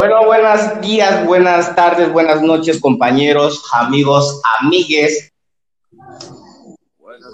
[0.00, 5.30] Bueno, buenos días, buenas tardes, buenas noches, compañeros, amigos, amigues.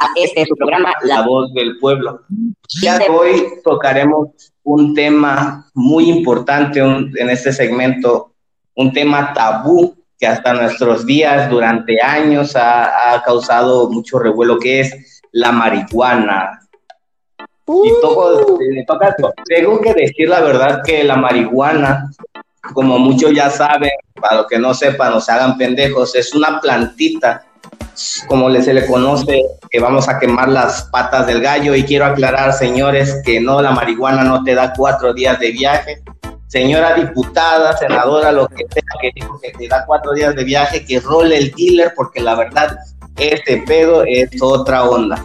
[0.01, 2.23] A este es su programa La Voz del Pueblo.
[2.83, 4.31] Ya hoy tocaremos
[4.65, 8.33] un tema muy importante en este segmento,
[8.75, 15.23] un tema tabú que hasta nuestros días, durante años, ha, causado mucho revuelo, que es
[15.31, 16.63] la marihuana.
[17.69, 18.59] Y todo,
[19.45, 22.11] tengo que decir la verdad que la marihuana
[22.73, 26.61] como muchos ya saben, para los que no sepan o se hagan pendejos, es una
[26.61, 27.45] plantita,
[28.29, 31.75] como se le conoce, que vamos a quemar las patas del gallo.
[31.75, 36.03] Y quiero aclarar, señores, que no, la marihuana no te da cuatro días de viaje.
[36.47, 40.85] Señora diputada, senadora, lo que sea que dijo que te da cuatro días de viaje,
[40.85, 42.79] que role el dealer, porque la verdad,
[43.17, 45.25] este pedo es otra onda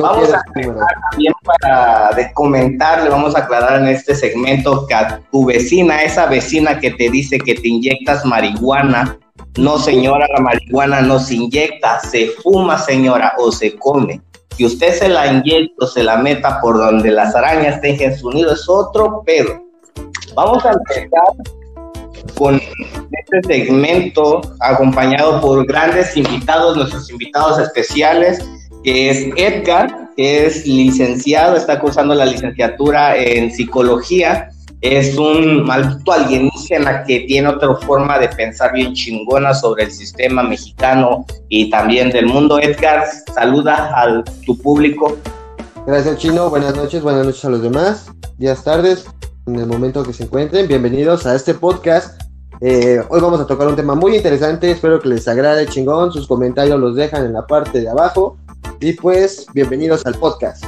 [0.00, 5.20] vamos a también para de comentar, le vamos a aclarar en este segmento que a
[5.30, 9.18] tu vecina, esa vecina que te dice que te inyectas marihuana,
[9.56, 14.20] no señora, la marihuana no se inyecta, se fuma señora o se come.
[14.56, 18.30] Que usted se la inyecta o se la meta por donde las arañas tengan su
[18.30, 19.62] nido es otro pedo.
[20.34, 21.54] Vamos a empezar
[22.36, 28.44] con este segmento acompañado por grandes invitados, nuestros invitados especiales
[28.84, 34.50] que es Edgar, que es licenciado, está cursando la licenciatura en psicología.
[34.82, 40.42] Es un maldito alienígena que tiene otra forma de pensar bien chingona sobre el sistema
[40.42, 42.58] mexicano y también del mundo.
[42.60, 45.16] Edgar, saluda a tu público.
[45.86, 46.50] Gracias, Chino.
[46.50, 48.10] Buenas noches, buenas noches a los demás.
[48.36, 49.06] Días, tardes,
[49.46, 50.68] en el momento que se encuentren.
[50.68, 52.20] Bienvenidos a este podcast.
[52.60, 54.70] Eh, hoy vamos a tocar un tema muy interesante.
[54.70, 56.12] Espero que les agrade chingón.
[56.12, 58.36] Sus comentarios los dejan en la parte de abajo.
[58.80, 60.64] Y pues, bienvenidos al podcast.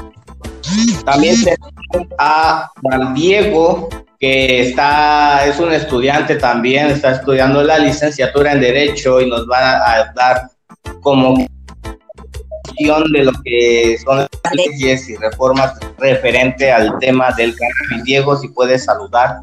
[1.05, 3.88] También tenemos a Juan Diego,
[4.19, 9.77] que está, es un estudiante también, está estudiando la licenciatura en Derecho y nos va
[9.77, 10.50] a dar
[11.00, 11.37] como
[12.78, 18.04] de lo que son las leyes y reformas referente al tema del cannabis.
[18.04, 19.41] Diego, si puedes saludar.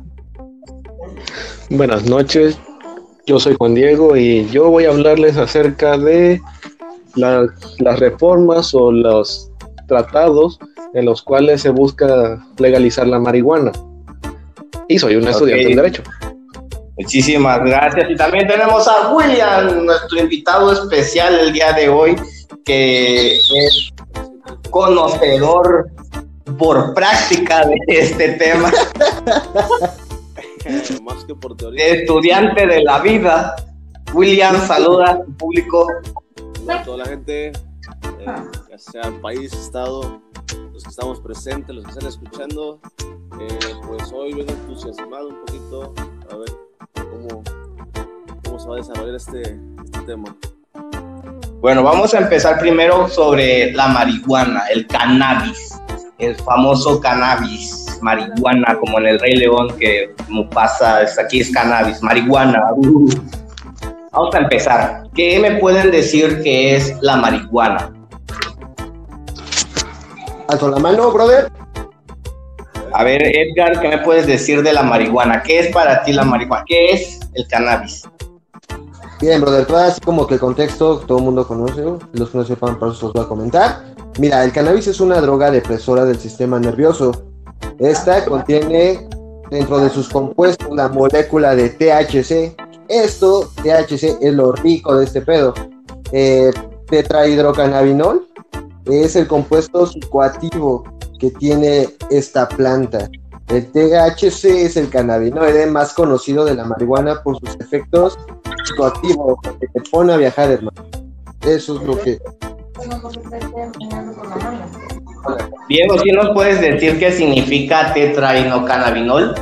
[1.70, 2.58] Buenas noches,
[3.26, 6.42] yo soy Juan Diego y yo voy a hablarles acerca de
[7.16, 9.52] las reformas o los
[9.88, 10.60] tratados
[10.94, 13.72] en los cuales se busca legalizar la marihuana.
[14.88, 16.04] Y soy un estudiante de Derecho.
[16.98, 18.12] Muchísimas gracias.
[18.12, 22.16] Y también tenemos a William, nuestro invitado especial el día de hoy,
[22.64, 23.92] que es
[24.70, 25.90] conocedor
[26.58, 28.72] por práctica de este tema.
[31.04, 31.88] Más que por teoría.
[31.88, 33.56] Estudiante de la vida.
[34.14, 35.88] William, saluda a tu público
[36.70, 37.54] a toda la gente, eh,
[38.70, 40.22] ya sea país, estado,
[40.72, 42.80] los que estamos presentes, los que están escuchando.
[43.40, 45.94] Eh, pues hoy vengo entusiasmado un poquito
[46.32, 46.50] a ver
[46.94, 47.44] cómo,
[48.44, 49.42] cómo se va a desarrollar este,
[49.84, 50.36] este tema.
[51.60, 55.80] Bueno, vamos a empezar primero sobre la marihuana, el cannabis,
[56.20, 62.02] el famoso cannabis, marihuana, como en el Rey León, que como pasa, aquí es cannabis,
[62.04, 62.62] marihuana.
[62.76, 63.10] Uh.
[64.12, 65.03] Vamos a empezar.
[65.16, 67.94] ¿Qué me pueden decir que es la marihuana?
[70.48, 71.52] Alto la mano, brother.
[72.94, 75.44] A ver, Edgar, ¿qué me puedes decir de la marihuana?
[75.44, 76.64] ¿Qué es para ti la marihuana?
[76.68, 78.04] ¿Qué es el cannabis?
[79.22, 82.44] Bien, brother, todo así como que el contexto todo el mundo conoce, los que no
[82.44, 83.84] sepan, por eso os voy a comentar.
[84.20, 87.24] Mira, el cannabis es una droga depresora del sistema nervioso.
[87.80, 89.08] Esta contiene
[89.50, 92.56] dentro de sus compuestos la molécula de THC,
[92.88, 95.54] esto, THC, es lo rico de este pedo.
[96.12, 96.52] Eh,
[96.88, 98.28] tetrahidrocannabinol
[98.86, 100.84] es el compuesto psicoactivo
[101.20, 103.10] que tiene esta planta.
[103.50, 108.18] El THC es el cannabinoide más conocido de la marihuana por sus efectos
[108.66, 110.84] psicoactivos, que te pone a viajar, hermano.
[111.42, 112.20] Eso es lo que.
[115.70, 119.36] Diego, ¿sí nos puedes decir qué significa tetrahidrocannabinol?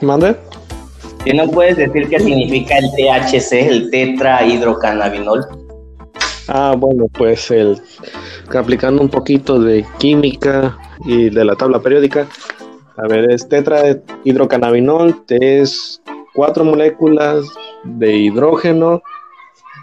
[0.00, 0.36] ¿Mande?
[1.24, 5.46] ¿Qué no puedes decir qué significa el THC, el tetrahidrocannabinol?
[6.48, 7.80] Ah, bueno, pues el
[8.58, 12.26] aplicando un poquito de química y de la tabla periódica.
[12.96, 16.00] A ver, es tetrahidrocannabinol, es
[16.34, 17.44] cuatro moléculas
[17.84, 19.02] de hidrógeno,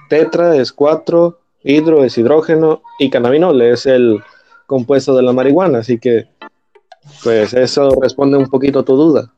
[0.10, 4.22] tetra es cuatro, hidro es hidrógeno y cannabinol es el
[4.66, 6.26] compuesto de la marihuana, así que
[7.24, 9.32] pues eso responde un poquito a tu duda.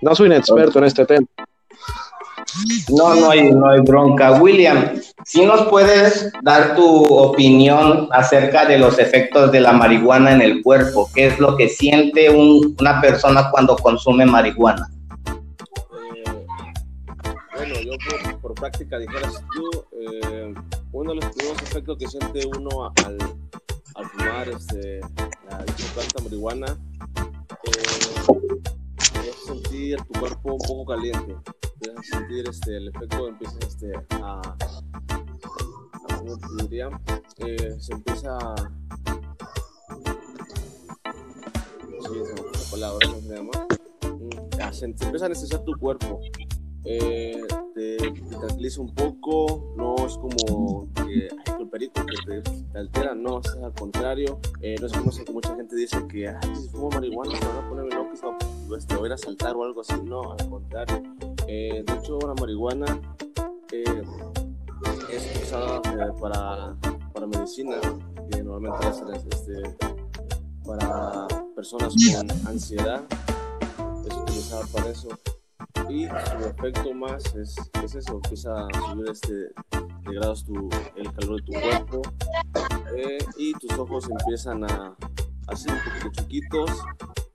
[0.00, 1.26] No soy un experto en este tema.
[2.88, 4.40] No, no hay, no hay bronca.
[4.40, 10.40] William, si nos puedes dar tu opinión acerca de los efectos de la marihuana en
[10.40, 11.08] el cuerpo.
[11.14, 14.88] ¿Qué es lo que siente una persona cuando consume marihuana?
[15.26, 16.46] Eh,
[17.56, 17.92] bueno, yo
[18.40, 20.54] por, práctica dijeras tú, eh,
[20.92, 23.18] uno de los primeros efectos que siente uno al,
[23.94, 25.64] al fumar este, la
[25.94, 26.76] planta marihuana
[27.64, 28.77] eh,
[29.48, 31.34] sentir tu cuerpo un poco caliente
[31.80, 36.90] empiezas a sentir este, el efecto, empiezas este, a, a ¿cómo te diría?
[37.38, 38.54] Eh, se empieza a...
[42.00, 43.50] Sí, esa la palabra, ¿cómo se llama?
[44.02, 46.20] Mm, se, empieza a anestesiar tu cuerpo.
[46.90, 47.42] Eh,
[47.74, 52.78] te, te, tranquiliza un poco, no es como que hay el perico que te, te,
[52.78, 56.68] altera, no, es al contrario, eh, no es como que mucha gente dice que si
[56.70, 58.38] fumo marihuana se van a ponerme loco,
[58.74, 61.02] este, voy a ir a saltar o algo así, no, al contrario,
[61.46, 62.98] eh, de hecho, la marihuana
[63.70, 64.02] eh,
[65.12, 66.74] es usada para,
[67.12, 67.76] para, medicina,
[68.30, 69.76] que normalmente es este,
[70.64, 73.04] para personas con ansiedad,
[74.06, 75.10] es utilizada para eso.
[75.88, 81.12] Y su efecto más es, es eso, empieza a subir este, de grados tu, el
[81.12, 82.02] calor de tu cuerpo
[83.36, 84.94] y tus ojos empiezan a,
[85.46, 86.70] a ser un poquito chiquitos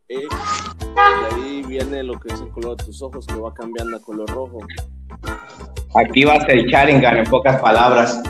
[0.09, 0.27] y
[0.95, 4.29] ahí viene lo que es el color de tus ojos, que va cambiando a color
[4.29, 4.59] rojo.
[5.95, 8.21] Activas el Sharingan en pocas palabras.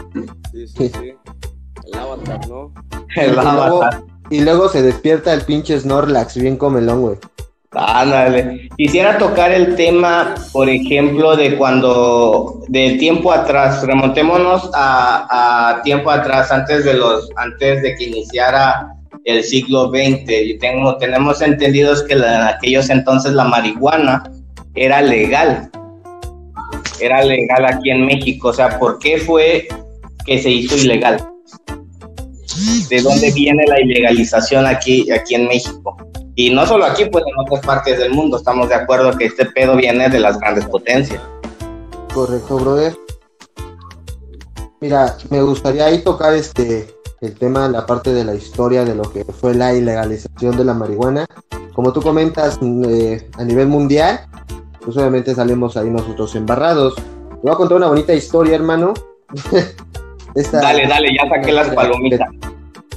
[0.52, 1.16] Sí, sí, sí.
[1.86, 2.74] El avatar, ¿no?
[3.16, 4.04] El avatar.
[4.30, 7.18] y luego se despierta el pinche Snorlax, bien comelón, güey.
[7.76, 8.70] Ándale.
[8.78, 16.12] Quisiera tocar el tema, por ejemplo, de cuando, de tiempo atrás, remontémonos a, a tiempo
[16.12, 18.94] atrás, antes de los, antes de que iniciara
[19.26, 20.30] el siglo XX.
[20.30, 24.24] Y tengo, tenemos entendidos que en aquellos entonces la marihuana
[24.76, 25.70] era legal.
[27.00, 28.50] Era legal aquí en México.
[28.50, 29.68] O sea, ¿por qué fue
[30.26, 31.26] que se hizo ilegal?
[32.90, 35.98] ¿De dónde viene la ilegalización aquí, aquí en México?
[36.36, 38.38] Y no solo aquí, pues en otras partes del mundo.
[38.38, 41.22] Estamos de acuerdo que este pedo viene de las grandes potencias.
[42.14, 42.96] Correcto, brother.
[44.82, 46.88] Mira, me gustaría ahí tocar este
[47.22, 50.74] el tema, la parte de la historia de lo que fue la ilegalización de la
[50.74, 51.26] marihuana.
[51.74, 54.20] Como tú comentas, eh, a nivel mundial,
[54.84, 56.96] pues obviamente salimos ahí nosotros embarrados.
[56.96, 58.94] Te voy a contar una bonita historia, hermano.
[60.52, 62.30] dale, dale, ya saqué las palomitas.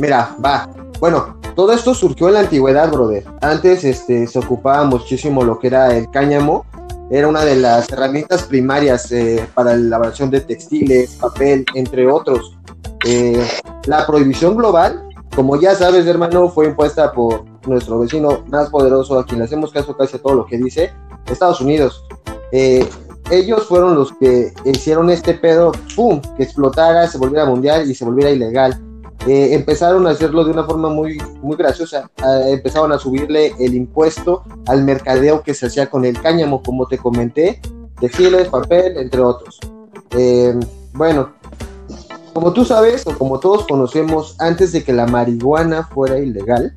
[0.00, 0.68] Mira, va.
[0.98, 3.24] Bueno, todo esto surgió en la antigüedad, brother.
[3.40, 6.66] Antes este, se ocupaba muchísimo lo que era el cáñamo.
[7.10, 12.58] Era una de las herramientas primarias eh, para la elaboración de textiles, papel, entre otros.
[13.06, 13.42] Eh,
[13.86, 15.02] la prohibición global,
[15.34, 19.72] como ya sabes, hermano, fue impuesta por nuestro vecino más poderoso, a quien le hacemos
[19.72, 20.92] caso casi a todo lo que dice,
[21.26, 22.04] Estados Unidos.
[22.52, 22.86] Eh,
[23.30, 28.04] ellos fueron los que hicieron este pedo, ¡pum!, que explotara, se volviera mundial y se
[28.04, 28.80] volviera ilegal.
[29.26, 32.10] Eh, empezaron a hacerlo de una forma muy, muy graciosa.
[32.48, 36.98] empezaron a subirle el impuesto al mercadeo que se hacía con el cáñamo, como te
[36.98, 37.60] comenté,
[38.00, 39.58] textiles, papel, entre otros.
[40.92, 41.30] bueno,
[42.36, 46.74] como tú sabes, o como todos conocemos, antes de que la marihuana fuera ilegal,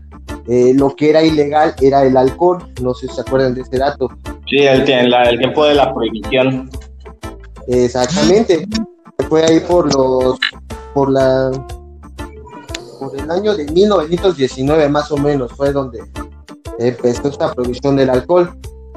[0.48, 2.66] eh, lo que era ilegal era el alcohol.
[2.82, 4.10] No sé si se acuerdan de ese dato.
[4.48, 6.70] Sí, el, el tiempo de la prohibición.
[7.68, 8.66] Exactamente.
[9.28, 10.40] Fue ahí por los.
[10.94, 11.52] por la.
[13.00, 16.04] Por el año de 1919, más o menos, fue donde
[16.78, 18.52] empezó esta prohibición del alcohol.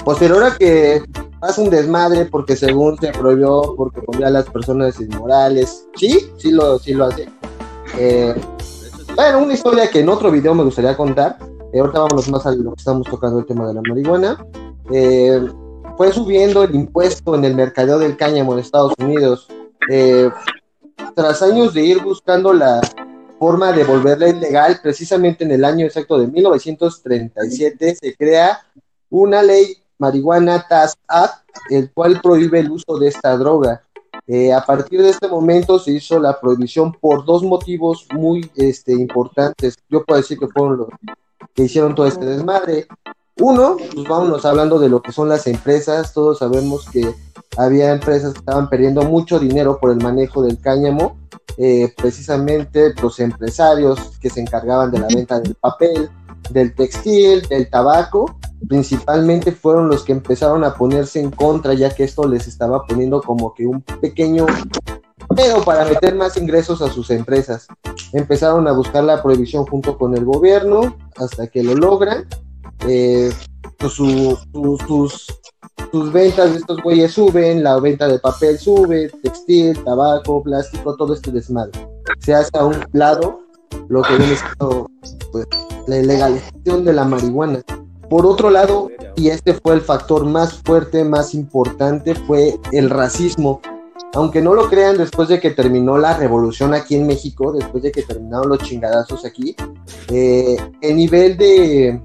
[0.05, 1.03] Posterior a que
[1.43, 5.87] hace un desmadre porque según se prohibió, porque ponía a las personas inmorales.
[5.97, 7.29] Sí, sí lo, sí lo hace.
[7.99, 8.35] Eh,
[9.15, 11.37] bueno, una historia que en otro video me gustaría contar.
[11.73, 14.47] Eh, ahorita vámonos más a lo que estamos tocando, el tema de la marihuana.
[14.93, 15.47] Eh,
[15.97, 19.49] fue subiendo el impuesto en el mercadeo del cáñamo en Estados Unidos.
[21.15, 22.81] tras años de ir buscando la
[23.43, 28.61] forma de volverla ilegal, precisamente en el año exacto de 1937 se crea
[29.11, 33.83] una ley Marihuana Task Act, el cual prohíbe el uso de esta droga.
[34.29, 38.93] Eh, a partir de este momento se hizo la prohibición por dos motivos muy este,
[38.93, 39.75] importantes.
[39.91, 40.89] Yo puedo decir que fueron los
[41.53, 42.87] que hicieron todo este desmadre.
[43.41, 46.15] Uno, pues vámonos hablando de lo que son las empresas.
[46.15, 47.13] Todos sabemos que
[47.57, 51.17] había empresas que estaban perdiendo mucho dinero por el manejo del cáñamo.
[51.59, 56.09] Eh, precisamente los empresarios que se encargaban de la venta del papel,
[56.51, 58.37] del textil, del tabaco,
[58.69, 63.21] principalmente fueron los que empezaron a ponerse en contra, ya que esto les estaba poniendo
[63.21, 64.47] como que un pequeño
[65.35, 67.67] pero para meter más ingresos a sus empresas.
[68.13, 72.27] Empezaron a buscar la prohibición junto con el gobierno hasta que lo logran.
[72.89, 73.33] Eh,
[73.79, 74.47] pues sus
[75.91, 81.15] sus ventas de estos güeyes suben, la venta de papel sube, textil, tabaco, plástico, todo
[81.15, 81.73] este desmadre.
[82.21, 83.41] Se hace a un lado
[83.89, 84.91] lo que viene siendo
[85.31, 85.47] pues,
[85.87, 87.63] la legalización de la marihuana.
[88.09, 93.61] Por otro lado, y este fue el factor más fuerte, más importante, fue el racismo.
[94.15, 97.93] Aunque no lo crean, después de que terminó la revolución aquí en México, después de
[97.93, 99.57] que terminaron los chingadazos aquí,
[100.09, 102.03] eh, el nivel de,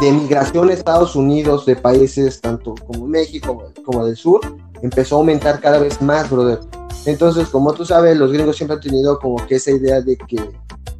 [0.00, 4.40] de migración a Estados Unidos de países tanto como México como del sur
[4.82, 6.58] empezó a aumentar cada vez más, brother.
[7.06, 10.36] Entonces, como tú sabes, los gringos siempre han tenido como que esa idea de que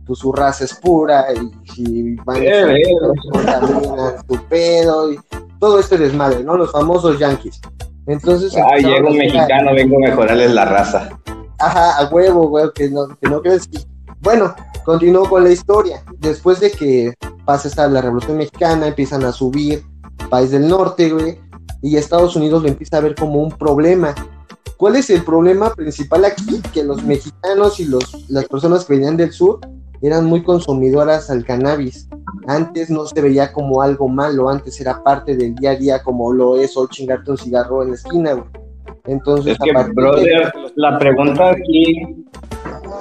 [0.06, 2.42] pues, su raza es pura y si van
[3.46, 5.18] a su pedo y
[5.58, 6.56] todo este desmadre, ¿no?
[6.56, 7.60] Los famosos yankees.
[8.06, 8.54] Entonces.
[8.56, 11.08] Ah, llega un mexicano, vengo a mejorarles la raza.
[11.58, 13.68] Ajá, a huevo, güey, que no, que no crees.
[14.20, 16.02] Bueno, continuó con la historia.
[16.18, 19.84] Después de que pasa esta la Revolución Mexicana, empiezan a subir
[20.30, 21.38] país del norte, güey,
[21.82, 24.14] y Estados Unidos lo empieza a ver como un problema.
[24.76, 26.60] ¿Cuál es el problema principal aquí?
[26.72, 29.60] Que los mexicanos y los, las personas que venían del sur
[30.02, 32.08] eran muy consumidoras al cannabis.
[32.46, 36.32] Antes no se veía como algo malo, antes era parte del día a día como
[36.32, 38.48] lo es o chingarte un cigarro en la esquina, güey.
[39.04, 42.24] Entonces, es que, brother, la pregunta aquí,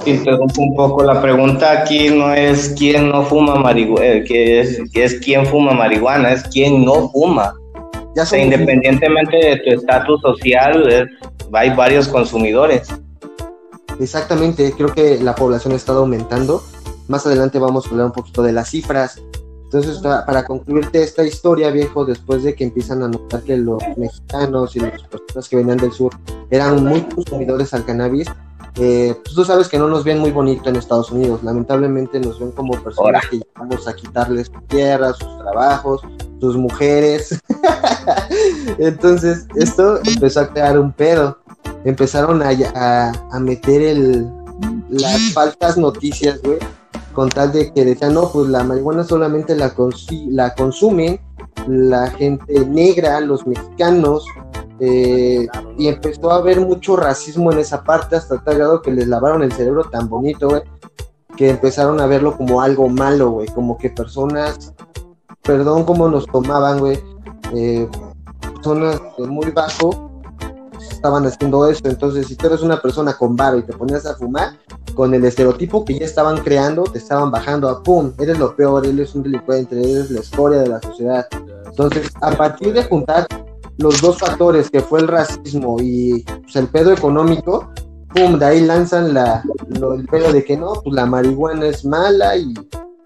[0.05, 4.81] interrumpo un poco, la pregunta aquí no es quién no fuma marihuana, eh, que es,
[4.91, 7.53] que es quién fuma marihuana, es quién no fuma.
[8.15, 11.09] Ya o independientemente de tu estatus social,
[11.53, 12.87] hay varios consumidores.
[13.99, 16.61] Exactamente, creo que la población ha estado aumentando
[17.11, 19.21] más adelante vamos a hablar un poquito de las cifras.
[19.65, 24.75] Entonces, para concluirte esta historia, viejo, después de que empiezan a notar que los mexicanos
[24.75, 26.13] y las personas que venían del sur
[26.49, 28.27] eran muy consumidores al cannabis,
[28.75, 31.43] eh, pues tú sabes que no nos ven muy bonito en Estados Unidos.
[31.43, 36.01] Lamentablemente nos ven como personas que vamos a quitarles su tierra, sus trabajos,
[36.39, 37.39] sus mujeres.
[38.77, 41.37] Entonces, esto empezó a crear un pedo.
[41.83, 44.29] Empezaron a, a, a meter el,
[44.89, 46.59] las falsas noticias, güey,
[47.13, 49.73] con tal de que decían, no, pues la marihuana solamente la,
[50.29, 51.19] la consumen
[51.67, 54.25] la gente negra, los mexicanos,
[54.83, 55.47] eh,
[55.77, 59.43] y empezó a haber mucho racismo en esa parte hasta tal grado que les lavaron
[59.43, 60.63] el cerebro tan bonito, güey,
[61.37, 64.73] que empezaron a verlo como algo malo, güey, como que personas,
[65.43, 66.99] perdón cómo nos tomaban, güey,
[67.53, 67.87] eh,
[68.41, 70.09] personas de muy bajo
[70.79, 74.15] estaban haciendo eso, entonces si tú eres una persona con varo y te ponías a
[74.15, 74.57] fumar,
[74.95, 78.83] con el estereotipo que ya estaban creando, te estaban bajando a pum, eres lo peor,
[78.83, 81.27] eres un delincuente, eres la escoria de la sociedad.
[81.67, 83.27] Entonces, a partir de juntar
[83.81, 87.69] los dos factores, que fue el racismo y pues, el pedo económico,
[88.13, 92.35] pum, de ahí lanzan la, el pedo de que no, pues la marihuana es mala
[92.37, 92.53] y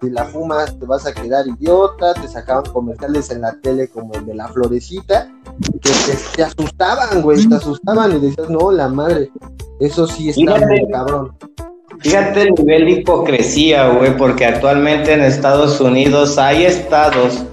[0.00, 4.14] si la fumas te vas a quedar idiota, te sacaban comerciales en la tele como
[4.14, 5.32] el de la florecita,
[5.80, 5.90] que
[6.34, 9.30] te, asustaban, güey, te asustaban y decías, no, la madre,
[9.80, 11.32] eso sí está muy cabrón.
[12.00, 17.44] Fíjate el nivel de hipocresía, güey, porque actualmente en Estados Unidos hay estados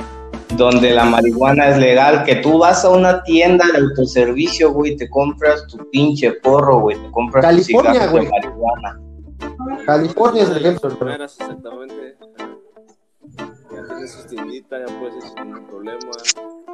[0.56, 5.10] donde la marihuana es legal, que tú vas a una tienda de autoservicio, güey, te
[5.10, 8.26] compras tu pinche porro, güey, te compras California, tu güey.
[8.26, 9.00] de marihuana.
[9.86, 10.90] California es el ejemplo.
[11.24, 12.18] Exactamente.
[13.38, 16.12] Ya tienes su tiendita, ya puedes ir sin problema.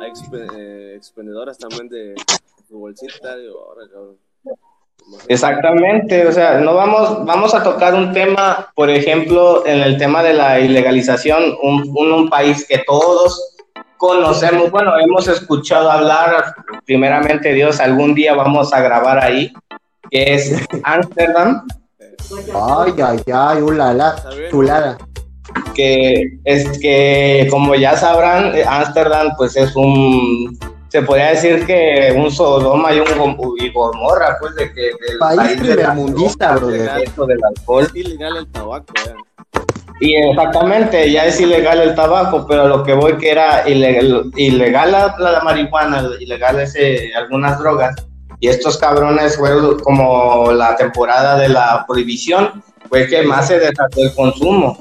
[0.02, 0.12] Hay
[0.56, 2.16] eh, expendedoras también de
[2.68, 4.18] tu bolsita, digo, ahora cabrón.
[5.28, 10.22] Exactamente, o sea, no vamos, vamos a tocar un tema, por ejemplo, en el tema
[10.22, 13.49] de la ilegalización, un, un, país que todos
[14.00, 19.54] conocemos, bueno, hemos escuchado hablar, primeramente Dios, algún día vamos a grabar ahí,
[20.10, 21.68] que es Ámsterdam.
[22.56, 24.16] Ay, ay, ay, ulala,
[24.50, 24.98] chulada.
[25.76, 32.32] Que es que, como ya sabrán, Ámsterdam pues es un se podría decir que un
[32.32, 36.90] Sodoma y un y Gomorra, pues, de que del país, país primermundista, bro, del
[37.44, 37.84] alcohol.
[37.84, 39.14] Es ilegal el tabaco, ya.
[40.00, 44.92] Y exactamente, ya es ilegal el tabaco, pero lo que voy que era ilegal, ilegal
[44.92, 47.96] la, la, marihuana, ilegal ese, algunas drogas.
[48.40, 49.52] Y estos cabrones fue
[49.84, 54.78] como la temporada de la prohibición, fue que más se desató el consumo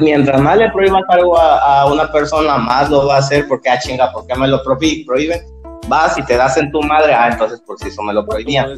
[0.00, 3.78] mientras más le prohíbas algo a, una persona, más lo va a hacer porque, ah,
[3.78, 5.40] chinga, ¿por qué me lo prohíben?
[5.88, 8.76] Vas y te das en tu madre, ah, entonces por si eso me lo prohibían.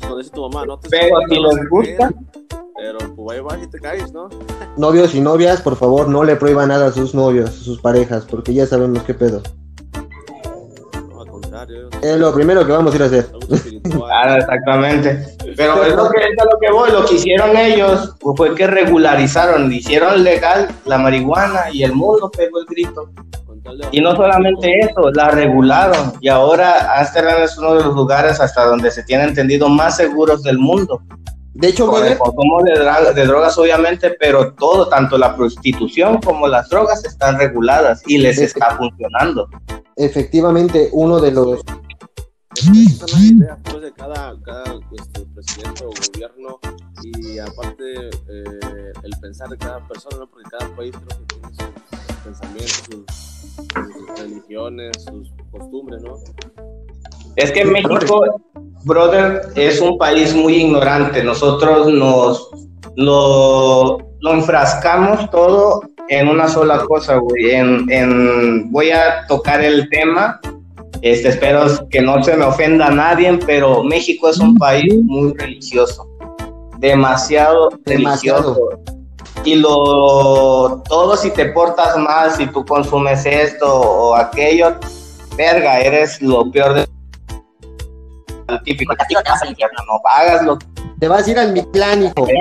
[0.90, 2.10] Pero si les gusta...
[2.78, 4.28] Pero pues ahí vas y te caes, ¿no?
[4.76, 8.24] Novios y novias, por favor, no le prohíban nada a sus novios, a sus parejas,
[8.24, 9.42] porque ya sabemos qué pedo.
[12.02, 13.26] Es lo primero que vamos a ir a hacer.
[13.88, 15.26] Claro, exactamente.
[15.56, 19.72] Pero es lo que, es lo que voy, lo que hicieron ellos fue que regularizaron,
[19.72, 23.10] hicieron legal la marihuana y el mundo pegó el grito.
[23.90, 28.66] Y no solamente eso, la regularon y ahora Ámsterdam es uno de los lugares hasta
[28.66, 31.00] donde se tiene entendido más seguros del mundo.
[31.58, 32.78] De hecho, con el consumo de,
[33.14, 38.38] de, drogas, obviamente, pero todo, tanto la prostitución como las drogas, están reguladas y les
[38.38, 39.48] está funcionando.
[39.96, 41.60] Efectivamente, uno de los.
[42.54, 42.68] Es
[43.12, 46.60] una idea pues, de cada, cada este, presidente o gobierno
[47.02, 50.30] y aparte eh, el pensar de cada persona, ¿no?
[50.30, 56.18] porque cada país creo que tiene sus pensamientos, sus, sus religiones, sus costumbres, ¿no?
[57.34, 58.42] Es que México,
[58.84, 61.22] brother, es un país muy ignorante.
[61.22, 62.50] Nosotros nos
[62.96, 67.50] lo, lo enfrascamos todo en una sola cosa, güey.
[67.50, 70.40] En, en, voy a tocar el tema.
[71.02, 75.32] Este, espero que no se me ofenda a nadie, pero México es un país muy
[75.34, 76.06] religioso.
[76.78, 78.54] Demasiado, demasiado.
[78.54, 78.98] religioso.
[79.44, 84.74] Y lo todo si te portas mal, si tú consumes esto o aquello,
[85.36, 86.88] verga, eres lo peor de
[88.64, 90.58] típico, te vas al infierno, no pagas lo
[90.98, 92.26] Te vas a ir al miclánico.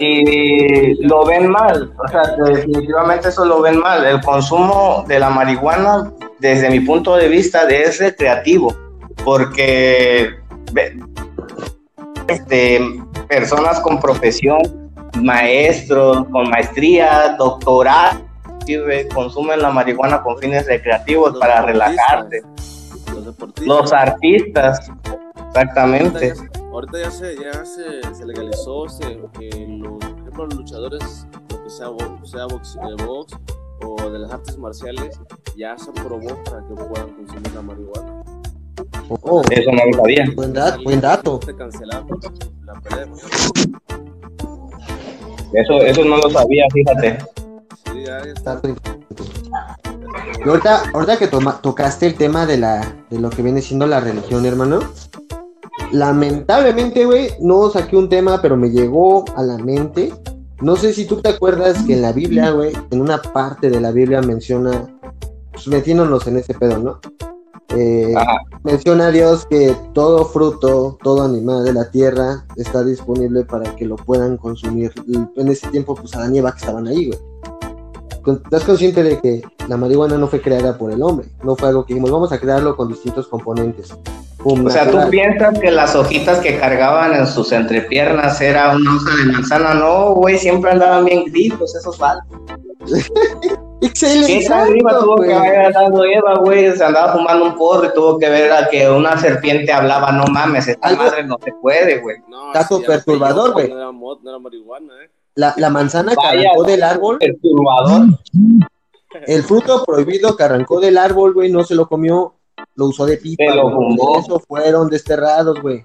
[0.00, 4.04] Y lo ven mal, o sea, definitivamente eso lo ven mal.
[4.04, 8.74] El consumo de la marihuana, desde mi punto de vista, es recreativo,
[9.24, 10.30] porque
[12.26, 12.80] este,
[13.28, 14.90] personas con profesión,
[15.22, 18.20] maestros, con maestría, doctorado,
[19.14, 21.62] consumen la marihuana con fines recreativos para
[23.64, 24.90] los artistas.
[25.48, 26.34] exactamente.
[26.72, 31.64] Ahorita ya, se, ya se, se legalizó se, que los, por ejemplo, los luchadores, lo
[31.64, 31.88] que sea,
[32.24, 33.36] sea box, eh, box
[33.82, 35.18] o de las artes marciales,
[35.56, 38.22] ya se aprobó para que puedan consumir la marihuana.
[39.22, 40.24] Oh, eso no lo sabía.
[40.36, 41.40] Buen, dato, buen dato.
[42.64, 43.06] La pelea
[45.52, 47.18] eso, eso no lo sabía, fíjate.
[47.92, 48.60] Sí, ya está.
[50.44, 54.00] Y ahorita, ahorita que tocaste el tema de, la, de lo que viene siendo la
[54.00, 54.80] religión, hermano,
[55.92, 60.12] lamentablemente, güey, no saqué un tema, pero me llegó a la mente.
[60.60, 63.80] No sé si tú te acuerdas que en la Biblia, güey, en una parte de
[63.80, 64.88] la Biblia menciona,
[65.52, 67.00] pues metiéndonos en ese pedo, ¿no?
[67.76, 68.14] Eh,
[68.64, 73.84] menciona a Dios que todo fruto, todo animal de la tierra está disponible para que
[73.84, 74.92] lo puedan consumir.
[75.36, 77.29] en ese tiempo, pues a la nieva que estaban ahí, güey
[78.32, 81.84] estás consciente de que la marihuana no fue creada por el hombre, no fue algo
[81.84, 83.96] que dijimos, vamos a crearlo con distintos componentes.
[84.44, 89.16] o sea, tú piensas que las hojitas que cargaban en sus entrepiernas era una hoja
[89.16, 92.24] de manzana, no, güey, siempre andaban bien gritos esos balos.
[93.82, 94.46] Excelente.
[94.46, 96.76] ¿Qué arriba tuvo que haber dado Eva, güey?
[96.76, 100.26] Se andaba fumando un porro y tuvo que ver a que una serpiente hablaba, no
[100.26, 102.18] mames, esta madre no se puede, güey.
[102.28, 103.70] No, Caso perturbador, güey.
[103.70, 105.10] No era, no era marihuana, eh.
[105.40, 107.18] La, la manzana que arrancó del árbol.
[109.26, 112.34] El fruto prohibido que arrancó del árbol, güey, no se lo comió,
[112.74, 113.54] lo usó de pipa.
[113.54, 113.70] Lo
[114.18, 115.82] Eso fueron desterrados, güey.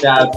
[0.00, 0.28] Ya,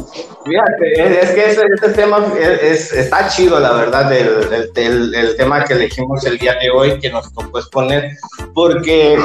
[0.46, 5.74] fíjate, es que este, tema es, está chido, la verdad, el, el, el, tema que
[5.74, 8.12] elegimos el día de hoy, que nos tocó exponer,
[8.54, 9.18] porque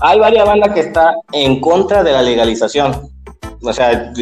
[0.00, 3.13] hay varias bandas que están en contra de la legalización
[3.64, 4.12] o sea,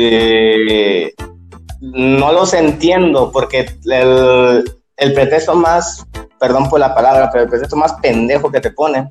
[1.80, 4.64] no los entiendo porque el,
[4.96, 6.06] el, pretexto más,
[6.38, 9.08] perdón por la palabra, pero el pretexto más pendejo que te ponen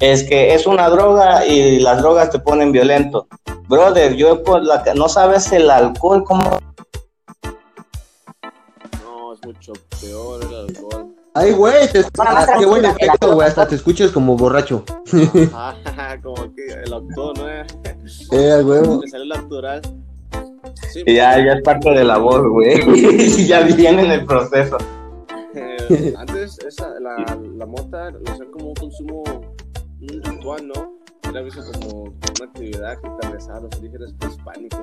[0.00, 3.26] es que es una droga y las drogas te ponen violento.
[3.68, 6.24] Brother, yo por la no sabes el alcohol
[9.04, 11.19] No, es mucho peor el alcohol.
[11.34, 12.04] Ay, güey, te...
[12.18, 14.84] ah, qué buen efecto, güey, hasta te escuchas como borracho.
[15.54, 15.74] Ah,
[16.22, 17.48] como que el autor, ¿no?
[17.48, 18.98] Eh, güey.
[18.98, 19.80] Me salió natural.
[20.92, 23.46] Sí, ya, ya es parte de la voz, güey.
[23.46, 24.76] ya viene en el proceso.
[25.54, 29.22] Eh, antes, esa, la, la mota lo hacían como un consumo
[30.00, 30.99] un ritual, ¿no?
[31.30, 34.80] Era visto como una actividad que atravesaba los orígenes prehispánicos.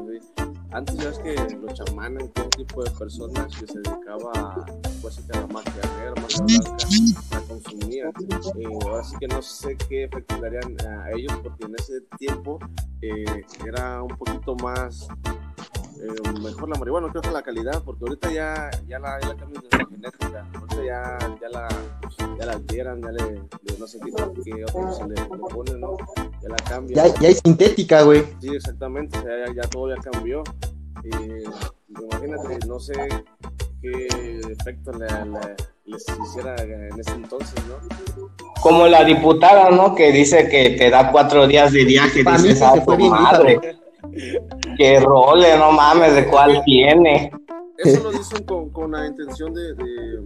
[0.72, 4.66] Antes ya es que los chamanes, todo tipo de personas que se dedicaba
[5.02, 6.78] pues, a la magia negra, magia blanca,
[7.32, 8.14] la consumían.
[8.60, 12.60] Eh, ahora sí que no sé qué efecto a ellos, porque en ese tiempo
[13.02, 15.10] eh, era un poquito más
[16.02, 19.36] eh, mejor la marihuana, creo que la calidad, porque ahorita ya, ya la, ya la
[19.36, 21.68] cambian de genética, ahorita ya, ya la
[22.40, 23.42] ya la alteran, ya le,
[23.80, 24.12] no sé qué,
[24.44, 25.98] qué otro se le, le pone, ¿no?
[26.42, 27.08] Ya la cambian.
[27.08, 28.24] Ya, ya es sintética, güey.
[28.40, 30.44] Sí, exactamente, o sea, ya, ya todo ya cambió.
[31.04, 31.44] Eh,
[31.90, 32.94] imagínate, no sé
[33.82, 34.08] qué
[34.52, 35.56] efecto le, le,
[35.86, 38.30] les hiciera en ese entonces, ¿no?
[38.62, 39.96] Como la diputada, ¿no?
[39.96, 42.96] Que dice que te da cuatro días de viaje, Para dices, mí ah, se fue
[42.96, 43.60] tu bien madre.
[44.78, 47.32] Que role, no mames, de cuál tiene.
[47.78, 50.22] eso lo dicen con, con la intención de, de,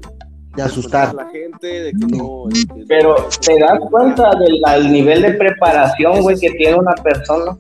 [0.56, 2.46] de asustar a la gente, de que no.
[2.50, 3.16] de Pero
[3.46, 4.32] te das cuenta
[4.72, 7.58] del nivel de preparación, güey, que tiene una persona.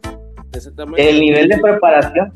[0.54, 1.10] Exactamente.
[1.10, 2.32] El nivel de preparación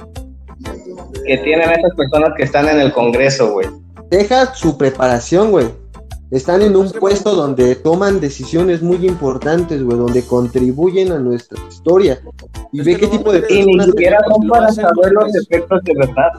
[1.26, 3.68] que tienen esas personas que están en el Congreso, güey.
[4.10, 5.68] deja su preparación, güey.
[6.32, 12.20] Están en un puesto donde toman decisiones muy importantes, güey, donde contribuyen a nuestra historia.
[12.72, 15.12] Y Es ve que qué no, tipo de Y ni siquiera son Lo para saber
[15.14, 15.46] los intención.
[15.50, 16.32] efectos de verdad.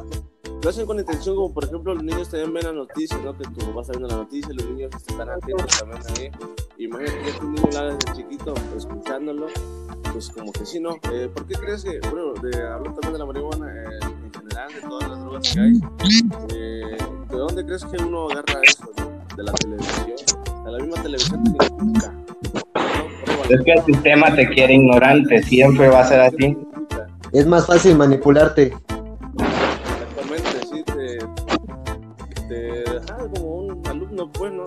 [0.62, 3.36] Lo hacen con intención, como por ejemplo, los niños también ven la noticia, ¿no?
[3.36, 6.30] Que tú vas viendo la noticia, los niños están atentos también ahí.
[6.78, 9.46] Imagínate que tu niño la desde chiquito, escuchándolo,
[10.12, 10.96] pues como que sí, ¿no?
[11.12, 14.72] Eh, ¿Por qué crees que, bueno, de, hablo también de la marihuana eh, en general,
[14.74, 15.72] de todas las drogas que hay,
[16.54, 16.96] eh,
[17.30, 19.15] ¿de dónde crees que uno agarra eso, no?
[19.36, 20.06] De la televisión.
[20.64, 21.44] De la misma televisión.
[21.44, 22.16] ¿no?
[23.48, 26.56] Es que el sistema te quiere ignorante, siempre va a ser así.
[27.32, 28.72] es más fácil manipularte.
[29.92, 31.18] Exactamente, sí, te,
[32.48, 34.64] te deja como un alumno, pues, ¿no?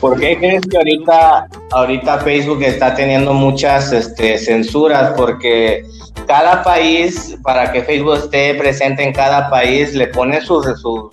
[0.00, 5.14] ¿Por qué crees que ahorita, ahorita Facebook está teniendo muchas este, censuras?
[5.16, 5.84] Porque
[6.26, 11.08] cada país, para que Facebook esté presente en cada país, le pone sus, sus,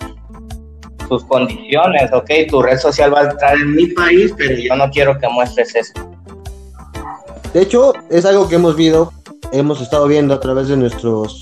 [1.08, 2.30] sus condiciones, ¿ok?
[2.48, 5.74] Tu red social va a entrar en mi país, pero yo no quiero que muestres
[5.74, 5.92] eso.
[7.52, 9.12] De hecho, es algo que hemos visto,
[9.52, 11.38] hemos estado viendo a través de nuestros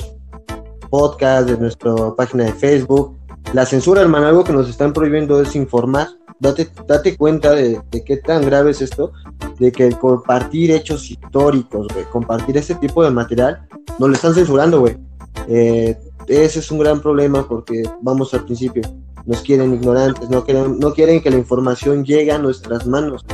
[0.91, 3.17] podcasts, de nuestra página de Facebook.
[3.55, 6.09] La censura, hermano, algo que nos están prohibiendo es informar.
[6.39, 9.13] Date, date cuenta de, qué tan grave es esto,
[9.59, 13.67] de que compartir hechos históricos, compartir este tipo de material,
[13.99, 14.99] nos lo están censurando, güey.
[15.49, 15.97] Eh,
[16.29, 18.83] ese es un gran problema porque, vamos al principio,
[19.27, 23.25] nos quieren ignorantes, no quieren, no quieren que la información llegue a nuestras manos.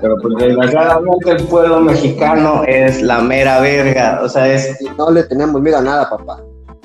[0.00, 5.22] Pero pues desgraciadamente el pueblo mexicano es la mera verga, o sea, es no le
[5.24, 6.42] tenemos miedo a nada, papá.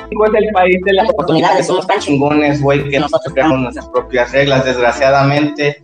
[0.09, 4.31] Es el país de las oportunidades, somos tan chingones, güey, que nosotros creamos nuestras propias
[4.31, 4.65] reglas.
[4.65, 5.83] Desgraciadamente,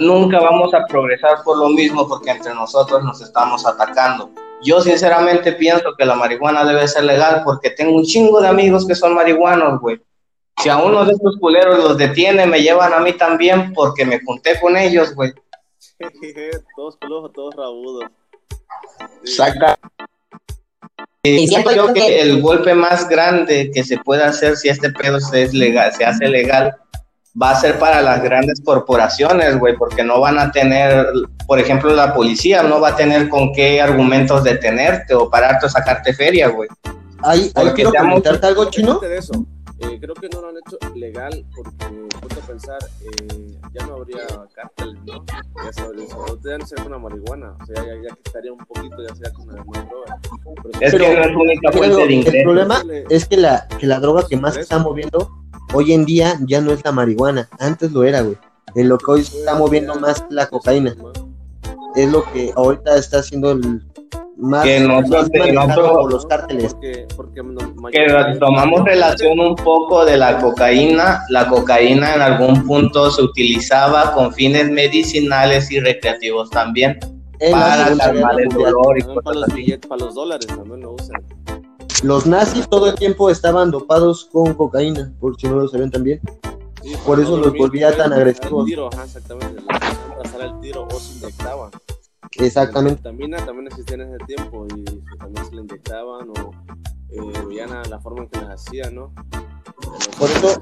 [0.00, 4.30] nunca vamos a progresar por lo mismo porque entre nosotros nos estamos atacando.
[4.62, 8.86] Yo sinceramente pienso que la marihuana debe ser legal porque tengo un chingo de amigos
[8.86, 10.00] que son marihuanos, güey.
[10.62, 14.20] Si a uno de estos culeros los detiene, me llevan a mí también porque me
[14.24, 15.32] junté con ellos, güey.
[16.74, 18.04] todos pelojos, todos rabudos.
[19.22, 19.34] Sí.
[19.34, 19.78] Saca.
[21.22, 25.20] Y siento yo que el golpe más grande que se puede hacer si este pedo
[25.20, 26.76] se, es legal, se hace legal
[27.40, 31.06] va a ser para las grandes corporaciones, güey, porque no van a tener,
[31.46, 35.68] por ejemplo, la policía no va a tener con qué argumentos detenerte o pararte o
[35.68, 36.68] sacarte feria, güey.
[37.22, 38.98] Ahí, ahí quiero comentarte algo chino.
[39.00, 39.32] De eso,
[39.80, 43.96] eh, creo que no lo han hecho legal porque, ponte a pensar, eh, ya no
[43.96, 44.22] habría
[44.54, 45.24] cárteles, ¿no?
[45.64, 48.58] Ya sabes, o te dan ser con la marihuana, o sea, ya, ya quitaría un
[48.64, 50.18] poquito, ya sea con la droga.
[50.62, 52.42] Pero Es que no es única fuente de el ingresos.
[52.44, 55.30] problema es que la, que la droga que más se está moviendo
[55.72, 57.48] hoy en día ya no es la marihuana.
[57.58, 58.36] Antes lo era, güey.
[58.74, 60.94] En lo que hoy se está moviendo más la cocaína.
[61.94, 63.82] Es lo que ahorita está haciendo el
[64.36, 66.74] más, Que nosotros- más que manejado nosotros- por los cárteles.
[66.74, 72.66] Porque, porque no- que tomamos relación un poco de la cocaína, la cocaína en algún
[72.66, 76.98] punto se utilizaba con fines medicinales y recreativos también,
[77.50, 81.22] para calmar el dolor y para los billetes, para los dólares también lo usan.
[82.02, 86.20] Los nazis todo el tiempo estaban dopados con cocaína, por si no lo saben también.
[86.82, 88.66] Sí, Por eso no los volvía tan agresivos.
[88.66, 89.62] Tiro, ajá, exactamente.
[90.38, 91.70] El tiro o se inyectaban.
[92.38, 93.00] Exactamente.
[93.02, 94.84] La vitamina también existía en ese tiempo y
[95.16, 96.50] también se le inyectaban o
[97.10, 99.12] eh, veían a la forma en que las hacían, ¿no?
[100.18, 100.60] Por eso,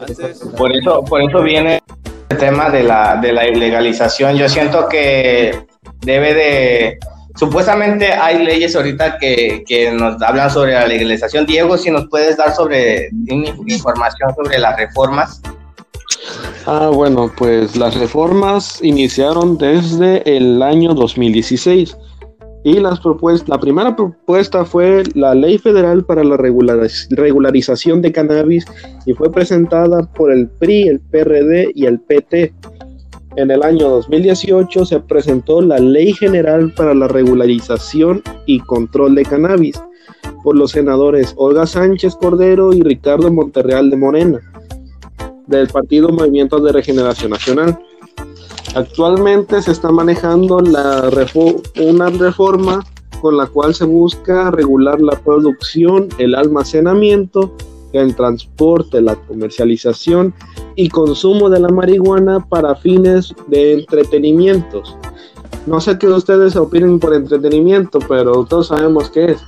[0.00, 1.82] Antes, Por eso, por eso viene
[2.28, 4.36] el tema de la, de la ilegalización.
[4.36, 5.66] Yo siento que
[6.00, 6.98] debe de...
[7.36, 11.46] Supuestamente hay leyes ahorita que, que nos hablan sobre la legalización.
[11.46, 15.40] Diego, si nos puedes dar sobre in- información sobre las reformas.
[16.66, 21.96] Ah, bueno, pues las reformas iniciaron desde el año 2016
[22.66, 28.12] y las propuestas, la primera propuesta fue la Ley Federal para la regulariz- regularización de
[28.12, 28.64] cannabis
[29.04, 32.54] y fue presentada por el PRI, el PRD y el PT.
[33.36, 39.24] En el año 2018 se presentó la Ley General para la regularización y control de
[39.24, 39.80] cannabis
[40.44, 44.40] por los senadores Olga Sánchez Cordero y Ricardo Monterreal de Morena
[45.48, 47.76] del Partido Movimiento de Regeneración Nacional.
[48.76, 52.84] Actualmente se está manejando una reforma
[53.20, 57.56] con la cual se busca regular la producción, el almacenamiento,
[57.92, 60.34] el transporte, la comercialización
[60.76, 64.96] y consumo de la marihuana para fines de entretenimientos.
[65.66, 69.40] No sé qué ustedes opinen por entretenimiento, pero todos sabemos qué es.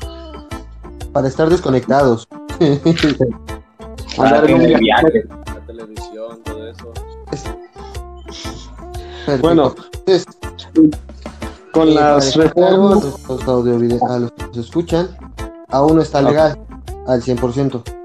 [1.12, 2.26] Para estar desconectados.
[4.16, 4.80] Para tener viaje.
[4.80, 5.26] viajes.
[5.46, 6.92] La televisión, todo eso.
[9.26, 9.42] Perfecto.
[9.42, 9.74] Bueno,
[11.72, 15.08] Con las claro a reformas, los, a que nos escuchan,
[15.68, 16.58] aún no está legal
[17.06, 17.95] al 100%.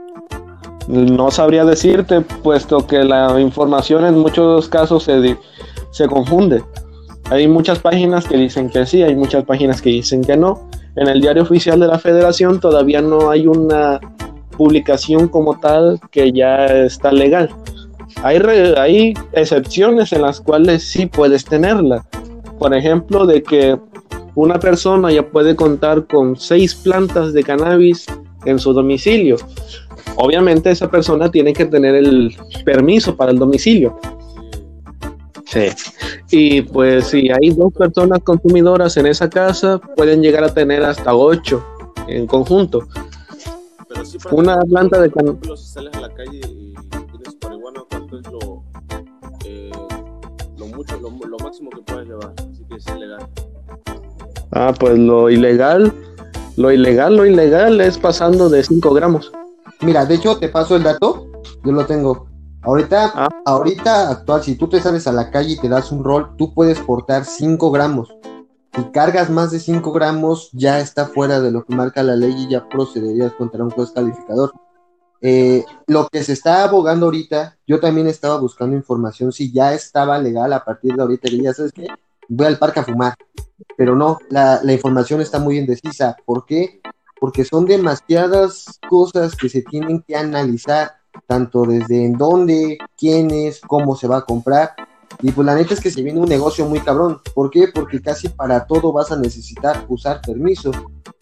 [0.92, 5.38] No sabría decirte, puesto que la información en muchos casos se,
[5.92, 6.62] se confunde.
[7.30, 10.70] Hay muchas páginas que dicen que sí, hay muchas páginas que dicen que no.
[10.98, 14.02] En el diario oficial de la federación todavía no hay una
[14.58, 17.50] publicación como tal que ya está legal.
[18.24, 18.38] Hay,
[18.78, 22.06] hay excepciones en las cuales sí puedes tenerla.
[22.60, 23.80] Por ejemplo, de que
[24.36, 28.06] una persona ya puede contar con seis plantas de cannabis
[28.46, 29.38] en su domicilio.
[30.18, 34.00] Obviamente esa persona tiene que tener el permiso para el domicilio.
[35.46, 35.68] Sí.
[36.30, 41.14] Y pues si hay dos personas consumidoras en esa casa, pueden llegar a tener hasta
[41.16, 41.64] ocho
[42.08, 42.88] en conjunto.
[43.90, 47.82] Pero sí, para Una planta de can- si sales a la calle y tienes marihuana,
[47.90, 48.64] ¿cuánto es lo,
[49.46, 49.72] eh,
[50.58, 52.34] lo mucho, lo, lo máximo que puedes llevar?
[52.38, 53.28] Así que es ilegal.
[54.54, 55.94] Ah, pues lo ilegal,
[56.56, 59.32] lo ilegal, lo ilegal es pasando de 5 gramos.
[59.82, 61.28] Mira, de hecho, te paso el dato.
[61.64, 62.28] Yo lo tengo.
[62.64, 63.30] Ahorita, Ah.
[63.46, 66.54] ahorita actual, si tú te sales a la calle y te das un rol, tú
[66.54, 68.14] puedes portar 5 gramos.
[68.76, 72.34] Si cargas más de 5 gramos, ya está fuera de lo que marca la ley
[72.38, 74.54] y ya procederías contra un juez calificador.
[75.22, 80.18] Eh, lo que se está abogando ahorita, yo también estaba buscando información si ya estaba
[80.20, 81.88] legal a partir de ahorita, que ya sabes que
[82.30, 83.16] voy al parque a fumar,
[83.78, 86.16] pero no, la, la información está muy indecisa.
[86.26, 86.82] ¿Por qué?
[87.22, 90.94] Porque son demasiadas cosas que se tienen que analizar,
[91.28, 94.72] tanto desde en dónde, quiénes, cómo se va a comprar.
[95.22, 97.22] Y pues la neta es que se viene un negocio muy cabrón.
[97.36, 97.68] ¿Por qué?
[97.68, 100.72] Porque casi para todo vas a necesitar usar permiso.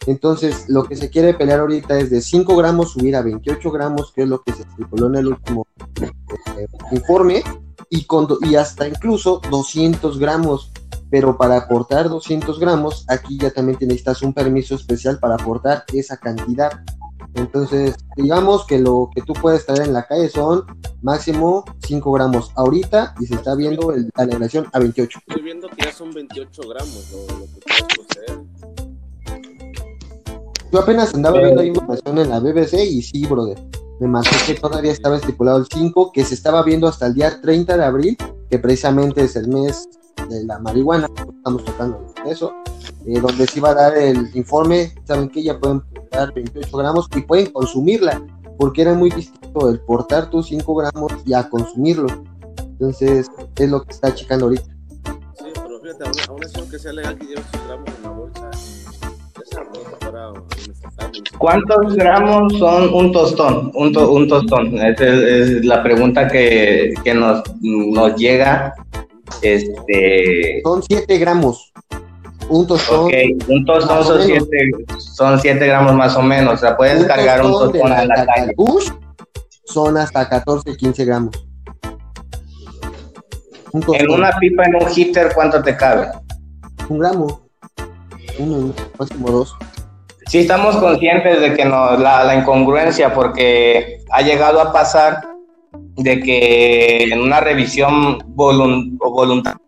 [0.06, 4.10] Entonces, lo que se quiere pelear ahorita es de 5 gramos subir a 28 gramos,
[4.12, 5.66] que es lo que se estipuló en el último
[6.00, 7.44] eh, informe,
[7.90, 10.72] y, con, y hasta incluso 200 gramos.
[11.10, 15.84] Pero para aportar 200 gramos, aquí ya también te necesitas un permiso especial para aportar
[15.92, 16.70] esa cantidad.
[17.34, 20.64] Entonces, digamos que lo que tú puedes traer en la calle son
[21.02, 25.18] máximo 5 gramos ahorita y se está viendo el- la alegación a 28.
[25.26, 28.40] Estoy viendo que ya son 28 gramos lo, lo que puedes.
[30.72, 31.44] Yo apenas andaba Eh.
[31.44, 33.58] viendo información en la BBC y sí, brother.
[34.00, 37.40] Me mató que todavía estaba estipulado el 5, que se estaba viendo hasta el día
[37.40, 38.16] 30 de abril,
[38.48, 39.88] que precisamente es el mes
[40.28, 42.52] de la marihuana, estamos tocando eso,
[43.06, 47.08] eh, donde se iba a dar el informe, saben que ya pueden portar 28 gramos
[47.16, 48.20] y pueden consumirla,
[48.58, 52.08] porque era muy distinto el portar tus 5 gramos y a consumirlo.
[52.58, 54.64] Entonces, es lo que está checando ahorita.
[54.64, 58.10] Sí, pero fíjate, aún, aún así, aunque sea legal que lleves tus gramos en la
[58.10, 58.50] bolsa.
[61.38, 63.70] ¿Cuántos gramos son un tostón?
[63.74, 64.74] Un, to- un tostón.
[64.78, 68.74] Esa es, es la pregunta que, que nos, nos llega.
[69.42, 71.72] Este, Son 7 gramos.
[72.48, 73.06] Un tostón.
[73.06, 73.12] ok,
[73.48, 74.48] un tostón son menos.
[74.50, 76.54] 7 son siete gramos más o menos.
[76.54, 78.54] O sea, puedes cargar un tostón de en la calle.
[79.64, 81.46] Son hasta 14, 15 gramos.
[83.72, 86.08] Un En una pipa, en un heater, ¿cuánto te cabe?
[86.88, 87.40] un gramo.
[88.38, 89.56] Uno, máximo dos.
[90.26, 95.29] Sí estamos conscientes de que no, la, la incongruencia, porque ha llegado a pasar
[95.96, 99.58] de que en una revisión voluntaria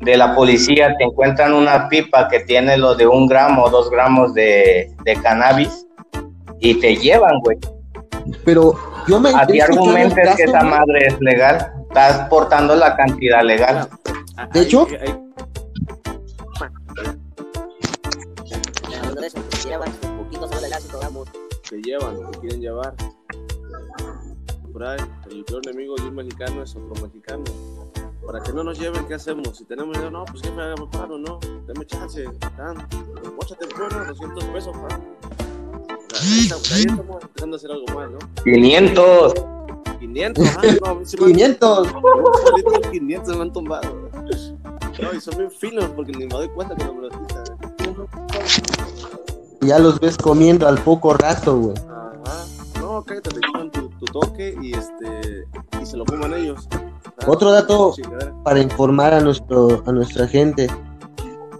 [0.00, 3.88] de la policía te encuentran una pipa que tiene lo de un gramo o dos
[3.90, 5.86] gramos de, de cannabis
[6.58, 7.58] y te llevan, güey.
[8.44, 8.74] Pero
[9.08, 9.30] yo me.
[9.30, 9.76] A ti casos,
[10.36, 13.88] que esa madre es legal, estás portando la cantidad legal.
[14.52, 14.86] De hecho-
[21.68, 22.94] te llevan, te quieren llevar.
[24.72, 24.98] Por ahí,
[25.30, 27.44] el peor enemigo de un mexicano es otro mexicano.
[28.26, 29.56] Para que no nos lleven, ¿qué hacemos?
[29.58, 31.38] Si tenemos dinero, no, pues jefe, hágame paro, no.
[31.66, 32.24] Deme chance,
[32.56, 32.76] dan.
[33.36, 34.88] Móchate el pueblo, 200 pesos, pa.
[34.88, 38.18] Sea, Ahí estamos, ahí estamos empezando a hacer algo mal, ¿no?
[38.44, 39.34] 500.
[39.98, 41.92] 500, ah, no, a mí sí me han- 500.
[41.92, 42.00] yo
[42.46, 44.10] solito los 500 me han tumbado.
[45.00, 47.44] No, y son bien finos porque ni me doy cuenta que no me los quitan.
[49.60, 51.76] Y ya los ves comiendo al poco rato, güey.
[51.78, 52.44] Ajá.
[52.80, 55.46] No, cállate, te quitan tu, tu toque y este
[55.80, 56.68] y se lo fuman ellos.
[56.72, 58.34] Ah, Otro dato chingadera.
[58.42, 60.68] para informar a, nuestro, a nuestra gente.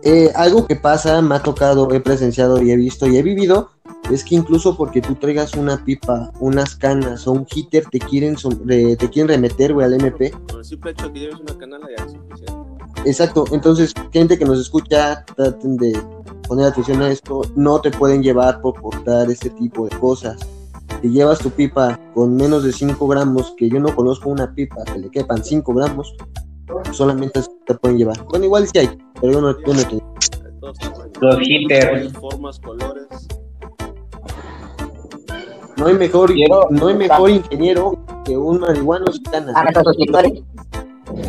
[0.02, 3.70] Eh, algo que pasa, me ha tocado, he presenciado y he visto y he vivido,
[4.10, 8.34] es que incluso porque tú traigas una pipa, unas canas o un heater, te quieren,
[8.34, 10.32] te quieren remeter, güey, al MP.
[10.48, 12.54] Con el simple hecho que lleves una canala ya es suficiente.
[13.04, 15.96] Exacto, entonces, gente que nos escucha, traten de
[16.48, 20.40] poner atención a esto, no te pueden llevar por portar este tipo de cosas.
[21.02, 24.84] Si llevas tu pipa con menos de 5 gramos, que yo no conozco una pipa
[24.84, 26.14] que le quepan 5 gramos,
[26.92, 28.24] solamente te pueden llevar.
[28.26, 30.14] Bueno, igual sí hay, pero yo no, yo no tengo.
[31.20, 32.12] Los hitters.
[32.12, 33.06] Formas, colores.
[35.76, 36.32] No hay mejor,
[36.70, 39.52] no hay mejor ingeniero que un marihuano gitana.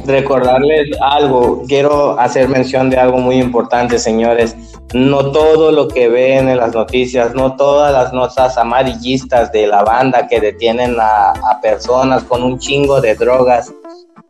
[0.06, 4.56] Recordarles algo, quiero hacer mención de algo muy importante, señores.
[4.94, 9.84] No todo lo que ven en las noticias, no todas las notas amarillistas de la
[9.84, 13.74] banda que detienen a, personas con un chingo de drogas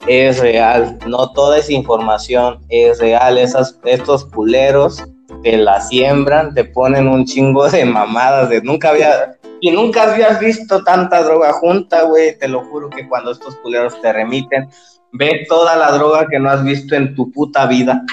[0.07, 0.97] es real.
[1.07, 3.37] No toda esa información es real.
[3.37, 5.03] Esas, estos culeros
[5.43, 10.41] te la siembran, te ponen un chingo de mamadas de nunca había y nunca habías
[10.41, 12.37] visto tanta droga junta, güey.
[12.37, 14.69] Te lo juro que cuando estos culeros te remiten,
[15.13, 18.03] ve toda la droga que no has visto en tu puta vida.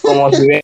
[0.00, 0.62] Como si ve.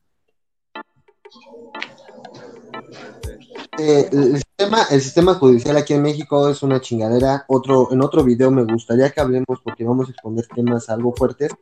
[3.80, 7.44] Eh, el, sistema, el sistema judicial aquí en México es una chingadera.
[7.48, 11.52] Otro, en otro video me gustaría que hablemos porque vamos a exponer temas algo fuertes,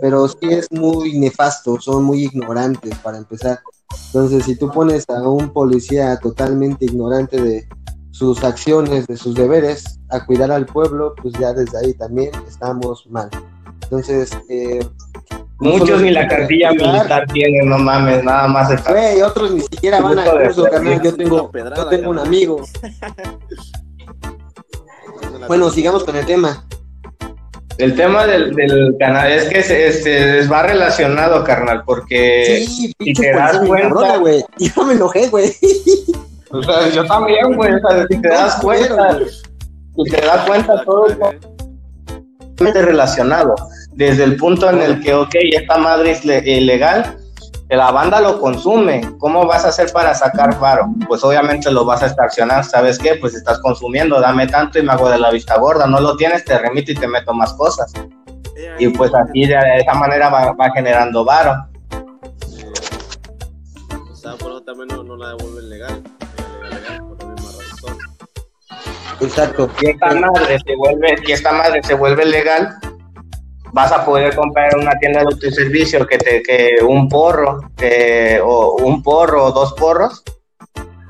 [0.00, 3.60] pero sí es muy nefasto, son muy ignorantes para empezar.
[4.08, 7.68] Entonces, si tú pones a un policía totalmente ignorante de
[8.16, 13.06] sus acciones, de sus deberes, a cuidar al pueblo, pues ya desde ahí también estamos
[13.10, 13.28] mal.
[13.82, 14.80] Entonces, eh,
[15.60, 18.92] no Muchos ni la cartilla cuidar, militar tienen, no mames, nada más está.
[18.92, 21.02] Güey, otros ni siquiera van a curso, carnal.
[21.02, 22.62] Yo es tengo, pedrada, yo tengo un amigo.
[22.82, 22.92] Es
[25.48, 26.66] Bueno, sigamos con el tema.
[27.78, 32.94] El tema del, del canal es que se, se- les va relacionado, carnal, porque Sí,
[32.98, 34.42] si te das cuenta- güey.
[34.58, 35.52] Ya me enojé, güey.
[36.50, 40.82] O sea, yo también, güey, o sea, si te das cuenta, si te das cuenta,
[40.84, 43.54] todo totalmente relacionado.
[43.92, 47.16] Desde el punto en el que, ok, esta madre es le- ilegal,
[47.68, 50.86] que la banda lo consume, ¿cómo vas a hacer para sacar varo?
[51.08, 53.16] Pues obviamente lo vas a estacionar, ¿sabes qué?
[53.16, 56.44] Pues estás consumiendo, dame tanto y me hago de la vista gorda, no lo tienes,
[56.44, 57.92] te remito y te meto más cosas.
[58.78, 61.54] Y pues así de, esa manera va, va generando varo.
[64.10, 66.02] O sea, por eso también no, no la devuelven legal,
[69.20, 69.70] Exacto.
[69.78, 72.76] Si esta madre se vuelve, si esta madre se vuelve legal,
[73.72, 78.40] vas a poder comprar en una tienda de autoservicio que te que un porro, que,
[78.42, 80.22] o un porro o dos porros,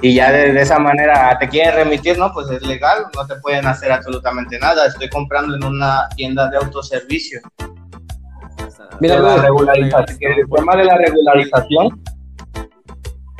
[0.03, 3.37] y ya de, de esa manera te quieren remitir, no, pues es legal, no te
[3.37, 4.87] pueden hacer absolutamente nada.
[4.87, 7.41] Estoy comprando en una tienda de autoservicio.
[9.01, 12.03] Mira, la regularización, el tema de la regularización,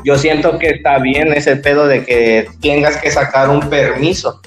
[0.05, 4.41] yo siento que está bien ese pedo de que tengas que sacar un permiso.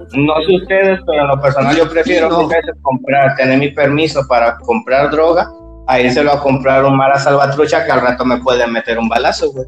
[0.00, 2.48] Mucho No sé ustedes, pero en lo personal yo prefiero no.
[2.48, 5.50] veces comprar, tener mi permiso para comprar droga,
[5.86, 9.50] a írselo a comprar un mara salvatrucha que al rato me pueden meter un balazo,
[9.52, 9.66] güey.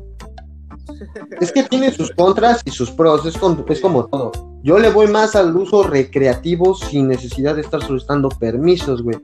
[1.41, 4.31] Es que tiene sus contras y sus pros, es, con- es como todo.
[4.63, 9.19] Yo le voy más al uso recreativo sin necesidad de estar solicitando permisos, güey.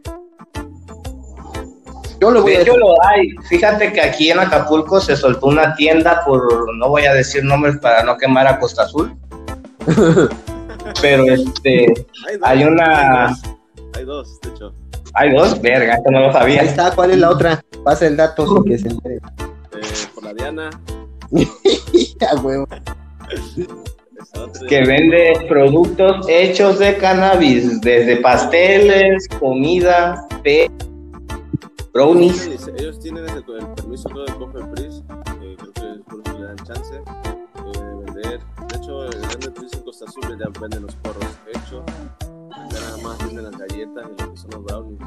[2.20, 3.28] Yo le voy De a lo hay.
[3.48, 7.76] Fíjate que aquí en Acapulco se soltó una tienda por, no voy a decir nombres
[7.78, 9.16] para no quemar a Costa Azul,
[11.00, 11.86] pero este,
[12.26, 13.42] Hay dos, hay una- Hay dos,
[13.94, 14.72] hay dos, de hecho.
[15.14, 16.62] hay dos, verga, esto no lo Ahí sabía.
[16.62, 17.62] está, ¿cuál es la otra?
[17.84, 19.16] Pasa el dato sin que se entere.
[19.16, 19.20] Eh,
[20.14, 20.70] por la Diana.
[24.20, 30.68] Esa otra- Que vende productos hechos de cannabis, desde pasteles, comida, té,
[31.92, 32.48] brownies.
[32.78, 35.02] Ellos- tienen el, el permiso creo, de Cofepris,
[35.42, 38.40] eh, creo que es por eso le dan chance eh, de vender.
[38.88, 41.82] Hecho, el en Costa Azul ya venden los porros hechos.
[42.72, 45.00] Ya nada más venden las galletas y lo que son los brownies.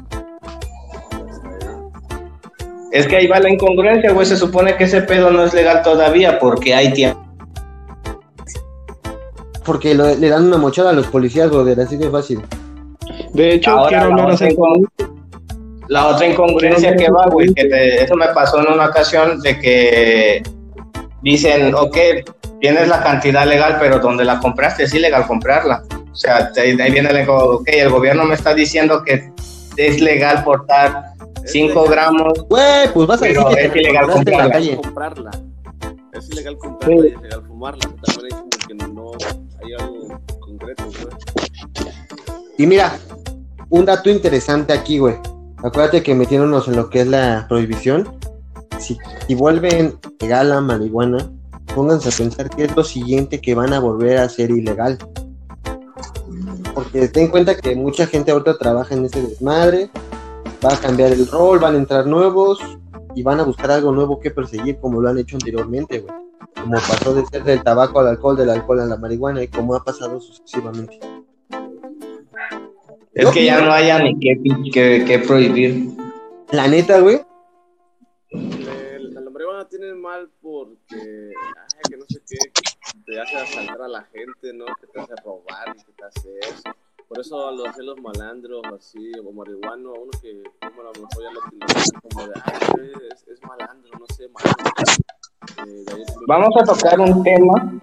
[2.92, 4.24] Es que ahí va la incongruencia, güey.
[4.24, 7.20] Se supone que ese pedo no es legal todavía porque hay tiempo.
[9.64, 12.40] Porque lo- le dan una mochada a los policías, brother, así de fácil.
[13.32, 14.62] De hecho, Ahora, quiero la hablar otra acerca
[15.88, 19.58] La otra incongruencia que va, güey, que te- eso me pasó en una ocasión de
[19.58, 20.42] que
[21.22, 21.96] dicen, ok,
[22.62, 25.82] tienes la cantidad legal, pero donde la compraste es ilegal comprarla.
[26.10, 29.30] O sea, ahí viene el, ok, el gobierno me está diciendo que
[29.76, 31.06] es legal portar
[31.44, 34.50] Es 5 legal- gramos Güey, pues vas a decir que es ilegal la comprarla.
[34.52, 34.76] calle.
[34.76, 35.30] comprarla.
[36.12, 37.80] Es ilegal comprarla y es ilegal fumarla.
[37.80, 39.12] También como que no
[39.64, 40.84] hay algo concreto.
[42.58, 42.92] Y mira,
[43.70, 45.16] un dato interesante aquí, güey.
[45.64, 48.16] Acuérdate que metiéndonos en lo que es la prohibición.
[48.78, 51.30] Si, si vuelven legal la marihuana,
[51.74, 54.98] pónganse a pensar qué es lo siguiente que van a volver a ser ilegal.
[56.74, 59.90] porque ten en cuenta que mucha gente ahorita trabaja en ese desmadre,
[60.64, 62.58] va a cambiar el rol, van a entrar nuevos
[63.14, 66.14] y van a buscar algo nuevo que perseguir como lo han hecho anteriormente, güey.
[66.60, 69.74] Como pasó de ser del tabaco al alcohol, del alcohol a la marihuana y como
[69.74, 70.98] ha pasado sucesivamente.
[73.14, 74.34] Es que ya no haya ni qué,
[74.72, 75.90] qué- qué prohibir.
[76.50, 77.20] La neta, güey,
[79.72, 82.38] la marihuana tiene mal porque, ay, que no sé qué,
[83.06, 84.66] te hace asaltar a la gente, ¿no?
[84.80, 86.62] Que te hace robar y que te hace eso.
[87.08, 90.92] Por eso a los, los malandros así, o marihuano, a uno que como a lo
[90.92, 94.72] mejor ya lo tildan como de, ay, es, es malandro, no sé, malandro.
[95.66, 97.80] Eh, Vamos a tocar un tema.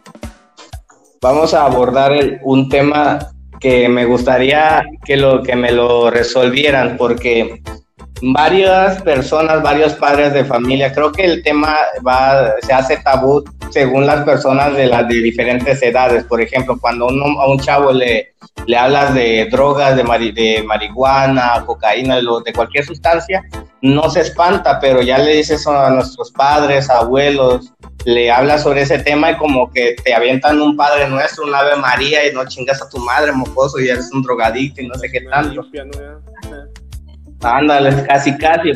[1.21, 3.19] Vamos a abordar el- un tema
[3.59, 7.61] que me gustaría que lo que me lo resolvieran porque
[8.21, 14.05] varias personas, varios padres de familia, creo que el tema va se hace tabú según
[14.05, 16.23] las personas de las de diferentes edades.
[16.25, 18.33] Por ejemplo, cuando uno, a un chavo le,
[18.65, 23.43] le hablas de drogas, de, mari- de marihuana, cocaína, de, lo- de cualquier sustancia,
[23.81, 27.71] no se espanta, pero ya le dices a nuestros padres, abuelos,
[28.05, 31.75] le hablas sobre ese tema y como que te avientan un Padre Nuestro, un Ave
[31.75, 35.09] María y no chingas a tu madre, mocoso, y eres un drogadicto y no sé
[35.11, 35.61] qué tanto.
[37.41, 37.57] Limpia, ¿no?
[37.57, 37.57] Ya.
[37.57, 38.71] Ándale, casi, casi,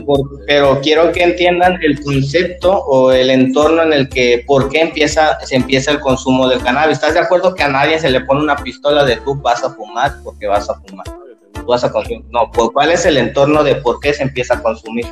[0.48, 5.40] pero quiero que entiendan el concepto o el entorno en el que, por qué empieza,
[5.46, 6.98] se empieza el consumo del cannabis.
[6.98, 9.70] ¿Estás de acuerdo que a nadie se le pone una pistola de tú vas a
[9.72, 11.06] fumar porque vas a fumar?
[11.54, 12.26] Tú vas a consumir.
[12.30, 15.08] No, ¿cuál es el entorno de por qué se empieza a consumir?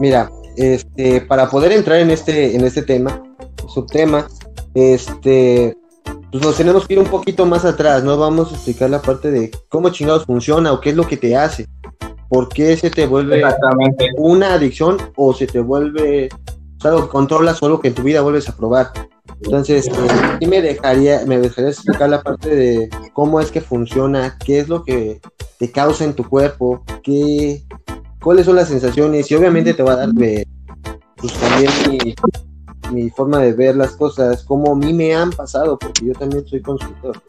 [0.00, 3.22] Mira, este, para poder entrar en este, en este tema,
[3.68, 4.28] subtema,
[4.74, 5.76] este,
[6.34, 8.16] pues nos tenemos que ir un poquito más atrás, ¿no?
[8.16, 11.36] Vamos a explicar la parte de cómo chingados funciona o qué es lo que te
[11.36, 11.68] hace,
[12.28, 13.40] por qué se te vuelve
[14.16, 17.94] una adicción o se te vuelve o sea, algo que controlas o algo que en
[17.94, 18.90] tu vida vuelves a probar.
[19.44, 19.92] Entonces, eh,
[20.40, 24.68] sí me dejaría, me dejaría explicar la parte de cómo es que funciona, qué es
[24.68, 25.20] lo que
[25.60, 27.62] te causa en tu cuerpo, qué,
[28.20, 30.44] cuáles son las sensaciones y obviamente te va a dar de,
[31.14, 32.14] pues también mi,
[32.90, 36.46] mi forma de ver las cosas, cómo a mí me han pasado, porque yo también
[36.46, 37.20] soy consumidor.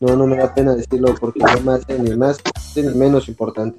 [0.00, 2.38] No, no me da pena decirlo porque no me hace ni más
[2.76, 3.78] ni menos importante.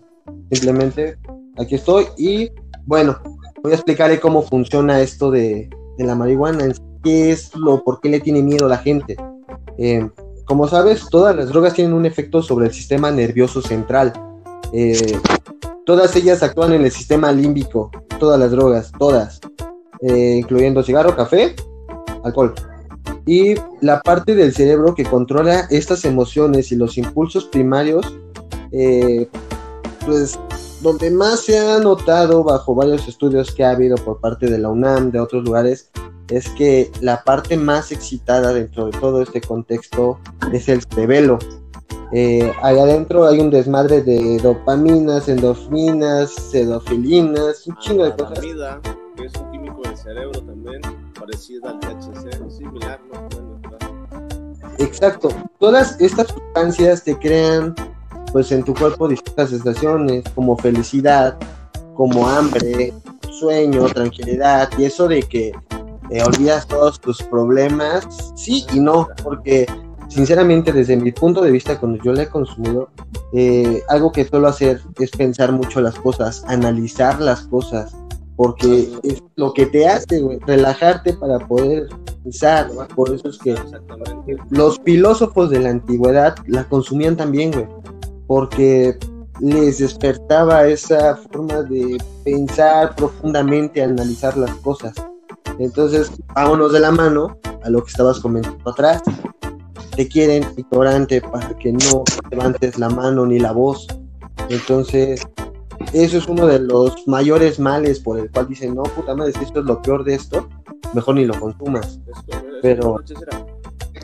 [0.52, 1.18] Simplemente
[1.58, 2.52] aquí estoy y
[2.86, 3.18] bueno,
[3.64, 6.68] voy a explicarle cómo funciona esto de, la marihuana,
[7.04, 9.16] qué es lo, por qué le tiene miedo la gente.
[9.78, 10.10] Eh,
[10.46, 14.12] como sabes, todas las drogas tienen un efecto sobre el sistema nervioso central.
[14.74, 15.18] Eh,
[15.86, 19.40] todas ellas actúan en el sistema límbico, todas las drogas, todas,
[20.02, 21.56] eh, incluyendo cigarro, café,
[22.24, 22.54] alcohol.
[23.26, 28.18] Y la parte del cerebro que controla estas emociones y los impulsos primarios,
[28.72, 29.30] eh,
[30.06, 30.38] pues
[30.82, 34.70] donde más se ha notado bajo varios estudios que ha habido por parte de la
[34.70, 35.90] UNAM, de otros lugares,
[36.30, 40.20] es que la parte más excitada dentro de todo este contexto
[40.52, 41.40] es el cerebelo.
[42.12, 48.42] Eh, ahí adentro hay un desmadre de dopaminas, endorfinas, sedofilinas, un chingo de La cosas.
[48.42, 48.82] vida,
[49.24, 49.52] es un
[50.04, 50.82] cerebro también,
[51.18, 53.28] parecido al THC, similar, ¿no?
[54.78, 55.30] Exacto.
[55.60, 57.74] Todas estas sustancias te crean,
[58.32, 61.38] pues, en tu cuerpo distintas sensaciones, como felicidad,
[61.96, 62.94] como hambre,
[63.32, 65.54] sueño, tranquilidad, y eso de que
[66.10, 69.66] eh, olvidas todos tus problemas, sí y no, porque
[70.10, 72.90] sinceramente desde mi punto de vista cuando yo la he consumido,
[73.34, 77.96] eh, algo que suelo hacer es pensar mucho las cosas, analizar las cosas,
[78.36, 81.88] porque es lo que te hace güey, relajarte para poder
[82.24, 83.56] pensar, por eso es que
[84.50, 87.68] los filósofos de la antigüedad la consumían también, güey,
[88.28, 88.98] porque
[89.40, 94.94] les despertaba esa forma de pensar profundamente, analizar las cosas.
[95.60, 99.02] Entonces, vámonos de la mano a lo que estabas comentando atrás.
[99.96, 103.88] Te quieren ignorante para que no levantes la mano ni la voz.
[104.50, 105.28] Entonces,
[105.94, 109.44] eso es uno de los mayores males por el cual dicen, no, puta madre, si
[109.44, 110.48] esto es lo peor de esto,
[110.94, 112.00] mejor ni lo consumas.
[112.08, 113.46] Es como- es Pero- era,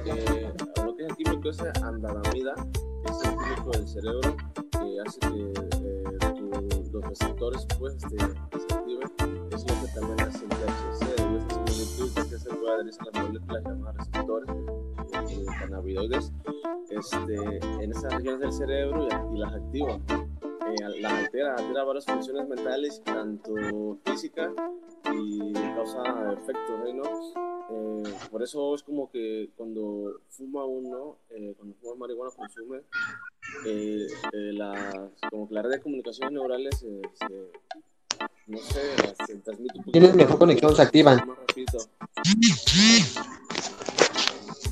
[0.06, 0.54] eh,
[0.86, 2.54] lo que es el químico ese andalamida,
[3.06, 4.36] es el químico del cerebro
[4.72, 6.04] que hace que eh,
[6.36, 9.10] tu- los receptores pues este, se activen,
[9.52, 13.06] es lo que también hace el THC, y esta similitud que se puede adherirse a
[13.18, 14.50] las moléculas llamadas receptores
[15.14, 16.32] eh, cannabinoides
[16.90, 20.00] este, en esas regiones del cerebro y, y las activa.
[20.68, 23.54] Eh, las altera, altera varias funciones mentales, tanto
[24.06, 24.52] físicas
[25.14, 26.04] y causa
[26.34, 27.04] efectos, ¿eh, ¿no?
[27.72, 32.80] Eh, por eso es como que cuando fuma uno, eh, cuando fuma marihuana consume,
[33.66, 34.96] eh, eh, las,
[35.30, 37.02] como que la red de comunicaciones neurales se,
[38.48, 38.82] no sé,
[39.26, 41.20] se transmite un poquito Tienes mejor conexión, se activan.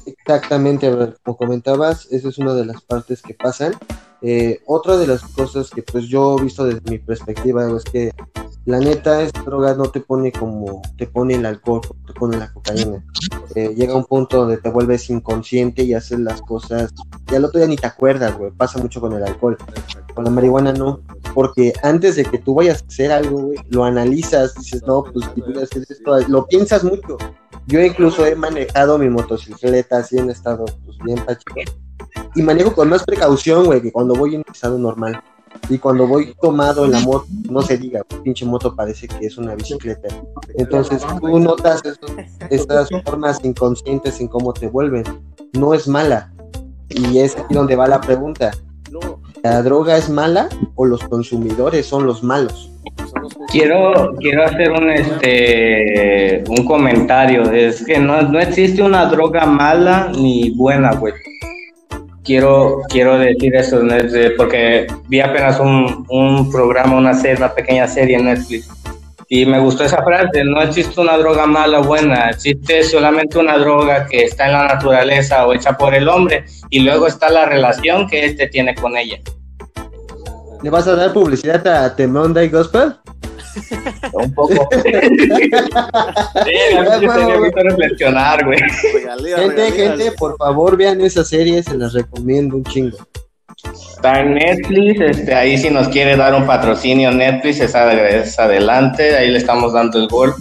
[0.06, 0.90] Exactamente,
[1.24, 3.74] como comentabas, esa es una de las partes que pasan.
[4.22, 8.12] Eh, otra de las cosas que pues yo he visto desde mi perspectiva es que
[8.66, 12.52] la neta esta droga no te pone como te pone el alcohol, te pone la
[12.52, 13.02] cocaína.
[13.56, 16.94] Eh, llega un punto donde te vuelves inconsciente y haces las cosas,
[17.28, 19.58] ya el otro día ni te acuerdas, güey, pasa mucho con el alcohol.
[20.14, 21.00] Con la marihuana no,
[21.34, 25.26] porque antes de que tú vayas a hacer algo, güey, lo analizas, dices, no, pues
[25.34, 27.18] si a hacer esto, lo piensas mucho.
[27.68, 31.54] Yo incluso he manejado mi motocicleta así en estado pues, bien pacheco.
[32.34, 35.22] Y manejo con más precaución, güey, que cuando voy en estado normal.
[35.70, 39.38] Y cuando voy tomado en la moto, no se diga, pinche moto parece que es
[39.38, 40.08] una bicicleta.
[40.56, 41.82] Entonces tú notas
[42.50, 45.04] estas formas inconscientes en cómo te vuelven.
[45.54, 46.32] No es mala.
[46.90, 48.52] Y es aquí donde va la pregunta.
[49.44, 52.72] ¿La droga es mala o los consumidores son los malos?
[53.50, 57.52] Quiero, quiero hacer un este un comentario.
[57.52, 61.14] Es que no, no existe una droga mala ni buena, güey.
[62.24, 63.82] Quiero, quiero decir eso,
[64.36, 68.70] porque vi apenas un, un programa, una serie, una pequeña serie en Netflix.
[69.30, 73.58] Y me gustó esa frase, no existe una droga mala o buena, existe solamente una
[73.58, 77.46] droga que está en la naturaleza o hecha por el hombre y luego está la
[77.46, 79.20] relación que éste tiene con ella.
[80.64, 82.96] ¿Le vas a dar publicidad a The Monday Gospel?
[84.14, 84.70] Un poco.
[84.84, 84.92] sí,
[86.78, 88.60] a mí sí tenía que reflexionar, güey.
[89.36, 92.98] Gente, gente, por favor vean esa serie, se las recomiendo un chingo.
[93.64, 98.38] Está en Netflix, este, ahí si nos quiere dar un patrocinio Netflix, es, ad- es
[98.38, 100.34] adelante, ahí le estamos dando el gol.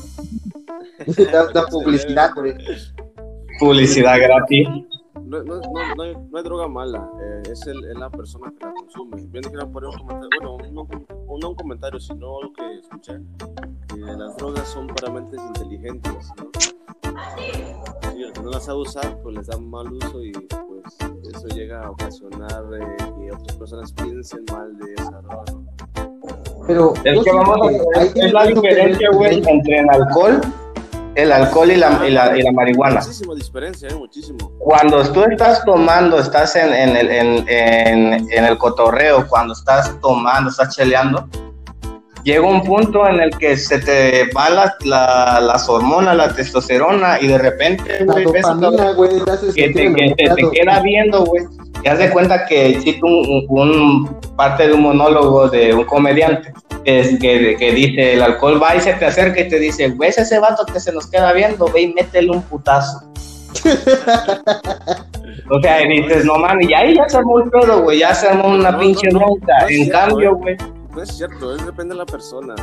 [1.32, 2.54] da, da publicidad, güey.
[3.58, 4.68] Publicidad gratis.
[5.24, 8.52] No, no, no, no hay, no hay droga mala, eh, es, el, es la persona
[8.58, 9.16] que la consume.
[9.28, 13.14] Bien dijeron por un comentario, bueno, no, un- no un comentario, sino lo que escuché,
[13.88, 16.12] que las drogas son para mentes inteligentes,
[17.16, 18.12] ¿no?
[18.12, 21.48] Sí, el que no las sabe usar, pues les dan mal uso y pues eso
[21.48, 25.44] llega a ocasionar eh, que otras personas piensen mal de esa droga.
[25.52, 25.66] ¿no?
[26.66, 30.40] Pero Es que vamos a ver, es la diferencia, güey, entre el alcohol,
[31.14, 33.00] el alcohol y la, y la, y la marihuana.
[33.00, 33.94] Muchísima diferencia, ¿eh?
[33.94, 34.50] muchísimo.
[34.58, 39.98] Cuando tú estás tomando, estás en, en el, en, en- en el cotorreo, cuando estás
[40.00, 41.28] tomando, estás cheleando,
[42.26, 47.18] llega un punto en el que se te van las, la- las hormonas, la testosterona,
[47.20, 49.10] y de repente, La güey, ves dopamina, güey,
[49.54, 51.44] que te, que te- queda viendo, güey.
[51.82, 55.84] Te das de cuenta que existe un, un- un- parte de un monólogo de un
[55.84, 56.52] comediante
[56.84, 60.18] es que, que dice, el alcohol va y se te acerca y te dice, ves
[60.18, 63.00] ese vato que se nos queda viendo, ve y métele un putazo.
[65.50, 68.14] o sea, y dices, no mames, y ahí ya se armó el pedo, güey, ya
[68.14, 69.66] se armó una No, pinche no, no, bronca.
[69.68, 70.34] en cambio, eh.
[70.34, 70.56] güey,
[70.96, 72.54] No es cierto, es depende de la persona.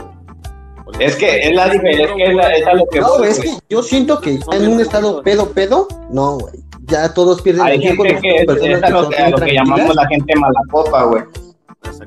[0.83, 3.23] Porque es que es la diferencia, es que es, la- es a lo que No,
[3.23, 6.55] es que yo siento que ya en un estado pedo, pedo, no, güey.
[6.85, 8.03] Ya todos pierden Hay el tiempo.
[8.03, 11.03] gente que es, es a lo que, a lo que llamamos la gente mala copa,
[11.03, 11.23] güey.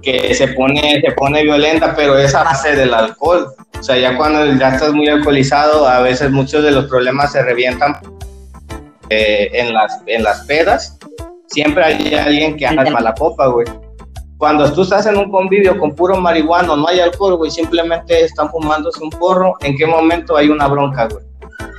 [0.03, 3.55] que se pone, se pone violenta, pero es a base del alcohol.
[3.79, 7.43] O sea, ya cuando ya estás muy alcoholizado, a veces muchos de los problemas se
[7.43, 7.97] revientan
[9.11, 10.99] eh, en, las, en las pedas.
[11.47, 13.67] Siempre hay alguien que anda mala copa, güey.
[14.39, 18.51] Cuando tú estás en un convivio con puro marihuano, no hay alcohol, güey, simplemente están
[18.51, 21.25] fumándose un porro, ¿en qué momento hay una bronca, güey?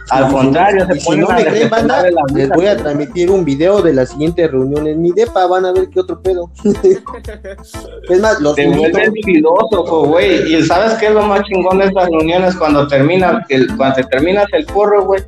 [0.10, 2.04] Al contrario, se Y si no a me creen, banda,
[2.34, 5.74] les voy a transmitir un video de la siguiente reunión en mi depa, van a
[5.74, 6.50] ver qué otro pedo.
[8.10, 10.56] es más, los Te vuelves filósofo, güey.
[10.56, 14.04] Y sabes qué es lo más chingón de estas reuniones cuando termina, el- cuando te
[14.06, 15.22] terminas el porro, güey.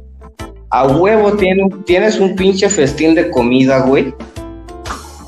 [0.72, 4.14] A huevo tiene- tienes un pinche festín de comida, güey.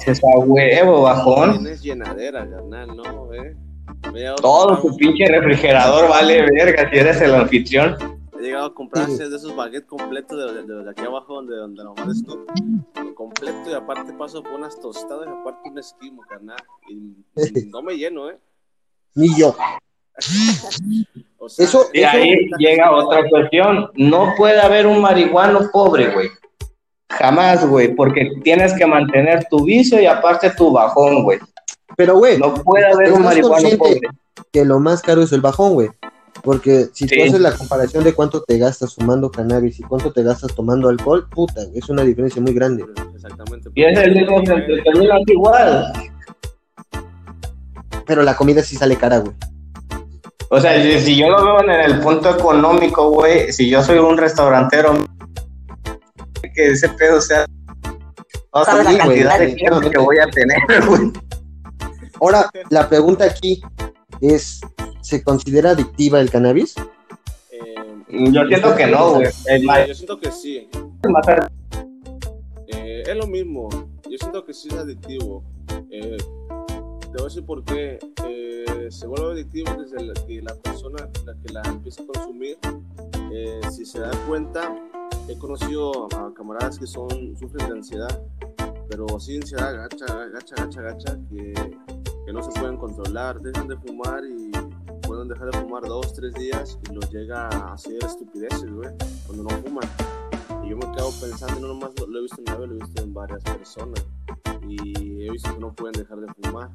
[0.08, 1.66] Es a huevo, bajón.
[3.34, 3.56] ¿Eh?
[4.42, 7.96] Todo tu pinche refrigerador vale verga si eres el anfitrión.
[8.40, 11.56] He llegado a comprar de esos baguettes completos de, de- de- de aquí abajo donde,
[11.56, 11.84] donde
[12.26, 12.46] tú.
[13.04, 16.58] Lo completo y aparte paso por unas tostadas y aparte un esquimo, carnal.
[16.90, 16.94] Y,
[17.60, 18.38] y no me lleno, ¿eh?
[19.16, 19.56] Ni yo.
[21.44, 23.90] O sea, Eso- Y ahí llega otra cuestión.
[23.96, 26.30] No puede haber un marihuano pobre, güey.
[27.20, 31.40] Jamás, güey, porque tienes que mantener tu vicio y aparte tu bajón, güey.
[31.98, 34.00] Pero, güey, No puede haber un ¿Estás marihuano pobre.
[34.52, 35.90] que lo más caro es el bajón, güey.
[36.44, 40.24] Porque si tú haces la comparación de cuánto te gastas fumando cannabis y cuánto te
[40.24, 42.86] gastas tomando alcohol, puta, es una diferencia muy grande.
[43.14, 43.70] Exactamente.
[43.76, 45.94] Y es el mismo, se termina igual.
[48.08, 49.34] Pero la comida sí sale cara, güey.
[50.50, 54.00] O sea, si, si yo lo veo en el punto económico, güey, si yo soy
[54.00, 54.94] un restaurantero,
[56.54, 57.46] que ese pedo sea.
[58.54, 61.12] No ¿Sabes la cantidad de tiempo que voy a tener, güey.
[62.20, 63.62] Ahora, la pregunta aquí
[64.20, 64.62] es,
[65.02, 66.76] ¿se considera adictiva el cannabis?
[67.52, 67.76] Eh,
[68.32, 69.28] Yo siento que no, güey.
[69.88, 70.58] Yo siento que sí.
[70.58, 71.48] Eh,
[72.68, 73.70] Eh, es lo mismo.
[74.10, 75.44] Yo siento que sí es adictivo.
[75.90, 77.98] Eh, te voy a decir por qué.
[78.28, 82.58] Eh, se vuelve adictivo desde la que la persona la que la empieza a consumir,
[83.34, 84.74] eh, si se da cuenta,
[85.28, 88.22] he conocido a camaradas que son sufren de ansiedad,
[88.90, 91.54] pero así ansiedad gacha, gacha, gacha, gacha, que,
[92.26, 94.52] que no se pueden controlar, dejan de fumar y
[95.12, 98.90] pueden dejar de fumar dos, tres días y los llega a hacer estupideces, güey,
[99.26, 99.90] cuando no fuman.
[100.64, 103.04] Y yo me quedo pensando, no nomás lo, he visto en vez, lo he visto
[103.04, 104.06] en varias personas.
[104.68, 106.72] Y he visto que no pueden dejar de fumar.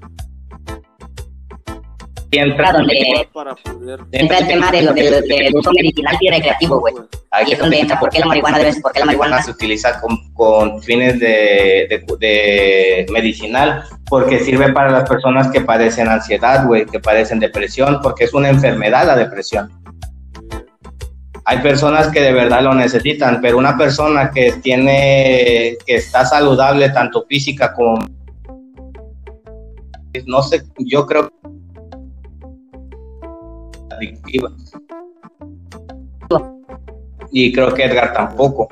[2.33, 4.01] Entra, Claro, donde Para poder...
[4.13, 6.95] entra el tema de lo del, del uso medicinal y recreativo, güey.
[7.31, 10.01] Ahí es donde entra por qué la marihuana debe, por qué la marihuana se utiliza
[10.01, 16.67] con, con fines de, de- de medicinal, porque sirve para las personas que padecen ansiedad,
[16.67, 19.71] güey, que padecen depresión, porque es una enfermedad la depresión.
[21.45, 26.89] Hay personas que de verdad lo necesitan, pero una persona que tiene, que está saludable
[26.91, 28.05] tanto física como
[30.25, 31.31] no sé, yo creo
[33.97, 34.51] adictiva.
[37.33, 38.69] Y creo que Edgar tampoco,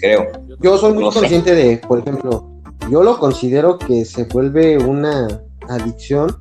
[0.00, 0.26] creo.
[0.60, 1.20] Yo soy muy No sé.
[1.20, 2.48] consciente de, por ejemplo,
[2.90, 5.28] yo lo considero que se vuelve una
[5.68, 6.36] adicción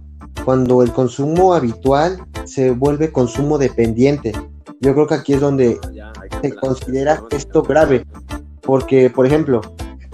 [0.46, 4.32] cuando el consumo habitual se vuelve consumo dependiente.
[4.80, 8.06] Yo creo que aquí es donde, Ah, se considera esto grave.
[8.62, 9.60] porque, por ejemplo,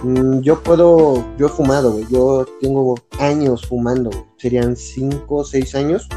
[0.02, 4.24] mm, yo puedo, yo he fumado, güey, yo tengo años fumando, güey.
[4.38, 6.08] serían 5 o 6 años.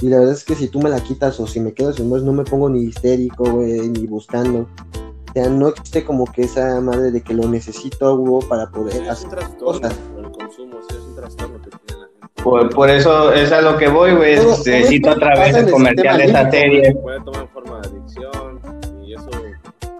[0.00, 2.08] Y la verdad es que si tú me la quitas o si me quedo sin
[2.08, 4.60] voz, no me pongo ni histérico, güey, ni buscando.
[4.60, 8.72] O sea, no existe como que esa madre de que lo necesito, güey, para Sí,
[8.74, 9.98] poder un hacer trastorno, cosas.
[10.18, 12.42] el consumo, sí, es un trastorno que tiene la gente.
[12.42, 14.36] Por, por eso es a lo que voy, güey.
[14.36, 16.94] Necesito esto otra vez el comercial de esa serie.
[16.94, 18.60] Puede tomar forma de adicción
[19.04, 19.28] y eso,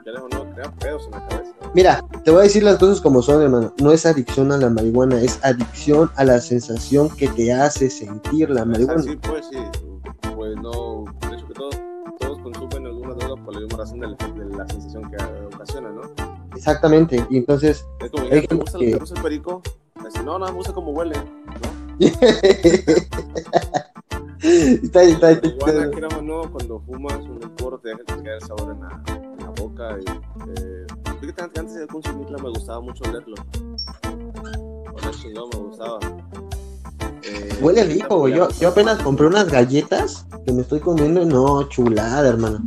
[0.06, 1.52] ya lejos no, crea pedos en la cabeza.
[1.74, 3.74] Mira, te voy a decir las cosas como son, hermano.
[3.82, 8.48] No es adicción a la marihuana, es adicción a la sensación que te hace sentir
[8.48, 9.02] la marihuana.
[9.02, 9.58] Sí, pues sí,
[10.48, 11.76] pues no, de hecho que todos,
[12.18, 15.16] todos consumen alguna droga por la misma razón del- de, la sensación que
[15.54, 16.00] ocasiona, ¿no?
[16.56, 17.22] Exactamente.
[17.28, 19.62] Y entonces, Es como, ¿te gusta, que- ¿te gusta el perico?
[20.02, 21.98] Dice, no, no, me gusta como huele, ¿no?
[24.40, 28.74] está, está, está- o no, cuando fumas un porro te deja te queda el sabor
[28.74, 29.98] en la, en la boca.
[30.00, 30.04] Y,
[30.60, 30.86] eh,
[31.36, 33.36] antes- antes de consumirla me gustaba mucho olerlo.
[34.94, 35.98] Oler chingón me gustaba.
[37.22, 38.34] Eh, Huele rico, güey.
[38.34, 41.24] Yo, yo apenas compré unas galletas que me estoy comiendo.
[41.24, 42.60] No, chulada, hermano.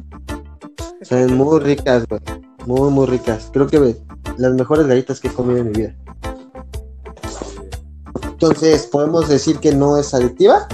[1.01, 2.21] Son muy ricas, güey.
[2.65, 3.49] Muy, muy ricas.
[3.51, 3.95] Creo que
[4.37, 5.95] las mejores galletas que he comido en mi vida.
[8.23, 10.67] Entonces, ¿podemos decir que no es adictiva?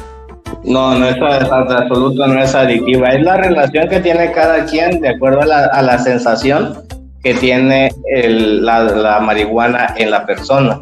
[0.64, 3.10] No, no es absoluto, no es adictiva.
[3.10, 6.82] Es la relación que tiene cada quien de acuerdo a la, a la sensación
[7.22, 10.82] que tiene el- la, la marihuana en la persona.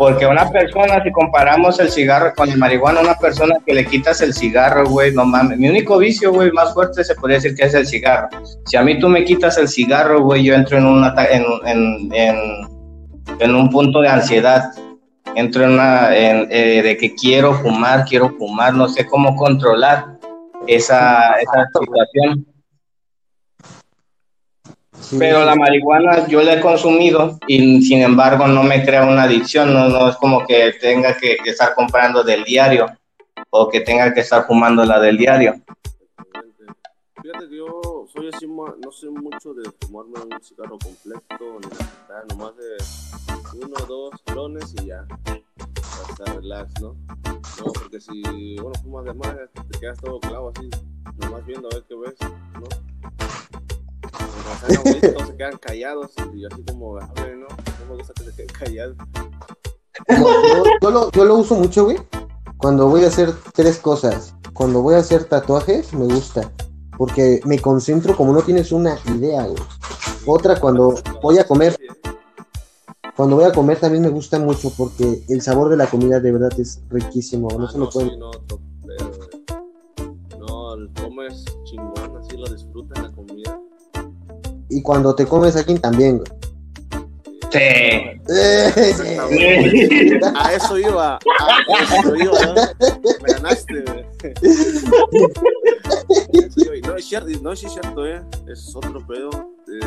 [0.00, 4.22] Porque una persona, si comparamos el cigarro con el marihuana, una persona que le quitas
[4.22, 5.58] el cigarro, güey, no mames.
[5.58, 8.30] Mi único vicio, güey, más fuerte se podría decir que es el cigarro.
[8.64, 11.44] Si a mí tú me quitas el cigarro, güey, yo entro en, un ata- en,
[11.66, 12.36] en, en,
[13.40, 14.70] en un punto de ansiedad.
[15.36, 20.06] Entro en una, en, eh, de que quiero fumar, quiero fumar, no sé cómo controlar
[20.66, 22.46] esa, esa situación.
[25.10, 25.46] Sí, Pero sí.
[25.46, 29.88] la marihuana yo la he consumido y sin embargo no me crea una adicción, no,
[29.88, 32.86] no es como que tenga que, que estar comprando del diario
[33.50, 35.60] o que tenga que estar fumando la del diario.
[37.20, 42.24] Fíjate que yo soy así, no sé mucho de fumarme un cigarro completo, ni nada,
[42.28, 45.04] nomás de uno o dos clones y ya.
[46.08, 46.94] Estar relax, ¿no?
[47.58, 48.22] No, porque si
[48.60, 49.34] uno fumas de más,
[49.72, 50.70] te quedas todo clavo así,
[51.16, 52.14] nomás viendo a ver qué ves,
[52.54, 52.68] ¿no?
[54.50, 57.46] Cuando están abuelitos, todos se quedan callados y así como, a ver, ¿no?
[57.48, 58.96] No me gusta que se queden callados.
[60.08, 61.98] Yo, yo- yo lo, yo lo uso mucho, güey.
[62.56, 64.34] Cuando voy a hacer tres cosas.
[64.52, 66.50] Cuando voy a hacer tatuajes, me gusta.
[66.98, 69.62] Porque me concentro como no tienes una idea, güey.
[70.26, 71.74] Otra, cuando voy a comer,
[73.16, 76.32] cuando voy a comer también me gusta mucho porque el sabor de la comida de
[76.32, 77.48] verdad es riquísimo.
[77.58, 78.10] No Ah, se lo no, pueden.
[78.10, 78.60] sí, no, güey.
[80.38, 83.58] No, el comes chingón, así lo disfrutas la comida.
[84.70, 86.30] Y cuando te comes a alguien también, güey.
[87.52, 87.58] Sí.
[88.78, 90.20] Exactamente.
[90.36, 91.18] A eso iba, a
[91.98, 92.54] eso iba, ¿no?
[93.26, 93.84] Me ganaste.
[96.86, 98.20] No, es cierto, no, sí es cierto, ¿eh?
[98.50, 99.30] Es otro pedo.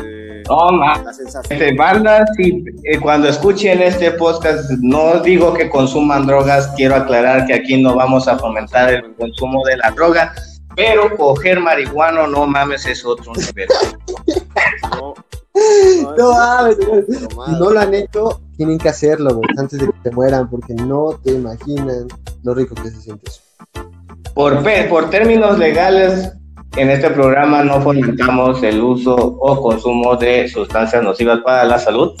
[0.02, 1.60] Eh, No, ma- la sensación.
[1.60, 7.46] este, banda, si eh, cuando escuchen este podcast, no digo que consuman drogas, quiero aclarar
[7.46, 10.34] que aquí no vamos a fomentar el consumo de la droga,
[10.76, 13.68] pero coger marihuana, no mames, es otro nivel.
[14.90, 15.14] No,
[16.16, 17.04] No güey.
[17.46, 20.74] Si no lo han hecho, tienen que hacerlo, güey, antes de que se mueran, porque
[20.74, 22.08] no te imaginan
[22.42, 23.40] lo rico que se siente eso.
[24.34, 26.32] Por, por términos legales,
[26.76, 32.12] en este programa no fomentamos el uso o consumo de sustancias nocivas para la salud.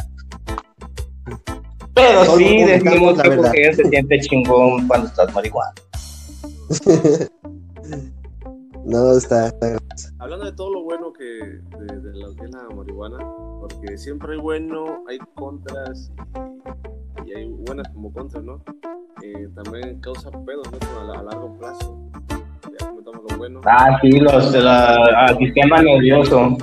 [1.92, 5.72] Pero Solo sí decimos la que se siente chingón cuando estás marihuana.
[8.84, 9.78] No, está, está-
[10.18, 13.18] Hablando de todo lo bueno que de, de la marihuana,
[13.60, 16.10] porque siempre hay bueno, hay contras
[17.24, 18.62] y, y hay buenas como contras, ¿no?
[19.22, 21.00] Eh, también causa pedos, ¿no?
[21.00, 21.98] A, la- a largo plazo.
[22.78, 23.60] Ya comentamos lo bueno.
[23.64, 26.56] Ah, sí, los la, ah, sistema nervioso.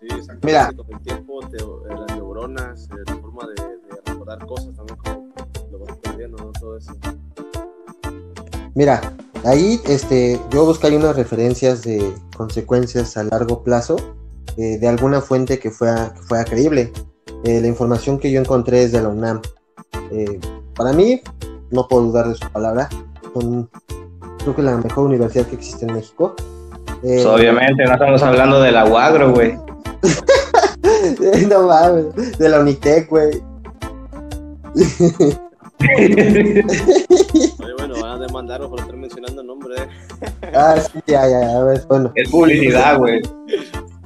[0.00, 0.72] Sí, exactamente, Mira.
[0.76, 4.98] Con el tiempo, te- eh, las neuronas, eh, tu forma de, de recordar cosas también
[4.98, 5.28] como
[5.72, 6.52] lo vas perdiendo, ¿no?
[6.52, 6.92] Todo eso.
[8.78, 9.00] Mira,
[9.44, 13.96] ahí este, yo busqué ahí unas referencias de consecuencias a largo plazo
[14.56, 16.92] eh, de alguna fuente que fuera, que fuera creíble.
[17.42, 19.42] Eh, la información que yo encontré es de la UNAM.
[20.12, 20.38] Eh,
[20.76, 21.20] para mí,
[21.72, 22.88] no puedo dudar de su palabra.
[23.34, 23.68] Son,
[24.38, 26.36] creo que la mejor universidad que existe en México.
[27.02, 29.58] Pues, obviamente, no estamos hablando del aguagro, güey.
[31.48, 33.42] no mames, de la Unitec, güey.
[35.80, 39.74] Oye, bueno, van a demandarnos por estar mencionando el nombre.
[39.76, 39.88] ¿eh?
[40.54, 42.10] ah, sí, ya, ya, ya, ves, bueno.
[42.14, 43.22] Es publicidad, güey.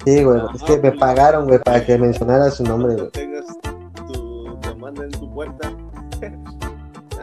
[0.05, 3.11] Sí, güey, es que me pagaron, güey, para que mencionara su nombre, No güey.
[3.11, 3.47] tengas
[4.13, 5.73] tu demanda en tu puerta.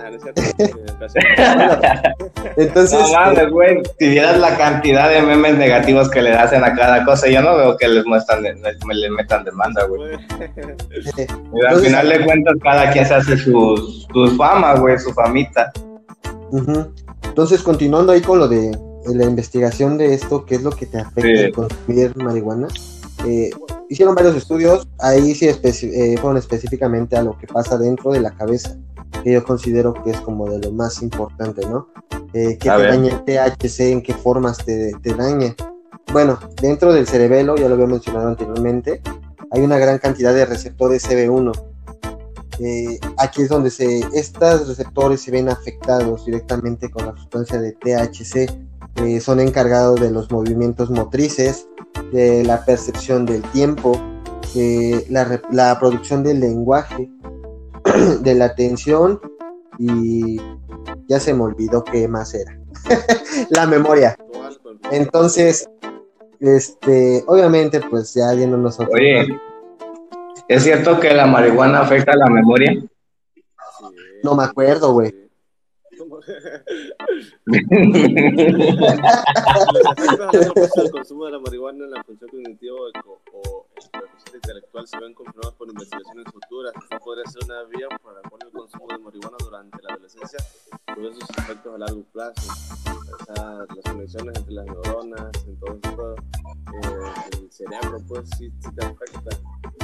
[0.09, 0.41] No es cierto.
[0.57, 1.19] eh, casi-
[2.57, 3.81] Entonces, No mames, güey.
[3.99, 7.55] Si vieras la cantidad de memes negativos que le hacen a cada cosa, yo no
[7.57, 10.13] veo que les muestran, les, les metan demanda, güey.
[10.13, 15.13] eh, al Entonces- final de cuentas, cada quien se hace sus sus fama, güey, su
[15.13, 15.71] famita.
[17.23, 20.85] Entonces, continuando ahí con lo de, de la investigación de esto, qué es lo que
[20.85, 21.29] te afecta Sí.
[21.31, 22.67] el consumir marihuana,
[23.25, 23.49] eh,
[23.89, 28.31] hicieron varios estudios, ahí sí eh, fueron específicamente a lo que pasa dentro de la
[28.31, 28.75] cabeza,
[29.23, 31.87] que yo considero que es como de lo más importante, ¿no?
[32.33, 32.91] Eh, ¿Qué A te ver.
[32.91, 33.23] daña el
[33.57, 33.79] THC?
[33.91, 35.55] ¿En qué formas te, te daña?
[36.13, 39.01] Bueno, dentro del cerebelo, ya lo había mencionado anteriormente,
[39.51, 41.51] hay una gran cantidad de receptores CB1.
[42.59, 47.71] Eh, aquí es donde se, estos receptores se ven afectados directamente con la sustancia de
[47.73, 48.51] THC.
[49.05, 51.67] Eh, son encargados de los movimientos motrices,
[52.11, 53.93] de la percepción del tiempo,
[54.53, 57.09] de la, re- la producción del lenguaje,
[58.21, 59.19] de la atención
[59.77, 60.37] y
[61.07, 62.59] ya se me olvidó qué más era.
[63.49, 64.17] la memoria.
[64.91, 65.69] Entonces,
[66.39, 69.39] este, obviamente, pues ya yéndonos a otro Oye.
[70.47, 72.81] ¿es cierto que la marihuana afecta la memoria?
[74.23, 75.13] No me acuerdo, güey.
[75.97, 76.27] Los
[80.33, 82.75] efectos del consumo de la marihuana en la función cognitiva
[83.33, 83.65] o,
[84.39, 86.73] intelectual se ven confirmados por investigaciones futuras.
[87.03, 90.39] Podría ser una vía para poner el consumo de marihuana durante la adolescencia
[90.85, 92.53] con sus efectos a largo plazo.
[93.35, 98.85] Las conexiones entre las neuronas, en todo esto, eh, el cerebro, pues sí, sí te
[98.85, 99.37] afecta.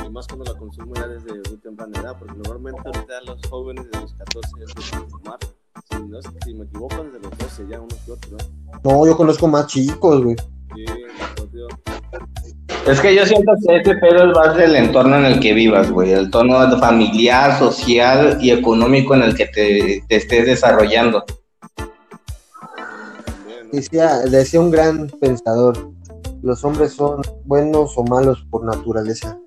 [0.05, 3.89] Y más cuando la consumes ya desde muy temprana edad, porque normalmente ahorita los jóvenes
[3.91, 5.39] de los 14 ya a fumar.
[5.89, 8.81] Si, no, si me equivoco, desde los 12 ya, unos que otros, ¿no?
[8.83, 10.35] No, yo conozco más chicos, güey.
[10.75, 10.85] Sí.
[12.87, 15.89] Es que yo siento que ese pedo es más del entorno en el que vivas,
[15.89, 16.11] güey.
[16.11, 21.25] El tono familiar, social y económico en el que te, te estés desarrollando.
[23.71, 25.91] Decía un gran pensador,
[26.43, 29.37] los hombres son buenos o malos por naturaleza.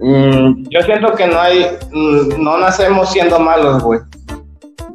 [0.00, 4.00] Mm, yo siento que no hay, mm, no nacemos siendo malos, güey.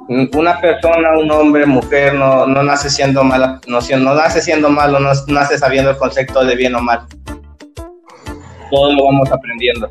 [0.10, 5.00] Una persona, un hombre, mujer, no, no nace siendo mala, no, no nace siendo malo,
[5.00, 7.08] no nace sabiendo el concepto de bien o mal.
[8.70, 9.90] Todo lo vamos aprendiendo.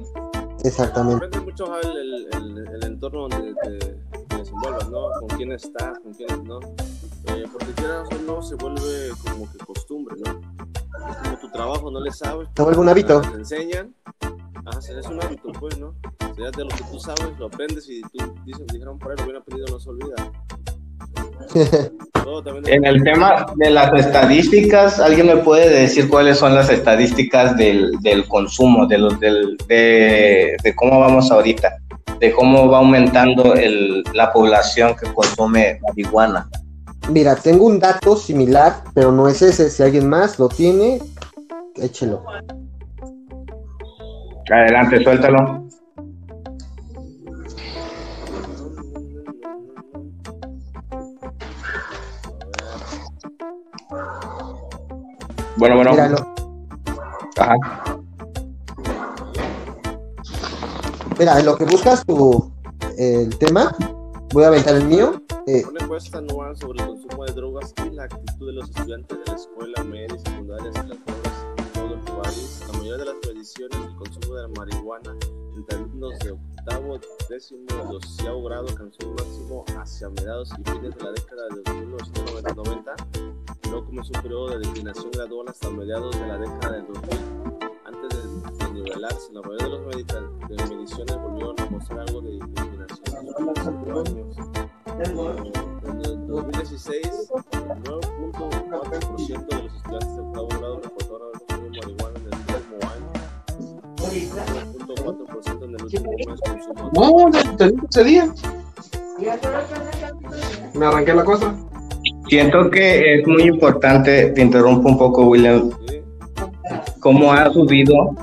[0.65, 1.25] Exactamente.
[1.27, 3.79] Depende mucho el, el, el, el entorno donde te,
[4.29, 5.11] te desenvuelvas, ¿no?
[5.21, 6.61] Con quién estás, con quiénes no.
[6.61, 10.41] Eh, porque quieras o no, se vuelve como que costumbre, ¿no?
[11.11, 12.49] Es como tu trabajo, no le sabes.
[12.55, 13.21] Se vuelve un hábito.
[13.23, 13.95] Te enseñan.
[14.67, 15.95] Ajá, es un hábito, pues, ¿no?
[16.37, 19.25] Sea, de lo que tú sabes, lo aprendes y tú dices, dijeron por ahí, lo
[19.25, 20.15] bien aprendido, no se olvida.
[22.25, 26.71] Todo también En el tema de las estadísticas, ¿alguien me puede decir cuáles son las
[26.71, 31.77] estadísticas del, del consumo, de, los, del, de, de cómo vamos ahorita,
[32.21, 36.49] de cómo va aumentando el, la población que consume marihuana?
[37.11, 39.69] Mira, tengo un dato similar, pero no es ese.
[39.71, 41.01] Si alguien más lo tiene,
[41.77, 42.25] échelo.
[44.53, 45.67] Adelante, suéltalo.
[55.57, 55.91] Bueno, bueno.
[55.93, 56.35] Mira, lo-
[57.39, 57.55] Ajá.
[61.19, 62.51] Mira, en lo que buscas tu
[62.99, 63.75] el tema,
[64.33, 65.23] voy a aventar el mío.
[65.47, 69.19] Eh, Una encuesta anual sobre el consumo de drogas y la actitud de los estudiantes
[69.19, 72.62] de la escuela media y secundaria en las drogas en todo el país.
[72.83, 75.17] Mayoría de las mediciones del consumo de la marihuana
[75.55, 80.97] entre alumnos de octavo, décimo y doceavo grado alcanzó un máximo hacia mediados y fines
[80.97, 82.97] de la década de 1990.
[83.71, 87.19] Luego comenzó un periodo de declinación gradual hasta mediados de la década de 2000.
[87.85, 89.69] Antes de, nivelarse, la mayoría
[90.49, 93.29] de las mediciones volvieron a mostrar algo de declinación
[94.89, 95.53] en.
[95.85, 101.02] En el 2016, el 9.4% de los estudiantes de octavo grado
[104.13, 104.73] año.
[104.87, 106.91] 9.4% en el último mes consumió.
[106.95, 108.35] No, ese día.
[110.75, 111.55] Me arranqué la cosa.
[112.29, 115.71] Siento que es muy importante, te interrumpo un poco, William,
[117.01, 118.15] cómo ha subido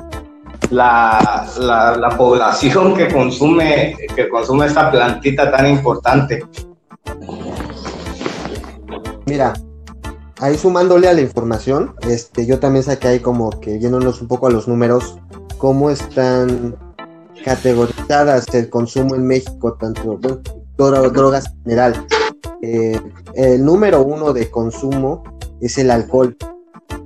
[0.71, 6.43] la, la, la, población que consume, que consume esta plantita tan importante.
[9.25, 9.53] Mira,
[10.39, 14.47] ahí sumándole a la información, este, yo también saqué ahí como que yéndonos un poco
[14.47, 15.17] a los números,
[15.59, 16.75] cómo están
[17.45, 22.07] categorizadas el consumo en México, tanto bueno, drogas en general.
[22.61, 22.99] Eh,
[23.35, 25.23] el número uno de consumo
[25.61, 26.35] es el alcohol.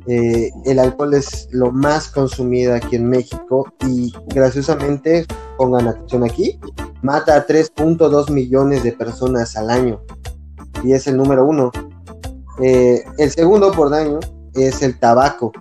[0.08, 5.26] Eh, el alcohol es lo más consumido aquí en México y graciosamente,
[5.58, 6.60] pongan atención aquí,
[7.02, 10.02] mata a 3.2 millones de personas al año
[10.84, 11.72] y es el número uno.
[12.62, 14.20] Eh, el segundo por daño
[14.54, 15.52] es el tabaco.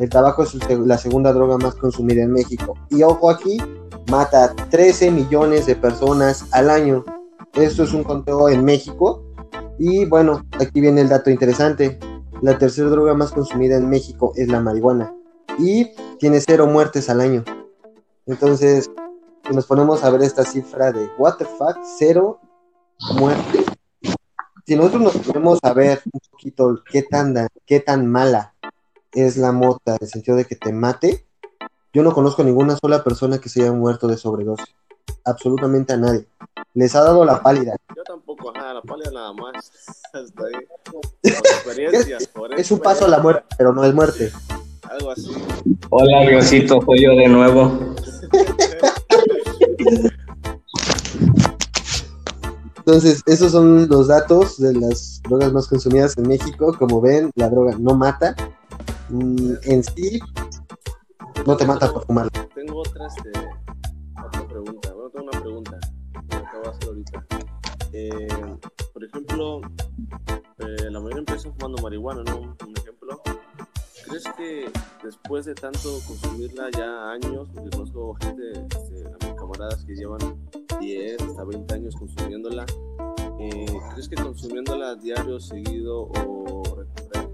[0.00, 2.76] El tabaco es la segunda droga más consumida en México.
[2.90, 3.58] Y ojo aquí,
[4.10, 7.04] mata a 13 millones de personas al año.
[7.52, 9.22] Esto es un conteo en México.
[9.78, 11.98] Y bueno, aquí viene el dato interesante.
[12.42, 15.14] La tercera droga más consumida en México es la marihuana.
[15.58, 17.44] Y tiene cero muertes al año.
[18.26, 18.90] Entonces,
[19.46, 22.40] si nos ponemos a ver esta cifra de what the fuck, cero
[23.16, 23.66] muertes.
[24.66, 27.34] Si nosotros nos ponemos a ver un poquito qué tan,
[27.66, 28.53] qué tan mala
[29.14, 31.24] es la mota, en el sentido de que te mate,
[31.92, 34.74] yo no conozco ninguna sola persona que se haya muerto de sobredosis.
[35.24, 36.26] Absolutamente a nadie.
[36.74, 37.76] Les ha dado la pálida.
[37.94, 39.70] Yo tampoco, ajá, la pálida nada más.
[40.12, 40.52] Hasta ahí.
[41.22, 44.32] Experiencia, es, es un paso a la muerte, pero no es muerte.
[44.90, 45.30] Algo así.
[45.90, 47.94] Hola, Diosito, soy yo de nuevo.
[52.78, 56.76] Entonces, esos son los datos de las drogas más consumidas en México.
[56.78, 58.34] Como ven, la droga no mata.
[59.10, 60.18] Mm, en sí,
[61.46, 62.30] no te mata por fumar.
[62.54, 63.30] Tengo otra, este,
[64.24, 64.92] otra pregunta.
[64.94, 65.78] Bueno, tengo una pregunta
[66.28, 67.26] que acabo de hacer ahorita.
[67.92, 68.56] Eh,
[68.92, 69.60] por ejemplo,
[70.58, 72.40] eh, la mayoría empieza fumando marihuana, ¿no?
[72.40, 73.20] Un ejemplo.
[74.06, 74.70] ¿Crees que
[75.02, 80.20] después de tanto consumirla ya años, porque conozco gente, este, a mis camaradas que llevan
[80.80, 82.64] 10 hasta 20 años consumiéndola,
[83.38, 86.62] eh, ¿crees que consumiéndola diario, seguido o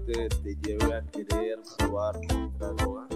[0.05, 3.07] te lleve a querer probar otra droga?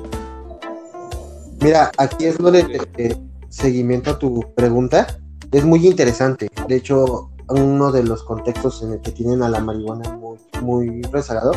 [1.62, 3.18] Mira, aquí es donde te,
[3.50, 5.08] seguimiento a tu pregunta.
[5.52, 6.50] Es muy interesante.
[6.68, 11.02] De hecho, uno de los contextos en el que tienen a la marihuana muy, muy
[11.04, 11.54] rezagado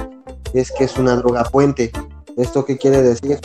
[0.53, 1.91] es que es una droga puente.
[2.37, 3.41] ¿Esto qué quiere decir?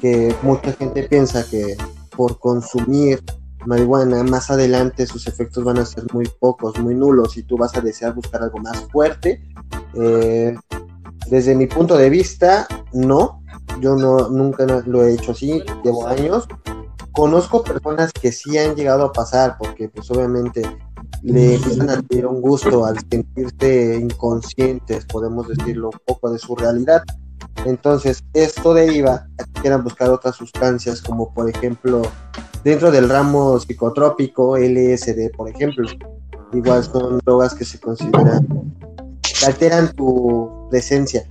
[0.00, 1.76] Que mucha gente piensa que
[2.16, 3.22] por consumir
[3.66, 7.76] marihuana más adelante sus efectos van a ser muy pocos, muy nulos y tú vas
[7.76, 9.42] a desear buscar algo más fuerte.
[9.94, 10.56] Eh,
[11.30, 13.42] desde mi punto de vista, no.
[13.80, 16.46] Yo no, nunca lo he hecho así, llevo años.
[17.12, 20.62] Conozco personas que sí han llegado a pasar porque pues obviamente
[21.22, 26.54] le empiezan a tener un gusto al sentirse inconscientes, podemos decirlo, un poco de su
[26.54, 27.02] realidad.
[27.64, 32.02] Entonces, esto deriva a que quieran buscar otras sustancias, como por ejemplo,
[32.62, 35.88] dentro del ramo psicotrópico, LSD, por ejemplo.
[36.52, 38.46] Igual son drogas que se consideran,
[39.22, 41.26] que alteran tu presencia.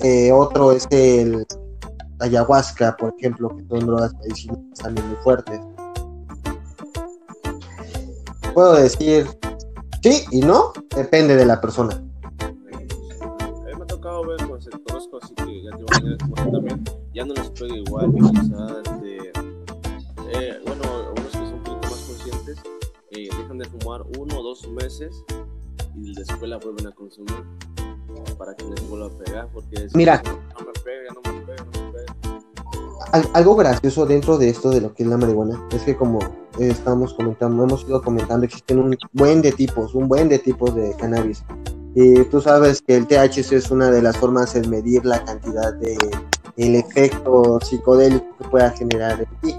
[0.00, 1.46] Eh, otro es el
[2.20, 5.60] ayahuasca, por ejemplo, que son drogas medicinales también muy fuertes
[8.52, 9.26] puedo decir
[10.02, 12.02] sí y no, depende de la persona.
[12.40, 16.18] A mí me ha tocado ver, pues, conozco así que ya años
[16.52, 19.32] también, ya no les pega igual, quizás, este,
[20.32, 22.62] eh, bueno, algunos que son un poquito más conscientes,
[23.10, 25.24] eh, dejan de fumar uno o dos meses
[25.96, 27.44] y después la vuelven a consumir
[28.38, 31.64] para que les vuelva a pegar, porque es, Mira, no me pega, no me pega,
[31.64, 33.30] no me pega.
[33.34, 36.18] algo gracioso dentro de esto de lo que es la marihuana es que como
[36.58, 40.74] eh, estamos comentando, hemos ido comentando, existen un buen de tipos, un buen de tipos
[40.74, 41.44] de cannabis.
[41.94, 45.74] Y tú sabes que el THC es una de las formas de medir la cantidad
[45.74, 45.96] de
[46.56, 49.56] el efecto psicodélico que pueda generar en ti.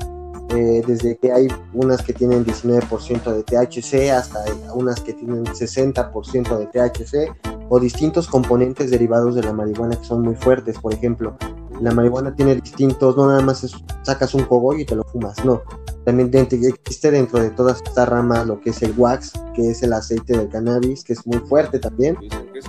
[0.56, 4.44] Eh, desde que hay unas que tienen 19% de THC hasta
[4.76, 7.36] unas que tienen 60% de THC
[7.70, 10.78] o distintos componentes derivados de la marihuana que son muy fuertes.
[10.78, 11.36] Por ejemplo,
[11.82, 13.66] la marihuana tiene distintos, no nada más
[14.04, 15.64] sacas un cogollo y te lo fumas, no.
[16.06, 19.94] También existe dentro de todas estas ramas lo que es el wax, que es el
[19.94, 22.16] aceite del cannabis, que es muy fuerte también.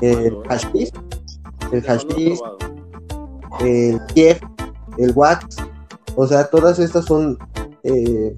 [0.00, 0.90] El hashish,
[1.70, 2.40] el hashish,
[3.60, 4.40] el kief,
[4.96, 5.56] el wax.
[6.16, 7.36] O sea, todas estas son
[7.84, 8.36] eh,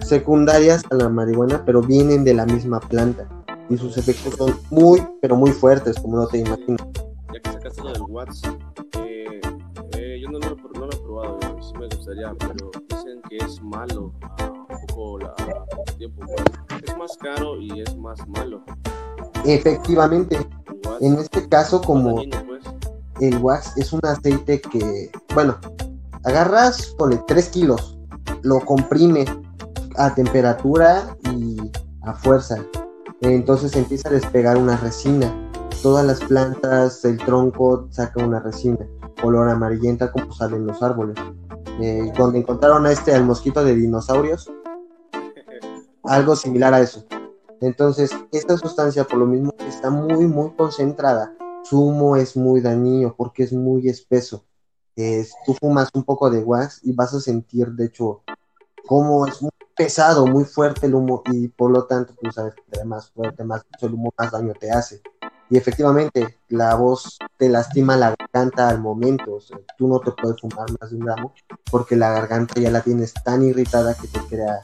[0.00, 3.28] secundarias a la marihuana, pero vienen de la misma planta.
[3.68, 6.80] Y sus efectos son muy, pero muy fuertes, como no te imaginas.
[7.32, 8.42] Ya que sacaste lo del wax,
[8.98, 9.40] eh,
[9.92, 13.62] eh, yo no lo, no lo, he probado, sí me gustaría, pero dicen que es
[13.62, 14.12] malo
[14.70, 15.34] un poco la,
[15.96, 16.22] tiempo.
[16.82, 18.62] Es más caro y es más malo.
[19.44, 20.38] Efectivamente.
[21.00, 22.64] En este caso, como pues.
[23.20, 25.56] el wax es un aceite que, bueno,
[26.24, 27.99] agarras, pone 3 kilos,
[28.42, 29.24] lo comprime
[29.96, 31.56] a temperatura y
[32.02, 32.64] a fuerza.
[33.20, 35.32] Entonces empieza a despegar una resina.
[35.82, 38.86] Todas las plantas, el tronco saca una resina,
[39.20, 41.16] color amarillenta como salen los árboles.
[41.80, 44.50] Eh, donde encontraron a este, al mosquito de dinosaurios,
[46.04, 47.06] algo similar a eso.
[47.62, 52.60] Entonces, esta sustancia, por lo mismo que está muy, muy concentrada, su humo es muy
[52.60, 54.44] dañino porque es muy espeso
[55.44, 58.22] tú fumas un poco de wax y vas a sentir, de hecho,
[58.90, 62.84] como es muy pesado, muy fuerte el humo y por lo tanto, tú sabes, que
[62.84, 65.00] más fuerte, más el humo, más daño te hace.
[65.48, 69.36] Y efectivamente, la voz te lastima la garganta al momento.
[69.36, 71.32] O sea, tú no te puedes fumar más de un gramo
[71.70, 74.60] porque la garganta ya la tienes tan irritada que te crea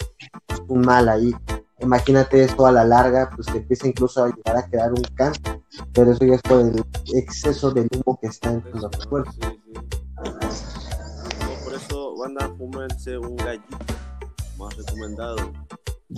[0.66, 1.32] un mal ahí.
[1.78, 5.62] Imagínate eso a la larga, pues te empieza incluso a llegar a crear un cáncer.
[5.94, 9.30] Pero eso ya es por el exceso del humo que está en tu cuerpo
[11.64, 13.76] por eso, banda, fúmense un gallito
[14.58, 15.36] más recomendado.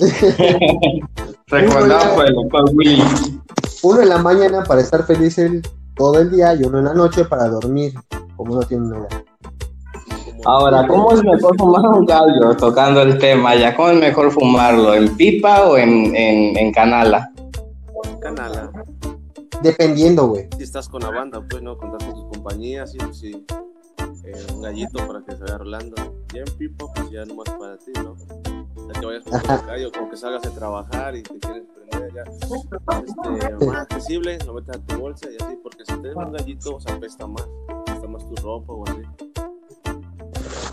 [1.47, 2.35] recomendado por el
[2.77, 3.03] Willy.
[3.83, 5.63] Uno en la mañana para estar feliz el,
[5.97, 7.95] todo el día y uno en la noche para dormir,
[8.37, 9.09] como no tiene nada.
[10.45, 12.57] Ahora, ¿cómo es mejor fumar un gallo?
[12.57, 14.95] Tocando el tema ya, ¿cómo es mejor fumarlo?
[14.95, 17.31] ¿En pipa o en, en, en canala?
[18.21, 18.71] Canala.
[19.63, 20.49] Dependiendo, güey.
[20.57, 21.77] Si estás con la banda, pues, ¿no?
[21.77, 23.47] Contar con tus compañías, sí, sí.
[24.25, 25.97] Eh, un gallito para que se vaya rolando.
[26.35, 28.17] Ya en pipo, pues ya nomás para ti, ¿no?
[28.87, 32.13] Ya que vayas por el gallo, como que salgas de trabajar y te quieres prender
[32.15, 36.33] ya este, más accesible, lo metes a tu bolsa y así, porque si tienes un
[36.33, 39.03] gallito, o sea, apesta más, apesta más tu ropa o así.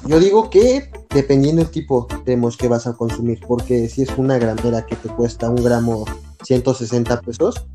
[0.07, 4.37] Yo digo que dependiendo del tipo de que vas a consumir, porque si es una
[4.37, 6.05] gramera que te cuesta un gramo
[6.43, 7.65] 160 pesos,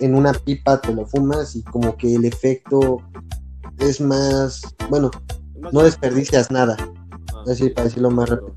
[0.00, 3.02] en una pipa te lo fumas y como que el efecto
[3.80, 5.10] es más, bueno,
[5.72, 6.76] no desperdicias nada,
[7.52, 8.54] así para decirlo más rápido.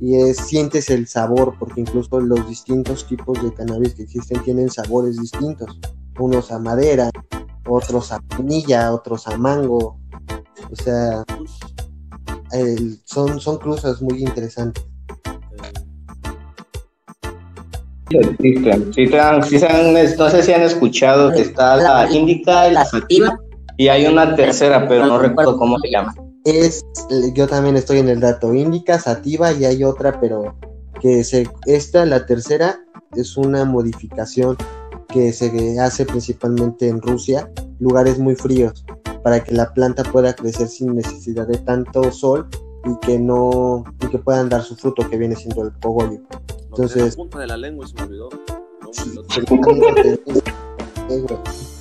[0.00, 4.70] Y es, sientes el sabor, porque incluso los distintos tipos de cannabis que existen tienen
[4.70, 5.78] sabores distintos.
[6.18, 7.10] Unos a madera,
[7.66, 9.98] otros a pinilla, otros a mango.
[10.70, 11.24] O sea,
[13.04, 14.84] son, son cruzas muy interesantes.
[20.18, 23.38] no sé si han escuchado que está la índica y la sativa
[23.76, 26.14] y hay una tercera, pero no recuerdo cómo se llama.
[26.46, 26.86] Es,
[27.34, 30.54] yo también estoy en el dato índica, sativa y hay otra, pero
[31.00, 32.78] que se, esta, la tercera,
[33.16, 34.56] es una modificación
[35.08, 38.84] que se hace principalmente en Rusia, lugares muy fríos,
[39.24, 42.46] para que la planta pueda crecer sin necesidad de tanto sol
[42.84, 46.20] y que no y que puedan dar su fruto que viene siendo el cogollo.
[46.66, 48.28] Entonces, la punta de la lengua se me olvidó.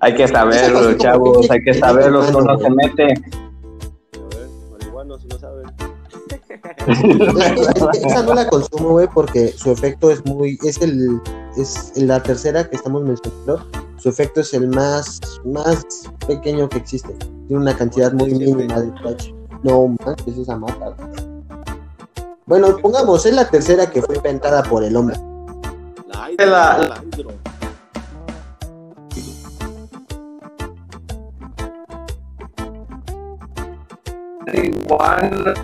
[0.00, 3.04] hay que saberlo, chavos, hay que saberlo, si no se mete.
[3.04, 5.66] A ver, marihuana, si no saben.
[8.04, 11.20] Esa no la consumo, güey, porque su efecto es muy, es el,
[11.56, 13.66] es la tercera que estamos mencionando,
[13.98, 15.84] su efecto es el más, más
[16.26, 17.12] pequeño que existe,
[17.48, 19.32] tiene una cantidad muy mínima de touch.
[19.64, 20.94] No manches, esa mata.
[22.46, 25.16] Bueno, pongamos, es la tercera que fue inventada por el hombre.
[26.06, 27.32] La, hidro, la, la hidro.
[34.88, 35.54] Igual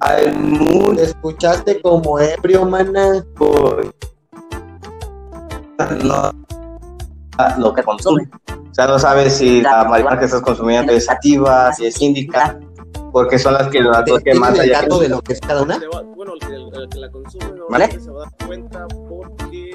[0.00, 3.24] hay mucho escuchaste como ebrio mana.
[6.04, 6.32] No.
[7.58, 8.28] Lo que consume.
[8.48, 12.58] O sea no sabes si la marihuana que estás consumiendo es activa si es índica
[13.12, 15.62] porque son las que las dos que más hay dato de lo que es cada
[15.62, 15.80] una
[16.14, 17.90] bueno el que, el que la consume no ¿Vale?
[17.90, 19.72] se va a dar cuenta porque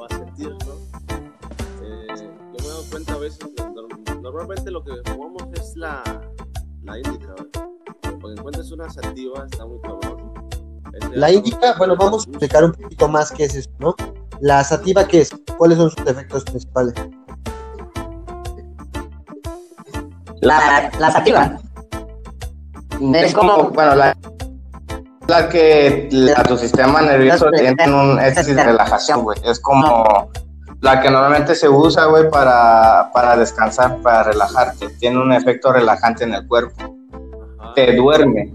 [0.00, 0.72] va a sentir no
[1.84, 3.38] eh, yo me he dado cuenta a veces,
[4.20, 6.02] normalmente lo que fumamos es la,
[6.84, 7.34] la índica,
[8.02, 10.32] Porque encuentres una sativa, está muy cabrón.
[11.12, 13.94] La índica, bueno, vamos a explicar un poquito más qué es eso, ¿no?
[14.40, 15.30] La sativa, ¿qué es?
[15.56, 16.94] ¿Cuáles son sus efectos principales?
[20.40, 21.58] La, la sativa.
[23.14, 24.16] Es como, bueno, la,
[25.28, 29.38] la que la, tu sistema nervioso tiene un éxtasis de relajación, güey.
[29.44, 30.30] Es como
[30.82, 34.88] la que normalmente se usa, güey, para, para descansar, para relajarte.
[34.98, 36.96] Tiene un efecto relajante en el cuerpo.
[37.76, 38.52] Te duerme.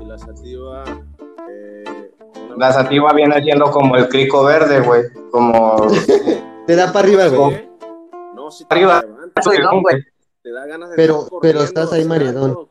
[0.00, 0.84] Y la sativa.
[1.50, 2.12] Eh,
[2.56, 5.02] la sativa viene siendo como el crico verde, güey.
[5.32, 5.88] Como.
[6.66, 7.68] Te da para arriba, güey.
[8.34, 9.04] No, si te arriba.
[10.42, 12.68] Te da ganas de pero, pero estás ahí, mareadón.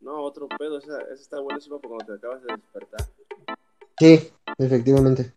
[0.00, 0.78] No, otro pedo.
[0.78, 3.00] Esa, esa está buenísima cuando te acabas de despertar.
[3.98, 5.32] Sí, efectivamente.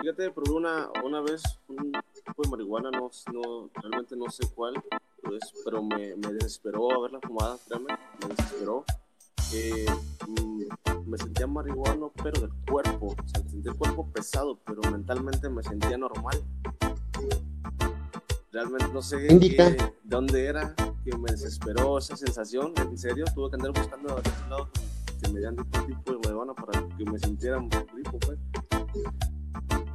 [0.00, 1.92] Fíjate, probé una, una vez un
[2.24, 4.74] tipo de marihuana, no, no, realmente no sé cuál,
[5.22, 8.84] pues, pero me, me desesperó haberla fumada, créeme, me desesperó.
[9.52, 9.86] Eh,
[11.06, 15.48] me sentía marihuano, pero del cuerpo, o sea, me sentía el cuerpo pesado, pero mentalmente
[15.48, 16.42] me sentía normal.
[18.52, 20.74] Realmente no sé qué, dónde era
[21.04, 24.68] que me desesperó esa sensación, en serio, tuve que andar buscando a otros lados
[25.16, 28.38] que me dieran este tipo de marihuana para que me sintiera rico, pues.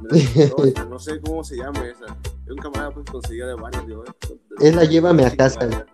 [0.88, 2.06] no sé cómo se llama esa.
[2.46, 4.12] Es un camarada pues conseguía de varias, digo, eh,
[4.60, 5.86] Es la llévame a casa.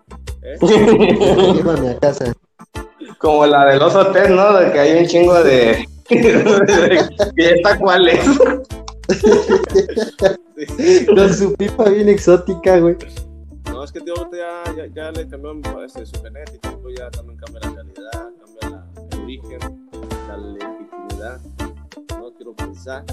[0.43, 0.57] ¿Eh?
[1.55, 2.33] llévame a casa.
[3.19, 4.53] Como la de los hoteles, ¿no?
[4.59, 5.87] De que hay un chingo de.
[6.09, 8.25] ¿Y esta cuál es?
[11.07, 12.97] Con su pipa bien exótica, güey.
[13.71, 15.53] No, es que tío, ya, ya, ya le cambió
[15.85, 18.31] este, su genética, ya también cambia la calidad,
[19.27, 19.59] origen,
[20.29, 21.41] la legitimidad.
[22.11, 23.05] No quiero pensar,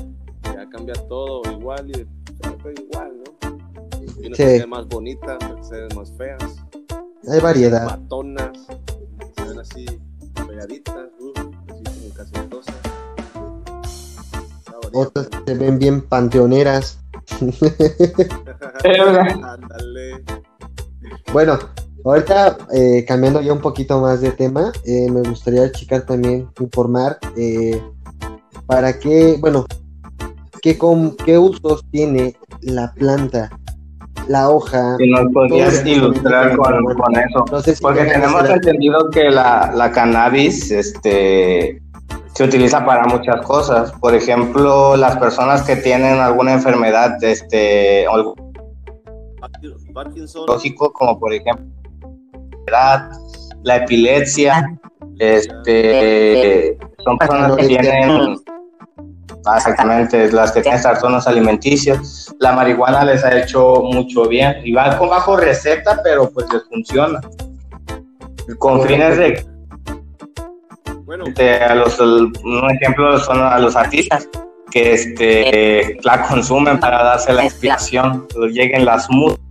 [0.44, 2.06] ya cambia todo igual y
[2.62, 3.24] pues, igual, ¿no?
[4.22, 4.68] Y unas sí.
[4.68, 6.64] más bonitas, otras más feas.
[7.28, 7.86] Hay variedad.
[7.86, 8.68] Matonas,
[9.36, 9.86] se ven así
[10.48, 11.34] pegaditas, uh,
[11.72, 12.76] así como casentosas.
[14.94, 17.00] Otras se ven bien panteoneras.
[18.84, 20.24] Ándale.
[21.32, 21.58] Bueno,
[22.06, 27.18] ahorita eh, cambiando ya un poquito más de tema, eh, me gustaría, chicas, también informar
[27.38, 27.82] eh,
[28.66, 29.66] para qué, bueno,
[30.62, 33.50] qué, con, qué usos tiene la planta,
[34.28, 34.98] la hoja.
[34.98, 37.46] Si nos podrías ilustrar con, con, eso.
[37.82, 41.82] Porque tenemos entendido que la, la cannabis este,
[42.34, 43.92] se utiliza para muchas cosas.
[43.94, 48.06] Por ejemplo, las personas que tienen alguna enfermedad, este,
[49.94, 50.46] Parkinson.
[50.48, 51.83] lógico, como por ejemplo
[52.68, 54.78] la epilepsia,
[55.20, 58.38] este, son personas que tienen
[59.58, 62.34] Exactamente, las que tienen trastornos alimenticios.
[62.40, 64.56] La marihuana les ha hecho mucho bien.
[64.64, 67.20] Y va con bajo receta, pero pues les funciona.
[68.58, 69.46] Con fines de.
[71.04, 71.26] Bueno.
[71.28, 74.30] a los, un ejemplo son a los artistas
[74.72, 78.26] que este, la consumen para darse la inspiración.
[78.52, 79.43] Lleguen las mudas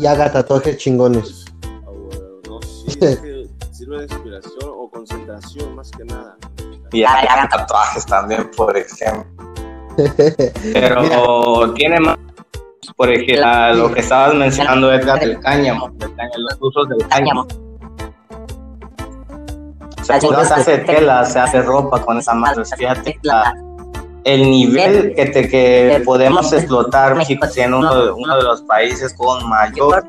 [0.00, 1.44] y haga tatuajes chingones.
[1.62, 1.90] Ah,
[2.48, 6.36] no, sí, que sirve de inspiración o concentración más que nada.
[6.92, 9.26] Y hagan tatuajes también, por ejemplo.
[10.72, 12.16] Pero tiene más,
[12.96, 17.46] por ejemplo, lo que estabas mencionando, Edgar, del cáñamo, los usos del cáñamo.
[20.02, 23.54] Se, hace tela, se hace ropa con esa madre, fíjate, la,
[24.24, 29.14] el nivel que, te, que podemos explotar, México siendo uno de, uno de los países
[29.14, 30.04] con mayor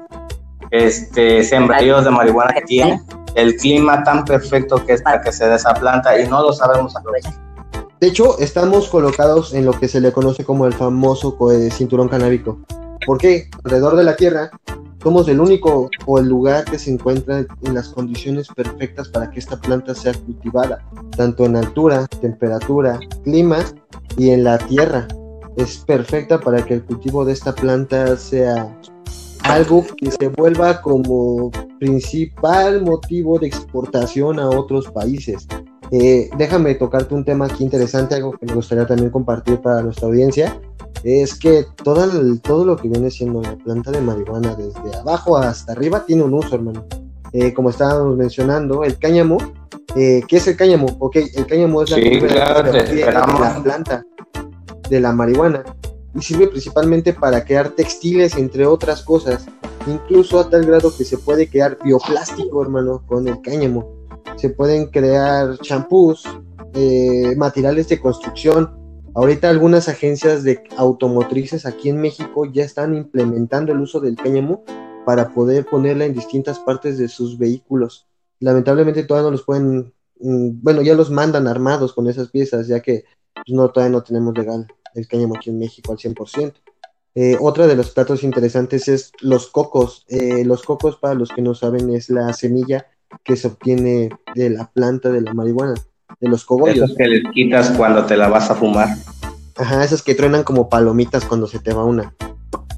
[0.72, 3.02] este, sembradíos de marihuana que tiene,
[3.36, 6.54] el clima tan perfecto que es para que se dé esa planta y no lo
[6.54, 7.34] sabemos aprovechar.
[8.00, 11.38] De hecho, estamos colocados en lo que se le conoce como el famoso
[11.72, 12.60] cinturón canábico.
[13.06, 13.48] ¿Por qué?
[13.64, 14.52] Alrededor de la Tierra
[15.02, 19.40] somos el único o el lugar que se encuentra en las condiciones perfectas para que
[19.40, 23.60] esta planta sea cultivada, tanto en altura, temperatura, clima
[24.18, 25.08] y en la tierra.
[25.58, 28.78] Es perfecta para que el cultivo de esta planta sea
[29.44, 35.48] algo que se vuelva como principal motivo de exportación a otros países.
[35.92, 40.08] Eh, déjame tocarte un tema aquí interesante, algo que me gustaría también compartir para nuestra
[40.08, 40.58] audiencia.
[41.04, 42.08] Es que todo,
[42.42, 46.34] todo lo que viene siendo la planta de marihuana, desde abajo hasta arriba, tiene un
[46.34, 46.86] uso, hermano.
[47.34, 49.38] Eh, como estábamos mencionando, el cáñamo
[49.96, 50.88] eh, ¿Qué es el cáñamo?
[51.00, 54.06] Ok, el cáñamo es la, la planta
[54.90, 55.64] de la marihuana
[56.16, 59.46] y sirve principalmente para crear textiles, entre otras cosas,
[59.88, 63.90] incluso a tal grado que se puede crear bioplástico, hermano, con el cáñamo.
[64.38, 66.24] Se pueden crear champús,
[66.74, 68.72] eh, materiales de construcción,
[69.14, 74.64] Ahorita algunas agencias de automotrices aquí en México ya están implementando el uso del cáñamo
[75.06, 78.08] para poder ponerla en distintas partes de sus vehículos.
[78.40, 82.80] Lamentablemente todavía no los pueden, mm, bueno, ya los mandan armados con esas piezas, ya
[82.80, 84.66] que pues, no, todavía no tenemos legal
[84.96, 86.54] el cáñamo aquí en México al 100%.
[87.14, 90.06] Eh, otra de los platos interesantes es los cocos.
[90.08, 92.88] Eh, los cocos, para los que no saben, es la semilla
[93.26, 95.76] que se obtiene de la planta de la marihuana,
[96.20, 96.78] de los cogollos.
[96.86, 98.90] Esas que les quitas cuando te la vas a fumar.
[99.58, 102.14] Ajá, esas que truenan como palomitas cuando se te va una.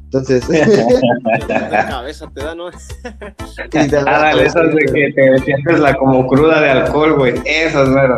[0.06, 0.44] Entonces.
[1.48, 2.68] La cabeza te da, ¿no?
[2.68, 7.34] Ándale, esas de que te sientes la como cruda de alcohol, güey.
[7.46, 8.18] Esas, mero.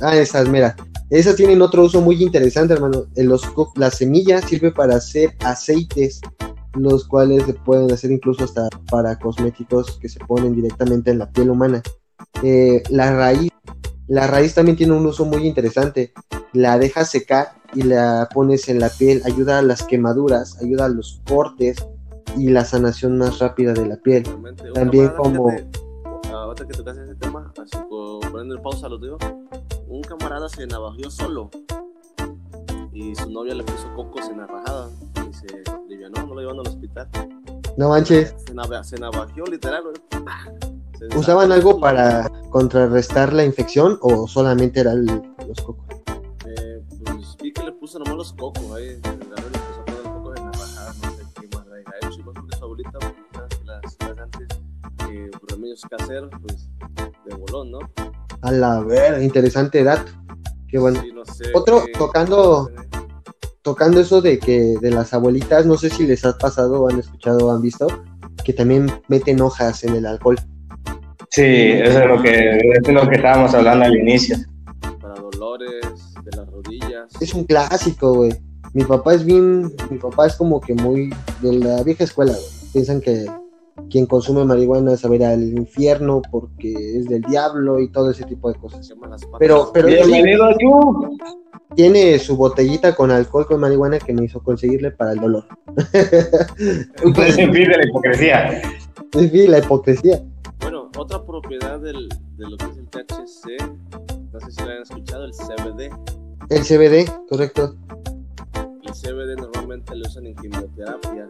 [0.00, 0.76] Ah, esas, mira.
[1.10, 3.04] Esas tienen otro uso muy interesante, hermano.
[3.16, 6.20] En los co- la semilla sirve para hacer aceites,
[6.74, 11.30] los cuales se pueden hacer incluso hasta para cosméticos que se ponen directamente en la
[11.30, 11.82] piel humana.
[12.42, 13.50] Eh, la raíz,
[14.08, 16.12] la raíz también tiene un uso muy interesante.
[16.52, 20.88] La dejas secar y la pones en la piel, ayuda a las quemaduras, ayuda a
[20.88, 21.76] los cortes
[22.36, 24.24] y la sanación más rápida de la piel.
[24.74, 25.80] También como- fíjate,
[26.32, 29.16] Ahorita que tocaste ese tema, así por poniendo en pausa lo digo,
[29.88, 31.48] un camarada se navajeó solo
[32.92, 34.90] y su novia le puso cocos en la rajada
[35.30, 35.46] y se
[35.88, 37.08] livianó, no lo llevan al hospital.
[37.76, 39.94] No manches, Se, nava- se navajeó literal, güey.
[41.16, 45.84] ¿Usaban algo para contrarrestar la infección o solamente eran los cocos?
[46.46, 49.84] Eh, pues vi que le puso nomás los cocos ahí, agarró y le puso a
[49.84, 51.64] poner los cocos en la rajada, no sé qué más
[52.24, 54.48] porque su abuelita, pues, sabes que las las antes,
[55.10, 56.68] eh, remedios caseros, pues,
[57.26, 57.78] de bolón, ¿no?
[58.42, 60.12] A la ver, interesante dato.
[60.68, 61.00] Qué bueno.
[61.00, 62.70] Sí, no sé Otro, qué- tocando-
[63.62, 67.50] Tocando eso de que de las abuelitas, no sé si les ha pasado han escuchado
[67.50, 67.86] han visto,
[68.44, 70.36] que también meten hojas en el alcohol.
[71.34, 74.36] Sí, eso es lo que, eso es lo que estábamos hablando al inicio.
[75.00, 77.10] para dolores de las rodillas.
[77.20, 78.32] Es un clásico, güey.
[78.72, 81.12] Mi papá es bien, mi papá es como que muy
[81.42, 82.44] de la vieja escuela, güey.
[82.72, 83.26] Piensan que
[83.90, 88.12] quien consume marihuana se va a ir al infierno porque es del diablo y todo
[88.12, 88.88] ese tipo de cosas.
[89.40, 90.50] Pero, pero sí, Bienvenido,
[91.74, 95.46] tiene su botellita con alcohol con marihuana que me hizo conseguirle para el dolor.
[97.12, 98.62] Pues en fin de la hipocresía.
[99.14, 100.22] En fin, la hipocresía.
[100.60, 104.82] Bueno, otra propiedad del, de lo que es el THC, no sé si lo han
[104.82, 105.90] escuchado, el CBD.
[106.50, 107.76] El CBD, correcto.
[108.82, 111.28] El CBD normalmente lo usan en quimioterapia.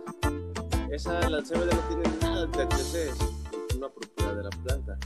[0.91, 4.99] Esa, la CBD no tiene nada de THC, es una propiedad de la planta.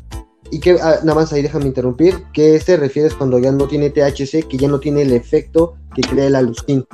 [0.51, 3.90] Y que, ah, nada más ahí déjame interrumpir, ¿qué te refieres cuando ya no tiene
[3.90, 6.85] THC, que ya no tiene el efecto que crea el sea,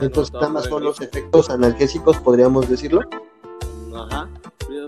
[0.00, 3.00] Entonces, nada más son los efectos analgésicos, podríamos decirlo.
[3.98, 4.28] Ajá.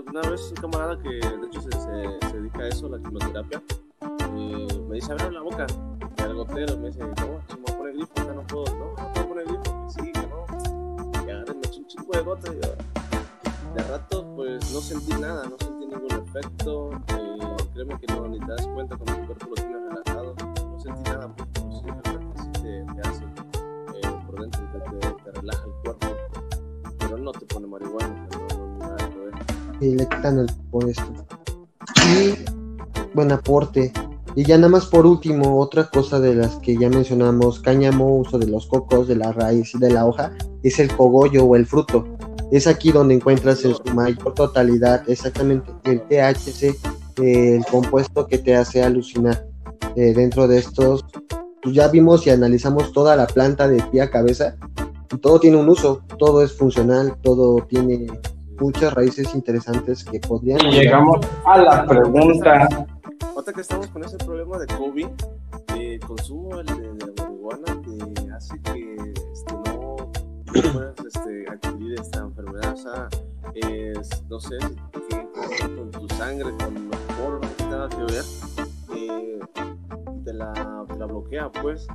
[0.07, 1.69] Una vez un camarada que de hecho se,
[2.33, 3.61] dedica a eso, la quimioterapia,
[4.01, 5.67] eh, me dice, abre la boca.
[6.17, 9.27] Y al gotero me dice, no, se me pone grifo, ya no puedo, no, no
[9.27, 10.45] poner grifo, que sí, que no.
[11.25, 12.55] Y agarré, me eché un chico de gota y
[13.75, 16.91] de rato, pues no sentí nada, no sentí ningún efecto.
[17.09, 20.35] Eh, créeme que no, ni te das cuenta cuando tu cuerpo lo tiene relajado.
[20.71, 21.49] No sentí nada, pues,
[22.03, 24.61] pero sí, te, te hace eh, por dentro,
[25.23, 26.07] te relaja el cuerpo.
[26.97, 28.27] Pero no te pone marihuana,
[29.81, 31.11] Y le quitan el por esto.
[32.15, 32.35] Y
[33.13, 33.91] buen aporte.
[34.35, 38.39] Y ya nada más por último, otra cosa de las que ya mencionamos, cáñamo, uso
[38.39, 40.31] de los cocos, de la raíz y de la hoja,
[40.63, 42.05] es el cogollo o el fruto.
[42.51, 46.75] Es aquí donde encuentras en su mayor totalidad exactamente el THC,
[47.21, 49.45] eh, el compuesto que te hace alucinar.
[49.95, 51.03] Eh, dentro de estos,
[51.61, 54.55] pues ya vimos y analizamos toda la planta de pie a cabeza
[55.13, 58.07] y todo tiene un uso, todo es funcional, todo tiene
[58.61, 62.67] muchas raíces interesantes que podrían Y llegamos a la pregunta.
[63.33, 65.05] Ahorita que estamos con ese problema de COVID,
[65.75, 68.95] eh, el consumo de, de la marihuana te hace que
[69.33, 69.95] este, no
[70.73, 72.73] puedas este, adquirir esta enfermedad.
[72.73, 73.07] O sea,
[73.55, 74.57] es- no sé,
[75.09, 75.27] que
[75.75, 78.23] con tu sangre, con los poros, tiene nada que ver.
[78.95, 79.39] eh,
[80.23, 81.87] te, la, te la bloquea, pues.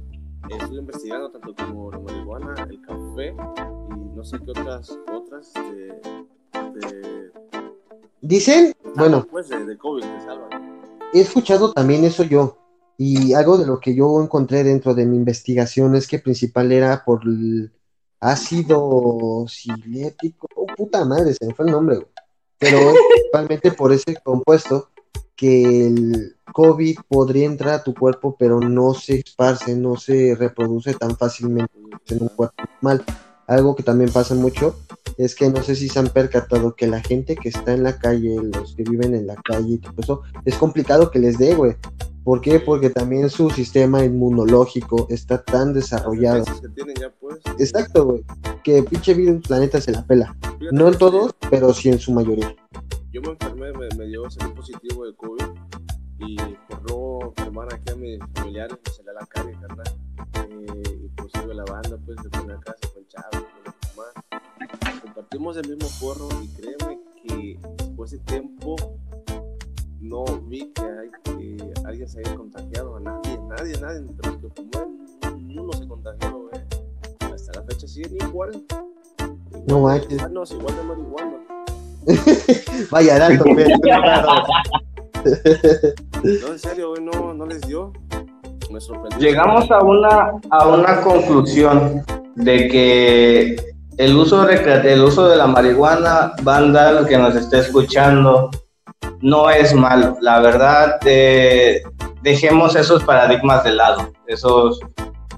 [0.49, 3.35] Estuve investigando tanto como la marihuana, el café
[3.91, 5.93] y no sé qué otras, otras de,
[6.53, 7.31] de,
[8.21, 10.83] Dicen, bueno, pues de, de COVID te salvan.
[11.13, 12.59] he escuchado también eso yo,
[12.99, 17.05] y algo de lo que yo encontré dentro de mi investigación es que principal era
[17.05, 17.73] por el
[18.21, 22.09] ácido cilético, oh, puta madre, se me fue el nombre, güey.
[22.59, 22.79] pero
[23.11, 24.91] principalmente por ese compuesto
[25.37, 30.95] que el COVID podría entrar a tu cuerpo, pero no se esparce, no se reproduce
[30.95, 31.73] tan fácilmente
[32.09, 33.05] en un cuerpo normal.
[33.47, 34.75] Algo que también pasa mucho
[35.17, 37.99] es que no sé si se han percatado que la gente que está en la
[37.99, 41.55] calle, los que viven en la calle y todo eso, es complicado que les dé,
[41.55, 41.77] güey.
[42.25, 42.59] ¿Por qué?
[42.59, 46.45] Porque también su sistema inmunológico está tan desarrollado.
[46.61, 47.37] Que tienen ya, pues.
[47.59, 48.25] Exacto, güey.
[48.65, 50.37] Que pinche virus planeta se la pela.
[50.43, 52.53] Fíjate No en todos, pero sí en su mayoría.
[53.13, 55.45] Yo me enfermé, me, me dio salí positivo de COVID
[56.19, 56.37] y
[56.69, 59.87] por no enfermar aquí a mis familiares me salí a la calle, carnal.
[60.35, 64.43] Eh, y pues iba la banda, pues, de una casa con Chavo, con mi mamá.
[65.27, 68.77] Compartimos el mismo porro y créeme que después de tiempo
[70.01, 72.95] no vi que, hay, que alguien se haya contagiado.
[72.95, 74.03] A nadie, nadie, nadie.
[74.23, 74.97] Los que fumó,
[75.37, 76.63] ninguno se contagió, güey.
[77.35, 78.65] Hasta la fecha siguen igual.
[79.67, 80.23] No manches.
[80.23, 81.39] Ah, no, es igual de marihuana.
[82.93, 83.45] Vaya dato.
[86.23, 87.93] No, en serio, güey, no, no les dio.
[88.71, 89.19] Me sorprendió.
[89.19, 92.05] Llegamos a una, a una conclusión
[92.37, 98.51] de que el uso, el uso de la marihuana, banda que nos esté escuchando,
[99.21, 100.17] no es malo.
[100.21, 101.83] La verdad, eh,
[102.23, 104.81] dejemos esos paradigmas de lado, esos,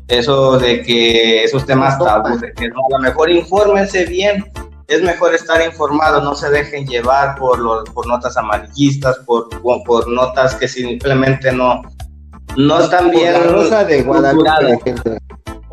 [0.08, 4.44] esos de que esos temas tabúes, de que no, a lo mejor infórmense bien.
[4.88, 9.50] Es mejor estar informado, no se dejen llevar por, los, por notas amarillistas, por,
[9.84, 11.82] por notas que simplemente no,
[12.56, 14.82] no están bien La rosa de Guadalupe.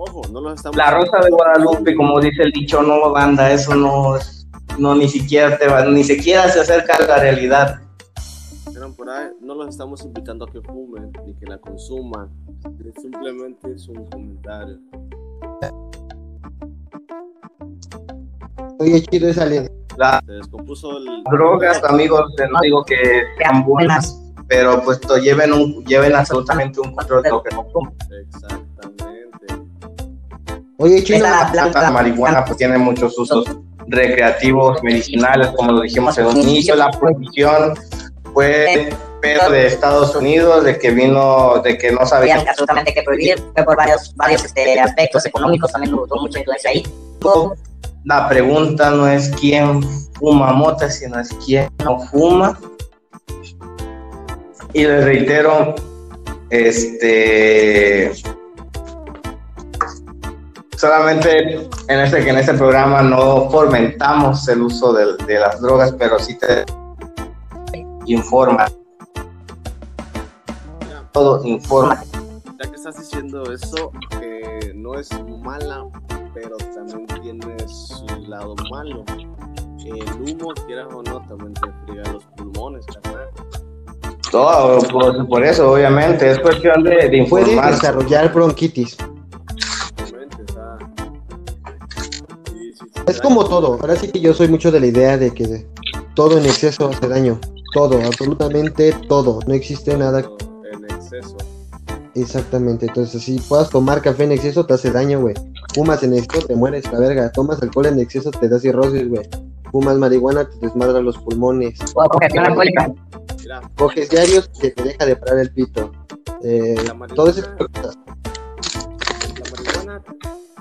[0.07, 0.75] Ojo, no los estamos.
[0.77, 5.07] La Rosa de Guadalupe, como dice el dicho, no banda, eso no es- no ni
[5.07, 7.79] siquiera te va, ni siquiera se acerca a la realidad.
[8.67, 12.29] Dijeron por ahí, no los estamos invitando a que fumen ni que la consuman.
[13.01, 14.77] Simplemente es un comentario.
[18.79, 19.45] Oye, chido esa.
[19.97, 21.05] Las Se descompuso el.
[21.31, 22.97] drogas, amigos, no digo que
[23.37, 27.93] sean buenas, pero pues to- lleven un, lleven absolutamente un control de lo que consumen.
[28.25, 29.14] Exactamente.
[30.85, 31.25] Oye, chino.
[31.25, 31.81] Esa planta.
[31.81, 33.43] La marihuana pues tiene muchos usos
[33.87, 37.73] recreativos, medicinales, como lo dijimos en un inicio, la prohibición
[38.33, 38.89] fue
[39.19, 43.63] pero de Estados Unidos, de que vino, de que no sabía absolutamente que prohibir, fue
[43.63, 46.83] por varios, varios este, aspectos económicos, también hubo mucha influencia ahí.
[48.03, 49.81] La pregunta no es quién
[50.19, 52.59] fuma mota, sino es quién no fuma.
[54.73, 55.73] Y les reitero,
[56.51, 58.11] este
[60.77, 65.93] solamente en este que en este programa no fomentamos el uso de, de las drogas,
[65.97, 66.65] pero sí te
[68.05, 68.67] informa.
[71.11, 72.03] Todo informa.
[72.61, 75.09] Ya que estás diciendo eso, que no es
[75.43, 75.85] mala,
[76.33, 79.03] pero también tiene su lado malo.
[79.85, 83.29] El humo, quieras o no, también te fría los pulmones, carnal.
[84.31, 87.71] Todo, por, por eso, obviamente, es cuestión de, de Puede informar.
[87.73, 88.97] desarrollar bronquitis.
[93.07, 93.77] Es como todo.
[93.81, 95.65] Ahora sí que yo soy mucho de la idea de que
[96.15, 97.39] todo en exceso hace daño.
[97.73, 99.39] Todo, absolutamente todo.
[99.47, 100.23] No existe nada
[100.71, 101.37] En exceso.
[102.15, 102.85] exactamente.
[102.87, 105.35] Entonces, si puedas tomar café en exceso, te hace daño, güey.
[105.73, 107.31] Fumas en exceso, te mueres, la verga.
[107.31, 109.27] Tomas alcohol en exceso, te da cirrosis, güey.
[109.71, 111.77] Fumas marihuana, te desmadra los pulmones.
[111.95, 112.93] O congestión alcohólica.
[113.41, 115.91] Mira, Coges diarios, que te deja de parar el pito.
[116.43, 116.75] Eh,
[117.13, 117.97] todo ese tipo de cosas.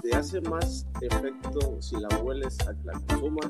[0.04, 3.46] Te hace más efecto si la hueles a que la consumas.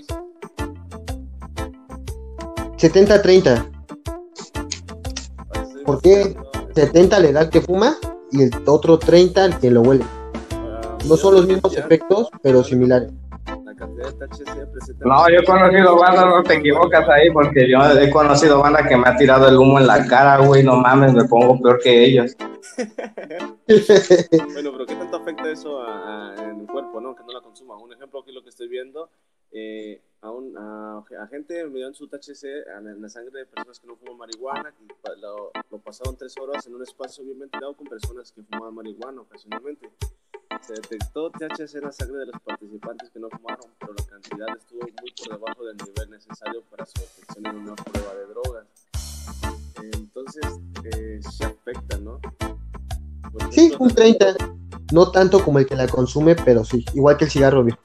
[2.78, 3.70] 70-30.
[5.48, 6.16] Parece ¿Por qué?
[6.16, 7.96] demasiado, 70 la edad que fuma
[8.30, 10.04] y el otro 30 al que lo huele.
[10.52, 13.10] ah, No son los mismos efectos, pero similares.
[13.86, 17.68] La cantidad de THC presenta No, yo he conocido banda, no te equivocas ahí, porque
[17.70, 20.76] yo he conocido banda que me ha tirado el humo en la cara, güey, no
[20.76, 22.36] mames, me pongo peor que ellos.
[23.66, 27.14] Bueno, pero ¿qué tanto afecta eso a, a- en el cuerpo, no?
[27.14, 27.76] Que no la consuma.
[27.76, 29.08] Un ejemplo aquí lo que estoy viendo,
[29.52, 32.44] eh, a, un, a, a gente me dieron su THC
[32.78, 34.84] en, en la sangre de personas que no fuman marihuana, que
[35.20, 39.20] lo, lo pasaron tres horas en un espacio bien ventilado con personas que fumaban marihuana
[39.22, 39.90] ocasionalmente.
[40.66, 44.46] Se detectó THC en la sangre de los participantes que no fumaron, pero la cantidad
[44.56, 48.66] estuvo muy por debajo del nivel necesario para su detección en una prueba de drogas.
[49.92, 50.44] Entonces,
[50.84, 52.18] eh, sí afecta, ¿no?
[53.50, 54.36] Sí, un 30.
[54.92, 56.84] No tanto como el que la consume, pero sí.
[56.94, 57.80] Igual que el cigarro, viejo.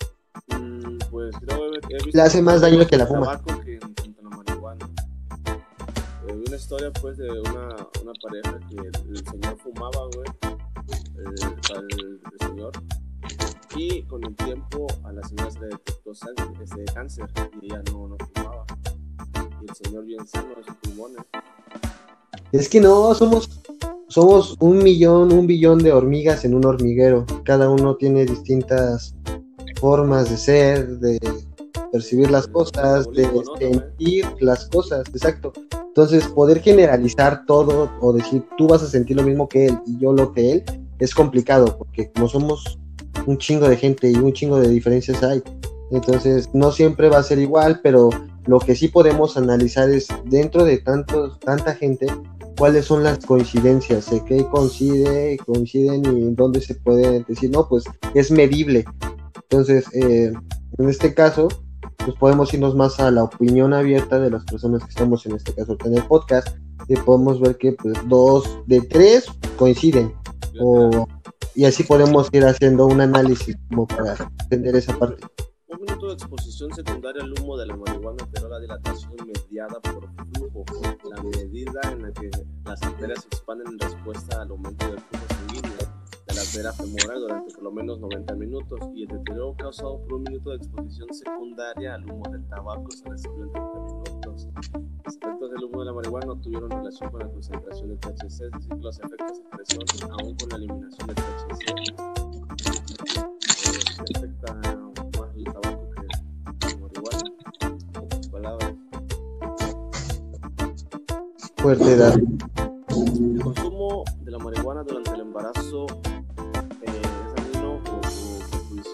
[0.47, 3.41] Mm, Pues creo he visto Le hace más daño que la fuma.
[6.69, 10.29] Historia pues de una, una pareja que el, el señor fumaba, güey.
[11.17, 11.33] El,
[11.75, 12.71] el- el señor.
[13.75, 17.25] Y con el tiempo a la señora se le detectó este, cáncer
[17.59, 18.65] y ella no, no fumaba.
[19.63, 21.17] Y el señor bien sano de sus pulmones.
[22.51, 23.49] Es que no, somos,
[24.07, 27.25] somos un millón, un billón de hormigas en un hormiguero.
[27.45, 29.15] Cada uno tiene distintas
[29.79, 31.19] formas de ser, de
[31.91, 33.27] percibir las cosas, de
[33.57, 35.51] sentir las cosas, exacto.
[35.99, 39.99] Entonces, poder generalizar todo o decir tú vas a sentir lo mismo que él y
[39.99, 40.63] yo lo que él
[40.97, 42.79] es complicado, porque como somos
[43.25, 45.43] un chingo de gente y un chingo de diferencias hay,
[45.91, 48.11] entonces no siempre va a ser igual, pero
[48.45, 52.07] lo que sí podemos analizar es dentro de tantos, tanta gente,
[52.57, 57.67] cuáles son las coincidencias, de qué coincide, coinciden y en dónde se puede decir, no,
[57.67, 58.85] pues es medible.
[59.49, 60.31] Entonces, eh,
[60.77, 61.49] en este caso,
[62.05, 65.53] pues podemos irnos más a la opinión abierta de las personas que estamos en este
[65.53, 66.47] caso en el podcast
[66.87, 69.27] y podemos ver que pues dos de tres
[69.57, 70.13] coinciden.
[71.55, 75.25] Y así podemos ir haciendo un análisis como para entender esa parte.
[75.67, 80.09] Un minuto de exposición secundaria al humo de la marihuana alteró la dilatación mediada por
[80.33, 80.65] flujo,
[81.09, 82.29] la medida en la que
[82.65, 85.38] las arterias se expanden en respuesta al aumento del flujo
[86.39, 90.23] la arteria femoral durante por lo menos 90 minutos y el deterioro causado por un
[90.23, 94.47] minuto de exposición secundaria al humo del tabaco se recibió en 30 minutos.
[95.03, 98.23] Los efectos del humo de la marihuana no tuvieron relación con la concentración de THC,
[98.23, 101.61] es decir, los efectos presión aún con la eliminación de THC.
[101.77, 101.93] Eh,
[104.15, 104.55] afecta
[111.57, 112.15] Fuerte edad.
[112.15, 115.87] El consumo de la marihuana durante el embarazo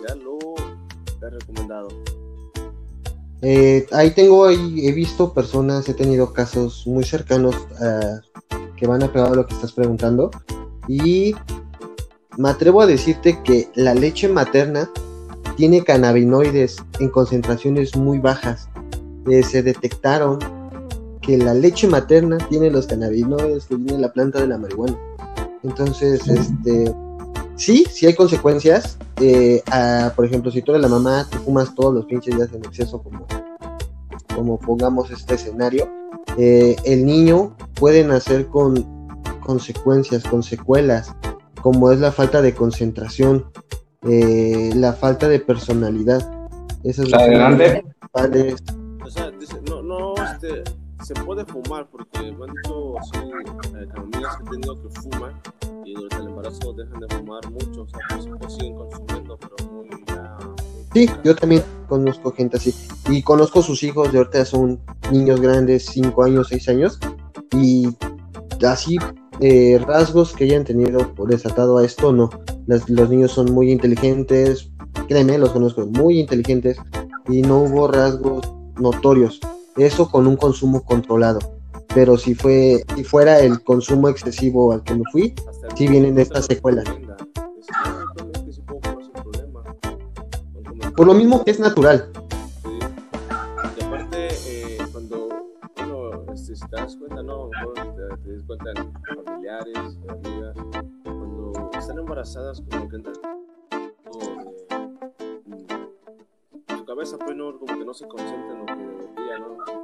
[0.05, 0.55] o judicial o
[1.25, 1.87] es recomendado.
[3.41, 8.19] Eh, ahí tengo, ahí he visto personas, he tenido casos muy cercanos uh,
[8.75, 10.31] que van a pegar a lo que estás preguntando
[10.87, 11.35] y
[12.37, 14.89] me atrevo a decirte que la leche materna
[15.57, 18.67] tiene cannabinoides en concentraciones muy bajas.
[19.29, 20.39] Eh, se detectaron
[21.21, 24.97] que la leche materna tiene los cannabinoides que tiene la planta de la marihuana.
[25.63, 26.93] Entonces, este,
[27.55, 28.97] sí, sí hay consecuencias.
[29.21, 29.61] Eh,
[30.15, 33.01] por ejemplo, si tú eres la mamá, tú fumas todos los pinches días en exceso,
[33.01, 33.25] como,
[34.35, 35.89] como pongamos este escenario,
[36.37, 38.95] eh, el niño puede nacer con
[39.41, 41.13] consecuencias, con secuelas,
[41.61, 43.45] como es la falta de concentración,
[44.03, 46.47] eh, la falta de personalidad.
[46.83, 47.83] Esas Adelante.
[49.03, 50.63] O sea, dice, no, no, este,
[51.05, 55.39] se puede fumar porque me han dicho así, eh, amigas que he tenido que fuman
[55.85, 59.71] y durante el embarazo dejan de fumar mucho, o sea, pues, pues siguen consumiendo, pero
[59.71, 59.87] muy.
[60.95, 62.73] sí, yo también conozco gente así.
[63.07, 66.99] Y conozco sus hijos, de ahorita son niños grandes, 5 años, 6 años,
[67.53, 67.95] y
[68.67, 68.97] así
[69.41, 72.31] eh, rasgos que hayan tenido desatado a esto, no.
[72.65, 74.71] los niños son muy inteligentes,
[75.07, 76.77] créeme, los conozco muy inteligentes
[77.29, 79.39] y no hubo rasgos notorios.
[79.77, 81.39] Eso con un consumo controlado.
[81.93, 85.35] Pero si fue si fuera el consumo excesivo al que me fui,
[85.75, 86.85] si vienen estas secuelas.
[90.95, 92.09] Por lo mismo que es natural.
[93.77, 95.27] Y aparte, eh, cuando,
[95.75, 97.49] bueno, este, si te das cuenta, no,
[98.23, 100.55] te, das cuenta de familiares, amigas,
[101.03, 103.15] cuando están embarazadas, como que entran
[106.69, 109.14] su cabeza, pues no, como que no se concentra en lo que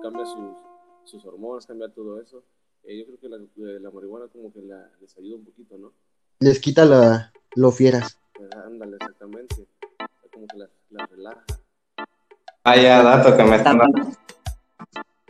[0.02, 0.56] Cambia sus,
[1.06, 2.44] sus hormonas, cambia todo eso.
[2.84, 5.78] Eh, yo creo que la, eh, la, marihuana como que la, les ayuda un poquito,
[5.78, 5.91] ¿no?
[6.40, 8.18] Les quita la, lo fieras.
[8.65, 9.68] Ándale, exactamente.
[10.32, 11.44] Como que la, la relaja.
[12.64, 14.11] Vaya dato que me están dando.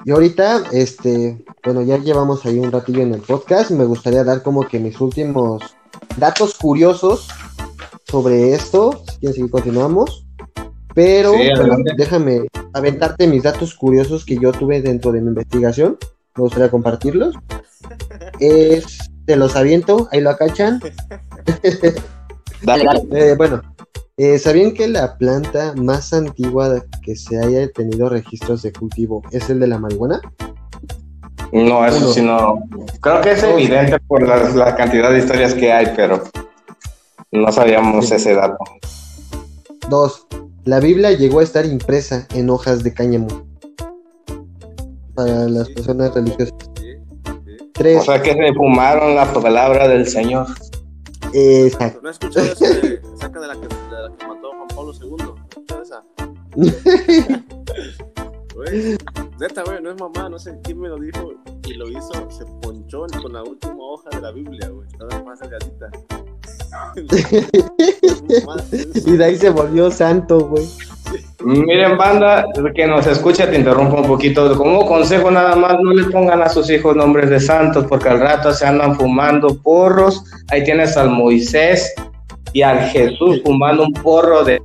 [0.04, 3.72] Y ahorita, este, bueno, ya llevamos ahí un ratillo en el podcast.
[3.72, 5.62] Me gustaría dar como que mis últimos
[6.18, 7.28] datos curiosos
[8.06, 9.04] sobre esto.
[9.08, 10.26] Si quieren seguir, continuamos.
[10.94, 11.34] Pero,
[11.96, 15.98] déjame aventarte mis datos curiosos que yo tuve dentro de mi investigación.
[16.36, 17.36] Me gustaría compartirlos.
[18.40, 20.82] Es, te los aviento, ahí lo acachan.
[22.64, 23.60] Eh, bueno,
[24.18, 29.50] eh, ¿sabían que la planta más antigua que se haya tenido registros de cultivo es
[29.50, 30.22] el de la marihuana?
[31.52, 32.62] No, eso sí no.
[33.02, 36.22] Creo que es evidente por la, cantidad de historias que hay, pero
[37.32, 38.58] no sabíamos ese dato.
[39.90, 40.28] Dos,
[40.66, 43.28] la Biblia llegó a estar impresa en hojas de cáñamo
[45.16, 46.54] para las personas religiosas.
[47.74, 48.02] Tres.
[48.02, 50.48] O sea que se fumaron la palabra del Señor.
[51.34, 52.02] Exacto.
[52.04, 55.16] ¿No escuchado eso de, acerca de la, que, de la que mató Juan Pablo II?
[55.70, 56.04] ¿No esa?
[58.54, 58.98] Güey,
[59.40, 61.34] neta, güey, no es mamá, no sé quién me lo dijo
[61.72, 64.88] y lo hizo, se ponchó con la última hoja de la Biblia, güey.
[65.00, 65.90] Nada más delgadita.
[69.06, 70.68] y de ahí se volvió santo, güey.
[71.44, 72.46] Miren, banda,
[72.76, 74.56] que nos escucha, te interrumpo un poquito.
[74.58, 78.20] Como consejo, nada más no le pongan a sus hijos nombres de santos, porque al
[78.20, 80.24] rato se andan fumando porros.
[80.50, 81.94] Ahí tienes al Moisés
[82.54, 84.62] y al Jesús fumando un porro de.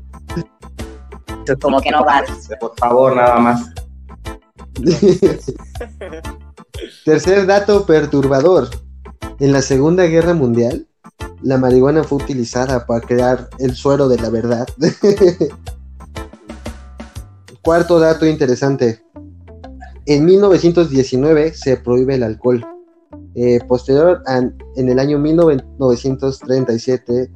[1.60, 2.24] Como que no va.
[2.60, 3.72] Por favor, nada más.
[7.04, 8.68] Tercer dato perturbador.
[9.38, 10.88] En la Segunda Guerra Mundial,
[11.42, 14.68] la marihuana fue utilizada para crear el suero de la verdad.
[17.62, 19.02] Cuarto dato interesante.
[20.06, 22.64] En 1919 se prohíbe el alcohol.
[23.34, 27.30] Eh, posterior a, en el año 1937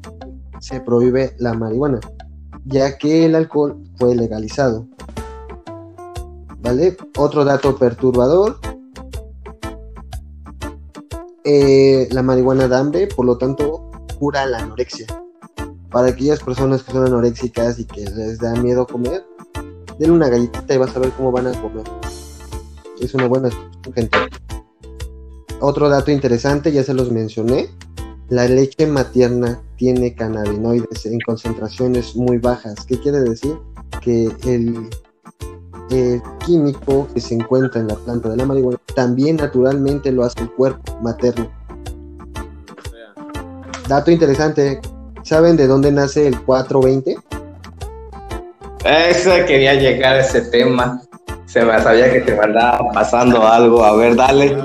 [0.61, 2.01] se prohíbe la marihuana,
[2.65, 4.89] ya que el alcohol fue legalizado.
[6.61, 6.97] ¿Vale?
[7.19, 8.59] Otro dato perturbador.
[11.45, 15.07] Eh, la marihuana da hambre, por lo tanto, cura la anorexia.
[15.91, 19.25] Para aquellas personas que son anoréxicas y que les da miedo comer,
[19.99, 21.85] denle una galletita y vas a ver cómo van a comer.
[23.01, 23.51] Es una buena
[23.95, 24.19] gente.
[25.61, 27.69] Otro dato interesante, ya se los mencioné.
[28.29, 32.85] La leche materna tiene cannabinoides en concentraciones muy bajas.
[32.87, 33.59] ¿Qué quiere decir?
[34.01, 34.89] Que el,
[35.91, 40.43] el químico que se encuentra en la planta de la marihuana también naturalmente lo hace
[40.43, 41.51] el cuerpo materno.
[43.89, 44.81] Dato interesante,
[45.23, 47.17] ¿saben de dónde nace el 420?
[48.85, 51.03] Eso quería llegar a ese tema.
[51.47, 53.85] Se me sabía que te andaba pasando algo.
[53.85, 54.57] A ver, dale.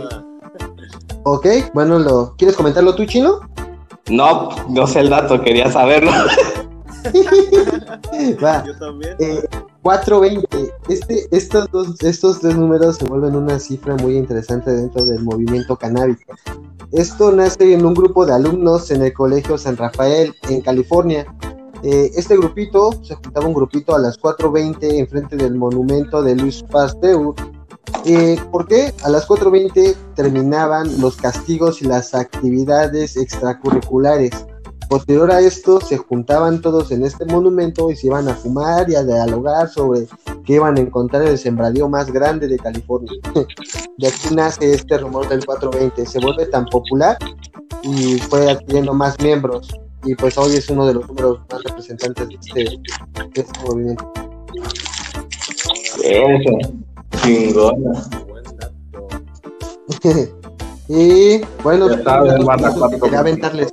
[1.24, 3.40] Ok, bueno, lo ¿quieres comentarlo tú, Chino?
[4.10, 6.12] No, no sé el dato, quería saberlo.
[8.44, 8.64] Va.
[8.64, 9.18] Yo también.
[9.86, 10.48] 420.
[10.58, 15.24] Eh, este, estos, dos, estos tres números se vuelven una cifra muy interesante dentro del
[15.24, 16.34] movimiento canábico.
[16.92, 21.28] Esto nace en un grupo de alumnos en el Colegio San Rafael, en California.
[21.84, 26.64] Eh, este grupito, se juntaba un grupito a las 4.20 enfrente del monumento de Luis
[26.64, 27.36] Pasteur
[28.06, 28.94] eh, ¿Por qué?
[29.04, 34.32] A las 4.20 terminaban los castigos y las actividades extracurriculares.
[34.90, 38.96] Posterior a esto, se juntaban todos en este monumento y se iban a fumar y
[38.96, 40.08] a dialogar sobre
[40.46, 43.12] qué iban a encontrar el sembradío más grande de California.
[43.98, 46.06] de aquí nace este rumor del 420.
[46.06, 47.18] Se vuelve tan popular
[47.84, 49.70] y fue adquiriendo más miembros.
[50.04, 52.64] Y pues hoy es uno de los números más representantes de este,
[53.34, 54.14] de este movimiento.
[60.88, 63.70] Y bueno, quería aventarles.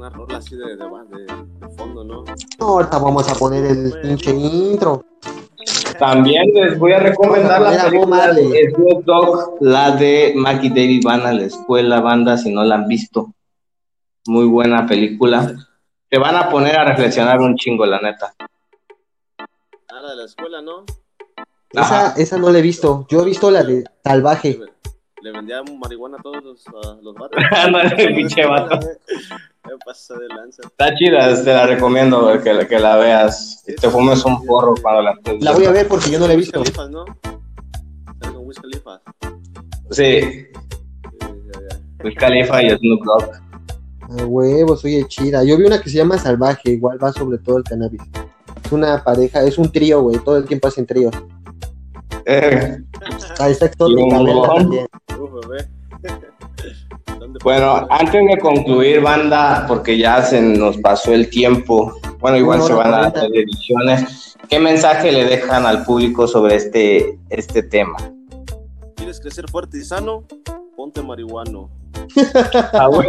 [0.00, 2.24] Una, rola así de, de, de, fondo, ¿no?
[2.58, 5.04] Ahorita vamos a poner el pinche intro.
[5.98, 11.26] También les voy a recomendar la película de Snoop Dogg, la de Mackie David van
[11.26, 13.34] a la escuela, banda, si no la han visto.
[14.26, 15.54] Muy buena película.
[16.08, 18.34] Te van a poner a reflexionar un chingo, la neta
[20.08, 20.84] de la escuela, ¿no?
[21.72, 23.06] Esa, esa no la he visto.
[23.08, 24.58] Yo he visto la de Salvaje.
[25.22, 27.38] Le vendía marihuana a todos los, uh, los vatos.
[28.08, 28.78] pinche vato.
[28.78, 30.62] Me pasa de lanza.
[30.64, 33.62] Está chida, te la recomiendo que, que la veas.
[33.66, 36.34] Y te fumes un porro para la La voy a ver porque yo no la
[36.34, 36.62] he visto.
[36.90, 37.04] ¿no?
[37.04, 39.00] con Wiz Khalifa.
[39.90, 40.46] Sí.
[42.02, 44.20] Wiz Khalifa y Snoop Dogg.
[44.20, 45.44] A huevo, soy chida.
[45.44, 48.02] Yo vi una que se llama Salvaje, igual va sobre todo el cannabis
[48.72, 51.10] una pareja, es un trío, güey, todo el tiempo hacen trío.
[52.30, 52.78] Eh.
[53.40, 54.86] Ahí está también.
[57.44, 62.72] Bueno, antes de concluir, banda, porque ya se nos pasó el tiempo, bueno, igual se
[62.72, 67.96] van a hacer ediciones, ¿qué mensaje le dejan al público sobre este, este tema?
[68.96, 70.24] ¿Quieres crecer fuerte y sano?
[70.76, 71.70] Ponte marihuano.
[72.72, 72.88] Ah,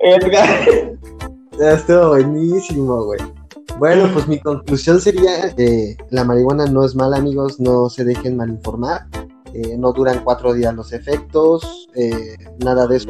[0.00, 0.68] Edgar.
[1.58, 3.20] Ya estuvo buenísimo, güey.
[3.82, 8.36] Bueno, pues mi conclusión sería que la marihuana no es mala, amigos, no se dejen
[8.36, 9.08] mal informar.
[9.54, 13.08] Eh, no duran cuatro días los efectos, eh, nada de eso.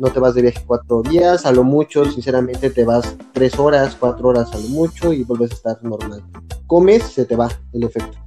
[0.00, 3.96] No te vas de viaje cuatro días, a lo mucho, sinceramente, te vas tres horas,
[4.00, 6.24] cuatro horas a lo mucho y vuelves a estar normal.
[6.66, 8.18] Comes, se te va el efecto.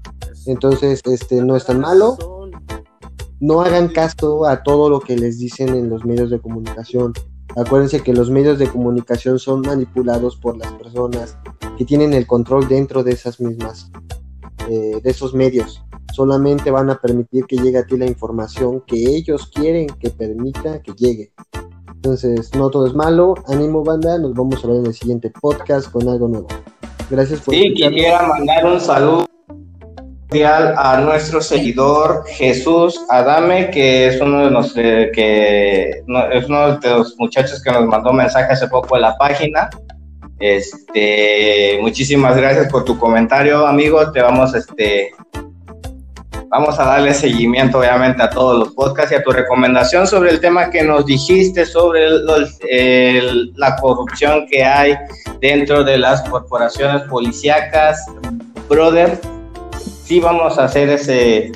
[0.46, 2.18] Entonces, este, no es tan malo
[3.42, 7.12] no hagan caso a todo lo que les dicen en los medios de comunicación.
[7.58, 11.38] Acuérdense que los medios de comunicación son manipulados por las personas
[11.82, 13.90] que tienen el control dentro de esas mismas,
[14.70, 15.84] eh, de esos medios.
[16.14, 20.80] Solamente van a permitir que llegue a ti la información que ellos quieren que permita
[20.84, 21.34] que llegue.
[21.96, 23.34] Entonces, no todo es malo.
[23.48, 24.20] Ánimo, banda.
[24.20, 26.48] Nos vamos a ver en el siguiente podcast con algo nuevo.
[27.10, 29.26] Gracias por Sí, quisiera mandar un saludo
[30.78, 36.90] a nuestro seguidor Jesús Adame, que es uno de los eh, que es uno de
[36.92, 39.68] los muchachos que nos mandó mensaje hace poco en la página.
[40.42, 44.12] Este, muchísimas gracias por tu comentario, amigo.
[44.12, 45.12] Te vamos, este,
[46.50, 50.40] vamos a darle seguimiento obviamente a todos los podcasts y a tu recomendación sobre el
[50.40, 52.08] tema que nos dijiste sobre
[53.56, 54.96] la corrupción que hay
[55.40, 58.04] dentro de las corporaciones policíacas.
[58.68, 59.20] Brother,
[60.04, 61.52] sí vamos a hacer ese,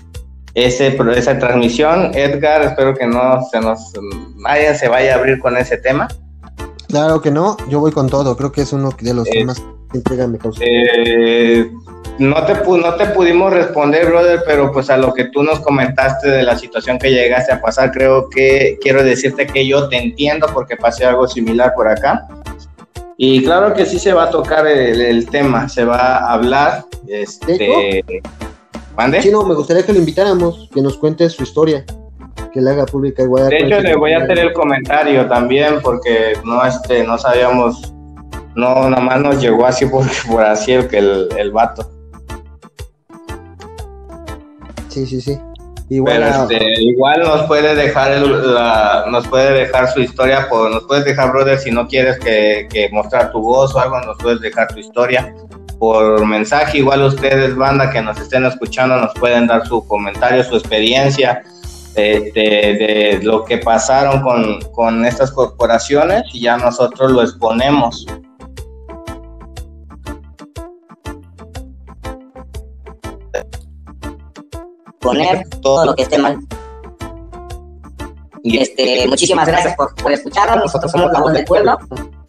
[0.53, 2.11] ese, esa transmisión.
[2.13, 3.93] Edgar, espero que no se nos
[4.35, 6.07] nadie se vaya a abrir con ese tema.
[6.95, 9.61] Claro que no, yo voy con todo, creo que es uno de los eh, temas
[9.91, 10.61] que mi causa.
[10.63, 11.69] Eh,
[12.19, 16.29] no te, no te pudimos responder, brother, pero pues a lo que tú nos comentaste
[16.29, 20.47] de la situación que llegaste a pasar, creo que quiero decirte que yo te entiendo
[20.53, 22.29] porque pasé algo similar por acá.
[23.17, 26.85] Y claro que sí se va a tocar el, tema, se va a hablar.
[27.09, 28.05] Este,
[28.95, 29.21] ¿Mande?
[29.21, 31.83] Sí, no, me gustaría que lo invitáramos, que nos cuente su historia,
[32.53, 33.49] que la haga pública igual.
[33.49, 37.93] De hecho, le voy a hacer el comentario también, porque no, este, no sabíamos,
[38.55, 41.89] no, nada más nos llegó así por, por así el, el, el vato.
[44.89, 45.37] Sí, sí, sí.
[45.89, 48.19] Igual, este, igual nos puede dejar
[49.07, 52.89] nos puede dejar su historia, por, nos puedes dejar, brother, si no quieres que, que,
[52.89, 55.35] mostrar tu voz o algo, nos puedes dejar tu historia
[55.77, 56.79] por mensaje.
[56.79, 61.43] Igual ustedes, banda, que nos estén escuchando, nos pueden dar su comentario, su experiencia
[61.95, 68.05] este, de lo que pasaron con, con estas corporaciones y ya nosotros lo exponemos.
[75.05, 76.39] poner todo lo que esté mal.
[78.43, 80.57] Este, muchísimas gracias por, por escucharnos.
[80.57, 81.77] Nosotros somos la voz del pueblo.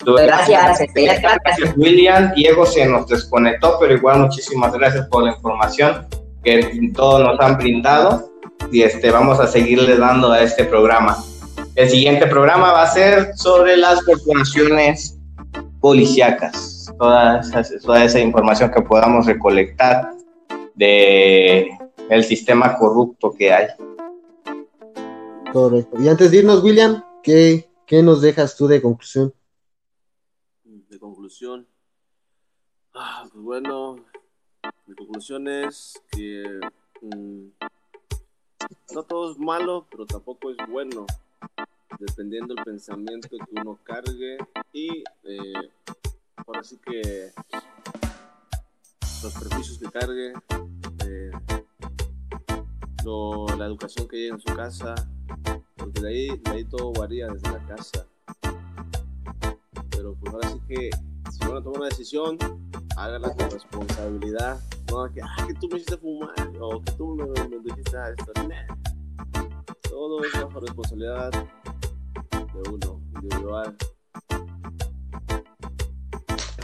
[0.05, 1.77] Gracias, gracias.
[1.77, 2.33] William.
[2.35, 6.07] Diego se nos desconectó, pero igual muchísimas gracias por la información
[6.45, 8.31] que todos nos han brindado
[8.71, 11.17] y este, vamos a seguirle dando a este programa.
[11.75, 15.19] El siguiente programa va a ser sobre las corporaciones
[15.81, 17.43] policíacas, toda
[17.83, 20.11] toda esa información que podamos recolectar
[20.75, 21.69] de
[22.09, 23.67] el sistema corrupto que hay.
[25.53, 26.01] Correcto.
[26.01, 29.33] Y antes de irnos, William, ¿qué, qué nos dejas tú de conclusión?
[30.65, 31.67] De conclusión.
[32.95, 33.97] Ah, pues bueno,
[34.87, 36.61] mi conclusión es que
[37.03, 37.49] mm,
[38.95, 41.07] no todo es malo, pero tampoco es bueno,
[41.99, 44.39] dependiendo del pensamiento que uno cargue
[44.73, 45.71] y eh,
[46.45, 47.33] por así que
[49.23, 50.33] los prejuicios que cargue.
[51.05, 51.31] Eh,
[53.57, 54.95] la educación que llega en su casa,
[55.77, 58.07] porque de ahí, de ahí todo varía desde la casa.
[59.91, 60.91] Pero pues ahora sí que
[61.31, 62.39] si van a tomar una decisión,
[62.97, 64.61] háganla con responsabilidad.
[64.91, 66.31] No que, ah, que tú me hiciste fumar
[66.61, 68.33] o que tú me, me dijiste ah, esto.
[69.89, 73.77] Todo es bajo responsabilidad de uno, individual.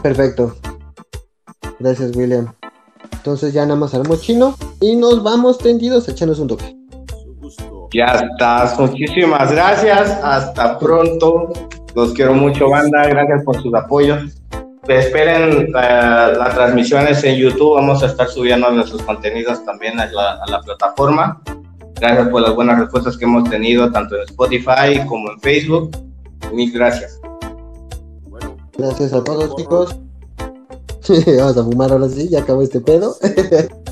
[0.02, 0.56] Perfecto.
[1.78, 2.52] Gracias, William.
[3.12, 6.76] Entonces ya nada más haremos chino y nos vamos tendidos a echarnos un toque.
[7.94, 11.52] Ya estás, muchísimas gracias, hasta pronto.
[11.94, 14.41] Los quiero mucho, banda, gracias por sus apoyos.
[14.88, 20.32] Esperen uh, las transmisiones en YouTube, vamos a estar subiendo nuestros contenidos también a la,
[20.42, 21.40] a la plataforma.
[22.00, 25.96] Gracias por las buenas respuestas que hemos tenido tanto en Spotify como en Facebook.
[26.52, 27.20] Mil gracias.
[28.76, 29.96] Gracias a todos, chicos.
[31.38, 33.14] vamos a fumar ahora sí, ya acabó este pedo.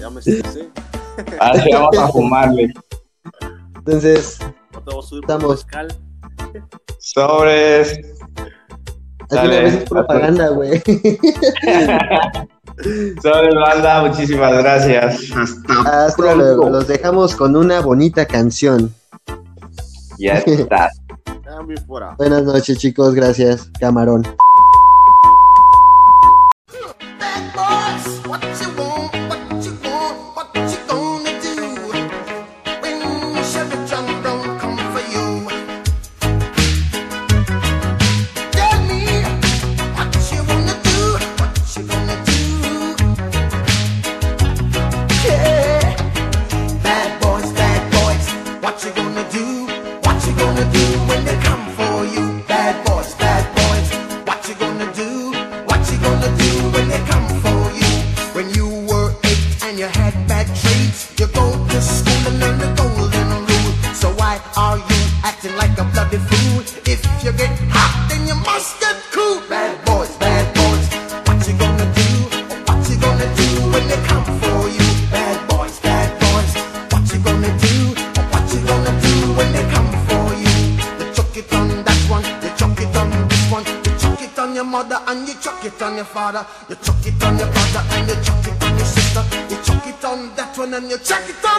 [0.00, 0.48] ya me siento
[1.38, 2.72] Ah, sí, vamos a fumarle.
[3.76, 4.38] Entonces,
[5.22, 5.66] estamos.
[6.98, 8.19] Sobres.
[9.30, 10.80] Vez es propaganda, güey.
[13.22, 15.30] Sobres, banda, muchísimas gracias.
[15.36, 16.70] Hasta, Hasta luego.
[16.70, 18.94] Los dejamos con una bonita canción.
[20.18, 20.90] Ya está.
[22.18, 23.14] Buenas noches, chicos.
[23.14, 24.22] Gracias, camarón.
[86.00, 86.46] your father.
[86.68, 89.22] You chuck it on your brother and you chuck it on your sister.
[89.50, 91.49] You chuck it on that one and you chuck it on.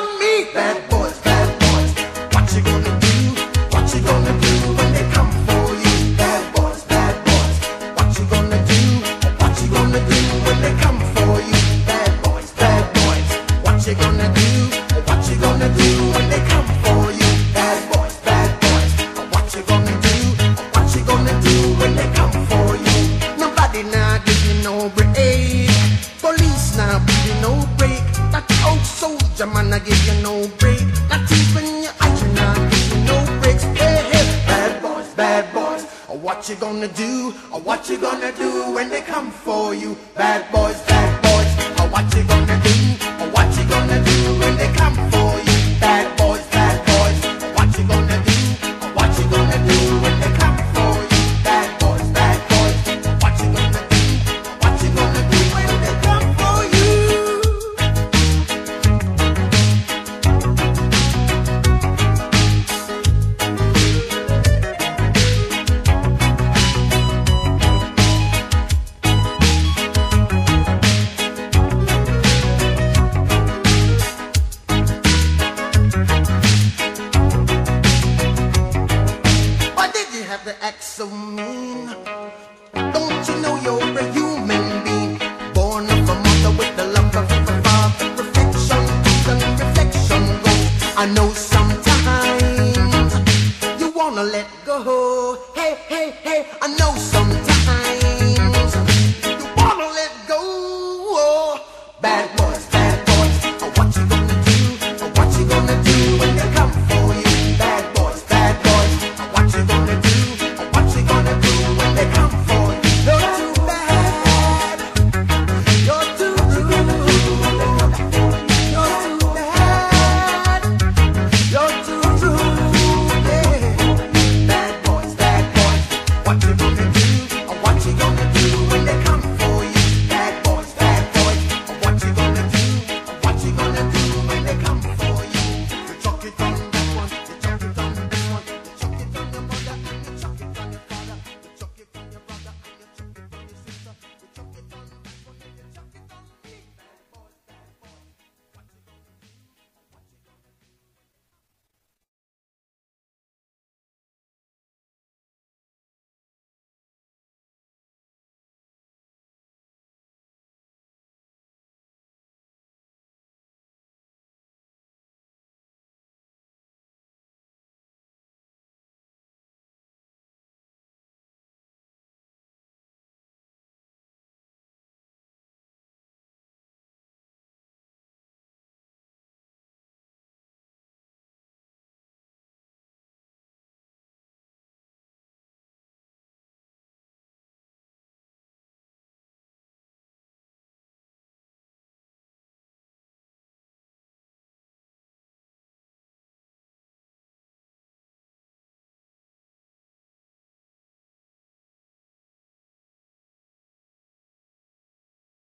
[29.42, 30.82] your man, I give you no break.
[31.10, 33.64] Not even your you i give you no breaks.
[33.64, 35.84] Hey, hey, bad boys, bad boys.
[36.22, 37.32] What you gonna do?
[37.68, 39.98] What you gonna do when they come for you?
[40.14, 40.61] Bad boys.